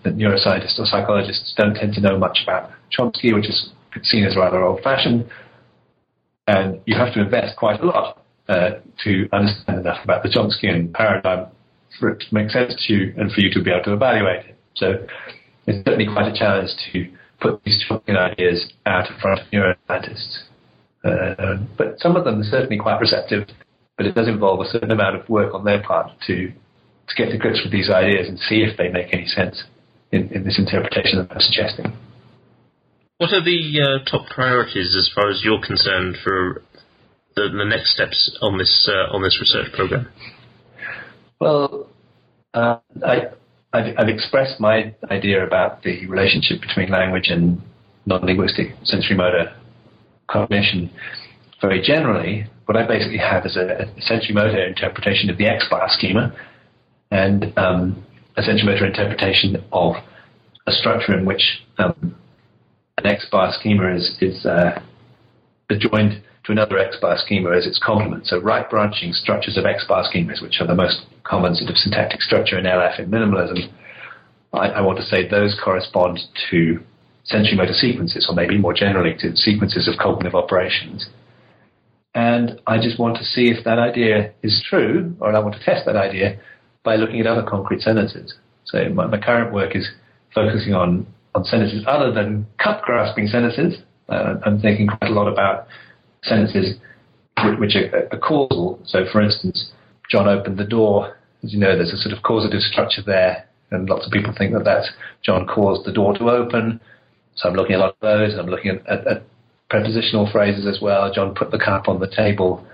neuroscientists 0.05 0.79
or 0.79 0.85
psychologists 0.85 1.53
don't 1.57 1.75
tend 1.75 1.93
to 1.93 2.01
know 2.01 2.17
much 2.17 2.39
about 2.43 2.71
Chomsky, 2.97 3.33
which 3.33 3.47
is 3.47 3.71
seen 4.03 4.25
as 4.25 4.35
rather 4.35 4.63
old-fashioned 4.63 5.29
and 6.47 6.81
you 6.85 6.95
have 6.95 7.13
to 7.13 7.21
invest 7.21 7.55
quite 7.57 7.79
a 7.81 7.85
lot 7.85 8.23
uh, 8.49 8.71
to 9.03 9.27
understand 9.31 9.79
enough 9.79 10.03
about 10.03 10.23
the 10.23 10.29
Chomskyan 10.29 10.93
paradigm 10.93 11.47
for 11.99 12.09
it 12.09 12.19
to 12.19 12.33
make 12.33 12.49
sense 12.49 12.73
to 12.87 12.93
you 12.93 13.13
and 13.17 13.31
for 13.31 13.41
you 13.41 13.51
to 13.51 13.61
be 13.61 13.71
able 13.71 13.83
to 13.83 13.93
evaluate 13.93 14.45
it. 14.45 14.57
So 14.75 15.05
it's 15.67 15.85
certainly 15.85 16.11
quite 16.11 16.31
a 16.31 16.37
challenge 16.37 16.69
to 16.91 17.11
put 17.41 17.63
these 17.63 17.83
Chomskyan 17.89 18.17
ideas 18.17 18.71
out 18.85 19.09
in 19.09 19.19
front 19.19 19.39
of 19.39 19.47
neuroscientists. 19.51 20.43
Uh, 21.03 21.57
but 21.77 21.99
some 21.99 22.15
of 22.15 22.23
them 22.23 22.39
are 22.39 22.43
certainly 22.43 22.77
quite 22.77 22.99
receptive, 22.99 23.47
but 23.97 24.05
it 24.05 24.13
does 24.13 24.27
involve 24.27 24.61
a 24.61 24.69
certain 24.69 24.91
amount 24.91 25.15
of 25.15 25.27
work 25.27 25.53
on 25.53 25.65
their 25.65 25.81
part 25.81 26.11
to 26.27 26.51
to 27.07 27.15
get 27.15 27.31
to 27.31 27.37
grips 27.37 27.61
with 27.63 27.71
these 27.71 27.89
ideas 27.89 28.29
and 28.29 28.39
see 28.39 28.61
if 28.61 28.77
they 28.77 28.87
make 28.87 29.13
any 29.13 29.25
sense 29.25 29.63
in, 30.11 30.29
in 30.29 30.43
this 30.43 30.57
interpretation 30.57 31.19
that 31.19 31.31
I'm 31.31 31.41
suggesting. 31.41 31.93
What 33.17 33.33
are 33.33 33.43
the 33.43 33.81
uh, 33.81 34.09
top 34.09 34.27
priorities 34.29 34.95
as 34.97 35.11
far 35.13 35.29
as 35.29 35.41
you're 35.43 35.61
concerned 35.61 36.17
for 36.23 36.63
the, 37.35 37.49
the 37.49 37.65
next 37.65 37.93
steps 37.93 38.37
on 38.41 38.57
this 38.57 38.89
uh, 38.89 39.13
on 39.13 39.21
this 39.21 39.37
research 39.39 39.73
program? 39.73 40.07
Well, 41.39 41.87
uh, 42.53 42.77
I, 43.05 43.27
I've, 43.73 43.93
I've, 43.97 44.09
expressed 44.09 44.59
my 44.59 44.93
idea 45.09 45.45
about 45.45 45.83
the 45.83 46.05
relationship 46.07 46.59
between 46.61 46.89
language 46.89 47.29
and 47.29 47.61
non-linguistic 48.05 48.75
sensory 48.83 49.15
motor 49.15 49.55
cognition 50.27 50.89
very 51.61 51.81
generally. 51.81 52.45
What 52.65 52.75
I 52.75 52.85
basically 52.85 53.19
have 53.19 53.45
is 53.45 53.55
a, 53.55 53.83
a 53.83 54.01
sensory 54.01 54.33
motor 54.33 54.65
interpretation 54.65 55.29
of 55.29 55.37
the 55.37 55.47
X 55.47 55.65
bar 55.69 55.87
schema 55.89 56.35
and 57.11 57.57
um, 57.57 58.03
a 58.35 58.41
sensory 58.41 58.73
motor 58.73 58.85
interpretation 58.85 59.63
of 59.71 59.95
a 60.67 60.71
structure 60.71 61.17
in 61.17 61.25
which 61.25 61.63
um, 61.77 62.15
an 62.97 63.05
X 63.05 63.27
bar 63.31 63.53
schema 63.57 63.95
is, 63.95 64.17
is 64.19 64.45
uh, 64.45 64.81
adjoined 65.69 66.21
to 66.45 66.51
another 66.51 66.77
X 66.79 66.97
bar 66.99 67.17
schema 67.17 67.51
as 67.51 67.67
its 67.67 67.79
complement. 67.83 68.27
So 68.27 68.39
right 68.39 68.69
branching 68.69 69.13
structures 69.13 69.57
of 69.57 69.65
X 69.65 69.85
bar 69.87 70.03
schemas, 70.03 70.41
which 70.41 70.59
are 70.59 70.67
the 70.67 70.75
most 70.75 71.01
common 71.23 71.55
sort 71.55 71.69
of 71.69 71.77
syntactic 71.77 72.21
structure 72.21 72.57
in 72.57 72.65
LF 72.65 72.99
in 72.99 73.11
minimalism, 73.11 73.71
I, 74.53 74.67
I 74.69 74.81
want 74.81 74.97
to 74.99 75.05
say 75.05 75.27
those 75.27 75.57
correspond 75.63 76.19
to 76.49 76.79
sensory 77.23 77.55
motor 77.55 77.73
sequences, 77.73 78.25
or 78.27 78.35
maybe 78.35 78.57
more 78.57 78.73
generally 78.73 79.15
to 79.19 79.35
sequences 79.35 79.87
of 79.87 79.95
cognitive 79.99 80.35
operations. 80.35 81.07
And 82.13 82.59
I 82.67 82.77
just 82.77 82.99
want 82.99 83.17
to 83.17 83.23
see 83.23 83.49
if 83.49 83.63
that 83.63 83.79
idea 83.79 84.33
is 84.43 84.63
true, 84.67 85.15
or 85.19 85.33
I 85.33 85.39
want 85.39 85.55
to 85.55 85.63
test 85.63 85.85
that 85.85 85.95
idea 85.95 86.39
by 86.83 86.95
looking 86.95 87.19
at 87.19 87.27
other 87.27 87.43
concrete 87.47 87.81
sentences. 87.81 88.33
So 88.65 88.89
my, 88.89 89.05
my 89.05 89.19
current 89.19 89.53
work 89.53 89.75
is 89.75 89.87
focusing 90.33 90.73
on 90.73 91.07
on 91.33 91.45
sentences 91.45 91.83
other 91.87 92.11
than 92.11 92.45
cup 92.61 92.81
grasping 92.81 93.27
sentences. 93.27 93.81
Uh, 94.09 94.35
I'm 94.45 94.59
thinking 94.59 94.87
quite 94.87 95.09
a 95.09 95.13
lot 95.13 95.31
about 95.31 95.67
sentences 96.23 96.77
which, 97.43 97.59
which 97.59 97.75
are, 97.75 98.07
are, 98.11 98.19
causal. 98.19 98.79
So, 98.85 99.05
for 99.11 99.21
instance, 99.21 99.71
John 100.09 100.27
opened 100.27 100.57
the 100.57 100.65
door. 100.65 101.17
As 101.43 101.53
you 101.53 101.59
know, 101.59 101.75
there's 101.75 101.93
a 101.93 101.97
sort 101.97 102.15
of 102.15 102.23
causative 102.23 102.61
structure 102.61 103.01
there, 103.05 103.47
and 103.71 103.89
lots 103.89 104.05
of 104.05 104.11
people 104.11 104.33
think 104.37 104.53
that 104.53 104.63
that's 104.63 104.89
John 105.23 105.47
caused 105.47 105.85
the 105.85 105.91
door 105.91 106.13
to 106.17 106.29
open. 106.29 106.79
So 107.35 107.49
I'm 107.49 107.55
looking 107.55 107.75
at 107.75 107.79
a 107.79 107.83
lot 107.83 107.95
of 107.95 107.99
those. 108.01 108.37
I'm 108.37 108.47
looking 108.47 108.71
at, 108.71 108.87
at, 108.87 109.07
at 109.07 109.23
prepositional 109.69 110.29
phrases 110.31 110.67
as 110.67 110.81
well. 110.81 111.11
John 111.13 111.33
put 111.33 111.51
the 111.51 111.57
cup 111.57 111.87
on 111.87 111.99
the 111.99 112.07
table, 112.07 112.65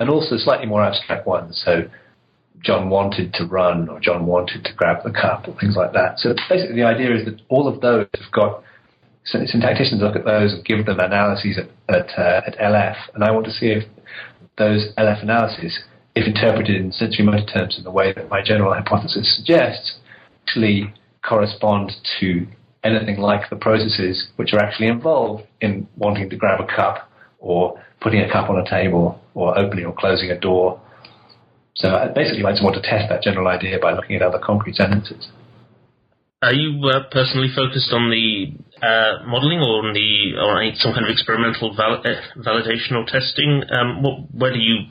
and 0.00 0.10
also 0.10 0.36
slightly 0.36 0.66
more 0.66 0.82
abstract 0.82 1.26
ones. 1.26 1.62
So 1.64 1.82
John 2.62 2.90
wanted 2.90 3.32
to 3.34 3.46
run 3.46 3.88
or 3.88 4.00
John 4.00 4.26
wanted 4.26 4.64
to 4.64 4.74
grab 4.74 5.02
the 5.04 5.10
cup 5.10 5.48
or 5.48 5.56
things 5.58 5.76
like 5.76 5.92
that. 5.92 6.18
So 6.18 6.34
basically 6.48 6.76
the 6.76 6.84
idea 6.84 7.14
is 7.14 7.24
that 7.24 7.40
all 7.48 7.68
of 7.68 7.80
those 7.80 8.06
have 8.20 8.32
got 8.32 8.62
syntacticians 9.32 10.00
look 10.00 10.16
at 10.16 10.24
those 10.24 10.52
and 10.52 10.64
give 10.64 10.86
them 10.86 11.00
analyses 11.00 11.58
at, 11.90 12.18
uh, 12.18 12.42
at 12.46 12.58
LF. 12.58 12.96
And 13.14 13.24
I 13.24 13.30
want 13.30 13.46
to 13.46 13.52
see 13.52 13.66
if 13.66 13.84
those 14.58 14.88
LF 14.96 15.22
analyses, 15.22 15.80
if 16.14 16.26
interpreted 16.26 16.76
in 16.76 16.92
sensory 16.92 17.24
motor 17.24 17.44
terms 17.46 17.76
in 17.78 17.84
the 17.84 17.90
way 17.90 18.12
that 18.12 18.28
my 18.28 18.42
general 18.42 18.72
hypothesis 18.72 19.36
suggests, 19.36 19.98
actually 20.42 20.94
correspond 21.22 21.92
to 22.20 22.46
anything 22.82 23.18
like 23.18 23.50
the 23.50 23.56
processes 23.56 24.28
which 24.36 24.52
are 24.54 24.58
actually 24.58 24.88
involved 24.88 25.44
in 25.60 25.86
wanting 25.96 26.30
to 26.30 26.36
grab 26.36 26.60
a 26.60 26.66
cup 26.66 27.10
or 27.38 27.80
putting 28.00 28.20
a 28.20 28.32
cup 28.32 28.48
on 28.48 28.58
a 28.58 28.68
table 28.68 29.20
or 29.34 29.58
opening 29.58 29.84
or 29.84 29.92
closing 29.92 30.30
a 30.30 30.38
door 30.38 30.80
so 31.80 32.12
basically, 32.14 32.44
I 32.44 32.52
just 32.52 32.62
want 32.62 32.76
to 32.76 32.82
test 32.82 33.08
that 33.08 33.22
general 33.22 33.48
idea 33.48 33.78
by 33.80 33.94
looking 33.94 34.16
at 34.16 34.22
other 34.22 34.38
concrete 34.38 34.76
sentences. 34.76 35.28
Are 36.42 36.52
you 36.52 36.80
uh, 36.88 37.04
personally 37.10 37.48
focused 37.54 37.92
on 37.92 38.10
the 38.10 38.52
uh, 38.82 39.26
modelling 39.26 39.60
or 39.60 39.86
on 39.86 39.92
the 39.94 40.34
or 40.40 40.60
some 40.76 40.92
kind 40.92 41.04
of 41.04 41.10
experimental 41.10 41.74
val- 41.74 42.02
uh, 42.04 42.20
validation 42.38 42.92
or 42.92 43.04
testing? 43.06 43.62
Um, 43.70 44.02
what, 44.02 44.26
where 44.32 44.52
do 44.52 44.58
you, 44.58 44.86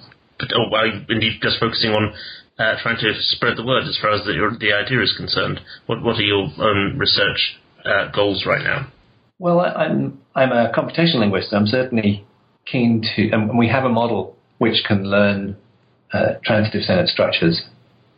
or 0.55 0.77
are 0.77 0.87
you 0.87 1.05
indeed 1.09 1.39
just 1.41 1.59
focusing 1.59 1.91
on 1.91 2.13
uh, 2.59 2.75
trying 2.81 2.97
to 2.97 3.13
spread 3.33 3.57
the 3.57 3.65
word 3.65 3.83
as 3.83 3.97
far 4.01 4.11
as 4.11 4.21
the, 4.23 4.33
the 4.59 4.73
idea 4.73 5.01
is 5.01 5.13
concerned? 5.15 5.59
What 5.87 6.03
what 6.03 6.17
are 6.17 6.27
your 6.27 6.49
own 6.59 6.97
research 6.97 7.59
uh, 7.85 8.11
goals 8.11 8.45
right 8.45 8.63
now? 8.63 8.91
Well, 9.39 9.59
I'm 9.61 10.19
I'm 10.35 10.51
a 10.51 10.71
computational 10.71 11.21
linguist. 11.21 11.53
I'm 11.53 11.67
certainly 11.67 12.25
keen 12.65 13.01
to, 13.15 13.29
and 13.31 13.57
we 13.57 13.67
have 13.69 13.85
a 13.85 13.89
model 13.89 14.35
which 14.57 14.83
can 14.87 15.09
learn 15.09 15.57
uh, 16.13 16.33
transitive 16.43 16.83
sentence 16.83 17.11
structures 17.11 17.61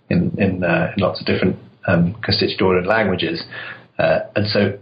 in, 0.10 0.36
in, 0.38 0.64
uh, 0.64 0.92
in, 0.96 1.04
lots 1.04 1.22
of 1.22 1.28
different 1.28 1.58
um, 1.88 2.16
constituent 2.24 2.88
languages. 2.88 3.44
Uh, 3.98 4.20
and 4.36 4.48
so 4.48 4.78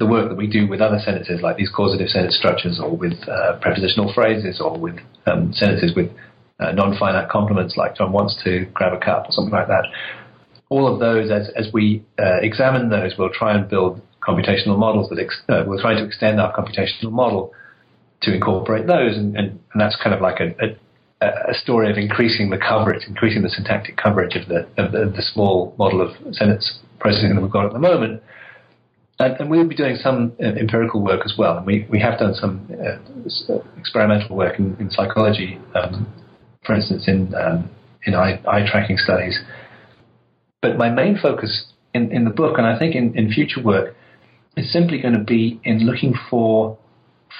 the 0.00 0.06
work 0.06 0.28
that 0.30 0.34
we 0.34 0.48
do 0.48 0.66
with 0.66 0.80
other 0.80 0.98
sentences, 0.98 1.42
like 1.42 1.56
these 1.56 1.70
causative 1.70 2.08
sentence 2.08 2.36
structures, 2.36 2.80
or 2.82 2.90
with 2.96 3.16
uh, 3.28 3.58
prepositional 3.60 4.12
phrases, 4.12 4.58
or 4.58 4.76
with 4.76 4.96
um, 5.26 5.52
sentences 5.52 5.94
with 5.94 6.10
uh, 6.58 6.72
non-finite 6.72 7.28
complements, 7.28 7.76
like 7.76 7.96
John 7.96 8.10
wants 8.10 8.34
to 8.44 8.64
grab 8.72 8.94
a 8.94 8.98
cup 8.98 9.26
or 9.28 9.32
something 9.32 9.52
like 9.52 9.68
that. 9.68 9.84
All 10.70 10.92
of 10.92 11.00
those, 11.00 11.30
as, 11.30 11.50
as 11.54 11.72
we 11.72 12.02
uh, 12.18 12.38
examine 12.40 12.88
those, 12.88 13.12
we'll 13.18 13.30
try 13.42 13.54
and 13.54 13.68
build 13.68 14.00
computational 14.26 14.78
models 14.78 15.10
that 15.10 15.18
ex- 15.18 15.42
we're 15.68 15.80
trying 15.80 15.98
to 15.98 16.04
extend 16.04 16.40
our 16.40 16.52
computational 16.56 17.12
model 17.12 17.52
to 18.22 18.34
incorporate 18.34 18.86
those, 18.86 19.16
and, 19.16 19.36
and, 19.36 19.60
and 19.72 19.80
that's 19.80 19.96
kind 20.02 20.14
of 20.14 20.20
like 20.20 20.40
a, 20.40 20.48
a 20.64 20.76
a 21.22 21.52
story 21.52 21.90
of 21.90 21.98
increasing 21.98 22.48
the 22.48 22.56
coverage, 22.56 23.04
increasing 23.06 23.42
the 23.42 23.50
syntactic 23.50 23.94
coverage 23.98 24.36
of 24.36 24.48
the, 24.48 24.60
of 24.82 24.92
the, 24.92 25.12
the 25.14 25.22
small 25.34 25.74
model 25.78 26.00
of 26.00 26.16
sentence 26.34 26.78
processing 26.98 27.34
that 27.34 27.42
we've 27.42 27.50
got 27.50 27.66
at 27.66 27.74
the 27.74 27.78
moment. 27.78 28.22
And, 29.20 29.36
and, 29.38 29.50
we'll 29.50 29.68
be 29.68 29.76
doing 29.76 29.96
some 29.96 30.32
uh, 30.42 30.46
empirical 30.46 31.02
work 31.02 31.20
as 31.26 31.34
well. 31.36 31.58
And 31.58 31.66
we, 31.66 31.86
we 31.90 32.00
have 32.00 32.18
done 32.18 32.34
some 32.34 32.66
uh, 32.72 33.54
experimental 33.78 34.34
work 34.34 34.58
in, 34.58 34.76
in 34.80 34.90
psychology, 34.90 35.58
um, 35.74 36.10
for 36.64 36.74
instance, 36.74 37.06
in, 37.06 37.34
um, 37.34 37.70
in 38.06 38.14
eye, 38.14 38.40
eye, 38.48 38.66
tracking 38.66 38.96
studies. 38.96 39.38
But 40.62 40.78
my 40.78 40.88
main 40.88 41.18
focus 41.20 41.66
in, 41.92 42.10
in 42.10 42.24
the 42.24 42.30
book, 42.30 42.56
and 42.56 42.66
I 42.66 42.78
think 42.78 42.94
in, 42.94 43.16
in 43.16 43.30
future 43.30 43.62
work, 43.62 43.94
is 44.56 44.72
simply 44.72 45.00
going 45.00 45.14
to 45.14 45.24
be 45.24 45.60
in 45.64 45.86
looking 45.86 46.14
for 46.30 46.78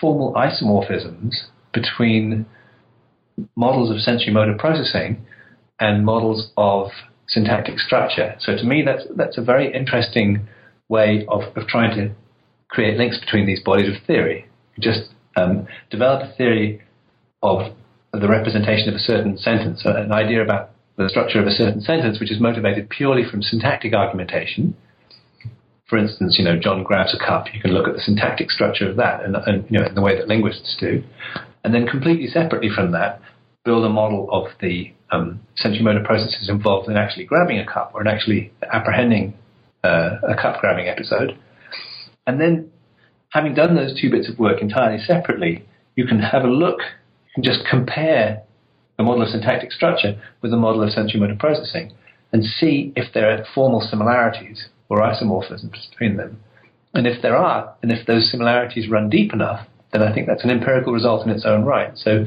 formal 0.01 0.35
isomorphisms 0.35 1.35
between 1.73 2.47
models 3.57 3.91
of 3.91 4.01
sensory 4.01 4.33
motor 4.33 4.55
processing 4.59 5.25
and 5.79 6.05
models 6.05 6.51
of 6.57 6.89
syntactic 7.27 7.79
structure. 7.79 8.37
So 8.41 8.57
to 8.57 8.65
me, 8.65 8.83
that's 8.85 9.05
that's 9.17 9.39
a 9.39 9.43
very 9.43 9.73
interesting 9.73 10.47
way 10.91 11.25
of, 11.29 11.43
of 11.57 11.67
trying 11.69 11.97
to 11.97 12.15
create 12.69 12.99
links 12.99 13.19
between 13.19 13.47
these 13.47 13.61
bodies 13.63 13.89
of 13.89 14.03
theory. 14.07 14.47
just 14.79 15.11
um, 15.37 15.67
develop 15.91 16.23
a 16.23 16.37
theory 16.37 16.83
of 17.43 17.73
the 18.13 18.29
representation 18.29 18.89
of 18.89 18.95
a 18.97 18.99
certain 18.99 19.39
sentence, 19.39 19.83
an 19.85 20.13
idea 20.13 20.43
about 20.43 20.71
the 20.97 21.09
structure 21.09 21.41
of 21.41 21.47
a 21.47 21.53
certain 21.53 21.81
sentence, 21.81 22.19
which 22.21 22.31
is 22.31 22.41
motivated 22.41 22.91
purely 22.91 23.23
from 23.29 23.41
syntactic 23.41 23.95
argumentation. 23.95 24.77
For 25.89 25.97
instance, 25.97 26.37
you 26.39 26.45
know, 26.45 26.59
John 26.59 26.83
grabs 26.83 27.15
a 27.15 27.19
cup. 27.19 27.47
You 27.55 27.61
can 27.61 27.73
look 27.73 27.89
at 27.89 27.95
the 27.95 28.01
syntactic 28.01 28.51
structure 28.51 28.91
of 28.91 28.97
that, 28.97 29.25
and, 29.25 29.37
and 29.37 29.65
you 29.71 29.79
know, 29.79 29.87
in 29.87 29.95
the 29.95 30.03
way 30.03 30.17
that 30.17 30.29
linguists 30.29 30.77
do, 30.79 31.03
and 31.65 31.73
then 31.73 31.87
completely 31.87 32.27
separately 32.27 32.69
from 32.75 32.93
that, 32.93 33.21
build 33.65 33.85
a 33.85 33.89
model 33.89 34.29
of 34.33 34.51
the 34.61 34.93
um, 35.11 35.41
sensory 35.57 35.83
motor 35.83 36.03
processes 36.05 36.49
involved 36.49 36.89
in 36.89 36.97
actually 36.97 37.25
grabbing 37.25 37.59
a 37.59 37.67
cup 37.67 37.93
or 37.95 38.01
in 38.01 38.07
actually 38.07 38.53
apprehending 38.73 39.35
uh, 39.85 40.17
a 40.29 40.35
cup 40.35 40.61
grabbing 40.61 40.89
episode. 40.89 41.39
And 42.27 42.41
then, 42.41 42.71
having 43.31 43.55
done 43.55 43.77
those 43.77 43.99
two 44.01 44.11
bits 44.11 44.29
of 44.29 44.39
work 44.39 44.61
entirely 44.61 45.03
separately, 45.03 45.65
you 45.97 46.07
can 46.07 46.21
have 46.21 46.45
a 46.45 46.49
look 46.49 46.81
and 47.35 47.45
just 47.45 47.61
compare 47.69 48.43
the 48.97 49.03
model 49.03 49.23
of 49.23 49.29
syntactic 49.29 49.73
structure 49.73 50.21
with 50.43 50.51
the 50.51 50.57
model 50.57 50.83
of 50.83 50.91
sensory 50.91 51.21
motor 51.21 51.37
processing 51.39 51.93
and 52.33 52.45
see 52.45 52.93
if 52.97 53.13
there 53.15 53.31
are 53.31 53.45
formal 53.55 53.81
similarities 53.81 54.69
or 54.89 54.99
isomorphisms 54.99 55.91
between 55.91 56.17
them. 56.17 56.39
And 56.95 57.07
if 57.07 57.23
there 57.23 57.37
are, 57.37 57.75
and 57.83 57.93
if 57.93 58.07
those 58.07 58.31
similarities 58.31 58.91
run 58.91 59.09
deep 59.09 59.33
enough, 59.33 59.67
then 59.93 60.03
I 60.03 60.13
think 60.13 60.27
that's 60.27 60.45
an 60.45 60.51
empirical 60.51 60.93
result 60.93 61.25
in 61.25 61.33
its 61.33 61.45
own 61.45 61.65
right. 61.65 61.97
So, 61.97 62.25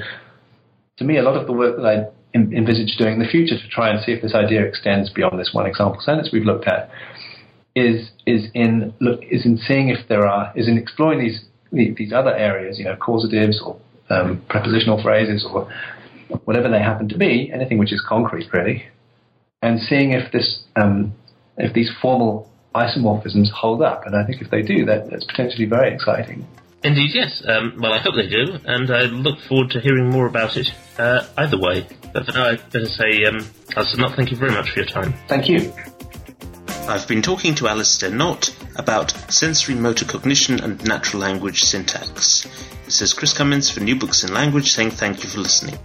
to 0.97 1.03
me, 1.03 1.17
a 1.17 1.23
lot 1.23 1.35
of 1.35 1.47
the 1.47 1.53
work 1.53 1.77
that 1.77 1.85
I 1.85 2.05
envisage 2.35 2.97
doing 2.97 3.13
in 3.13 3.19
the 3.19 3.27
future 3.27 3.57
to 3.57 3.67
try 3.69 3.89
and 3.89 4.03
see 4.03 4.11
if 4.11 4.21
this 4.21 4.33
idea 4.33 4.63
extends 4.63 5.09
beyond 5.09 5.39
this 5.39 5.51
one 5.53 5.65
example 5.65 6.01
sentence 6.01 6.29
we've 6.33 6.45
looked 6.45 6.67
at 6.67 6.89
is 7.75 8.11
is 8.25 8.49
in 8.53 8.93
look 8.99 9.21
is 9.23 9.45
in 9.45 9.57
seeing 9.57 9.89
if 9.89 10.07
there 10.07 10.27
are 10.27 10.51
is 10.55 10.67
in 10.67 10.77
exploring 10.77 11.19
these 11.19 11.43
these 11.71 12.13
other 12.13 12.35
areas, 12.35 12.77
you 12.77 12.85
know, 12.85 12.95
causatives 12.95 13.61
or 13.65 13.79
um, 14.09 14.43
prepositional 14.47 15.01
phrases 15.01 15.45
or 15.51 15.71
whatever 16.45 16.69
they 16.69 16.79
happen 16.79 17.09
to 17.09 17.17
be, 17.17 17.51
anything 17.51 17.77
which 17.77 17.91
is 17.91 18.01
concrete 18.07 18.47
really, 18.53 18.85
and 19.61 19.79
seeing 19.79 20.11
if 20.11 20.31
this 20.31 20.63
um, 20.75 21.13
if 21.57 21.73
these 21.73 21.91
formal 22.01 22.49
isomorphisms 22.75 23.49
hold 23.49 23.81
up. 23.81 24.05
And 24.05 24.15
I 24.15 24.25
think 24.25 24.41
if 24.41 24.49
they 24.49 24.61
do, 24.61 24.85
that, 24.85 25.09
that's 25.09 25.25
potentially 25.25 25.65
very 25.65 25.93
exciting. 25.93 26.47
Indeed, 26.83 27.11
yes. 27.13 27.41
Um, 27.47 27.77
well, 27.79 27.93
I 27.93 27.99
hope 27.99 28.15
they 28.15 28.27
do, 28.27 28.59
and 28.65 28.91
I 28.91 29.03
look 29.03 29.39
forward 29.47 29.71
to 29.71 29.79
hearing 29.79 30.09
more 30.09 30.27
about 30.27 30.57
it 30.57 30.69
uh, 30.97 31.25
either 31.37 31.57
way. 31.57 31.87
But 32.13 32.25
for 32.25 32.33
now, 32.33 32.49
I'd 32.49 32.71
better 32.71 32.85
say, 32.85 33.23
um, 33.23 33.37
Alistair 33.75 34.01
Knott, 34.01 34.15
thank 34.15 34.31
you 34.31 34.37
very 34.37 34.51
much 34.51 34.71
for 34.71 34.79
your 34.79 34.87
time. 34.87 35.13
Thank 35.27 35.47
you. 35.47 35.71
I've 36.85 37.07
been 37.07 37.21
talking 37.21 37.55
to 37.55 37.69
Alistair 37.69 38.09
Knott 38.09 38.53
about 38.75 39.11
sensory 39.31 39.73
motor 39.73 40.03
cognition 40.03 40.59
and 40.59 40.83
natural 40.83 41.21
language 41.21 41.63
syntax. 41.63 42.45
This 42.83 43.01
is 43.01 43.13
Chris 43.13 43.31
Cummins 43.33 43.69
for 43.69 43.79
New 43.79 43.95
Books 43.95 44.25
in 44.25 44.33
Language 44.33 44.73
saying 44.73 44.91
thank 44.91 45.23
you 45.23 45.29
for 45.29 45.39
listening. 45.39 45.79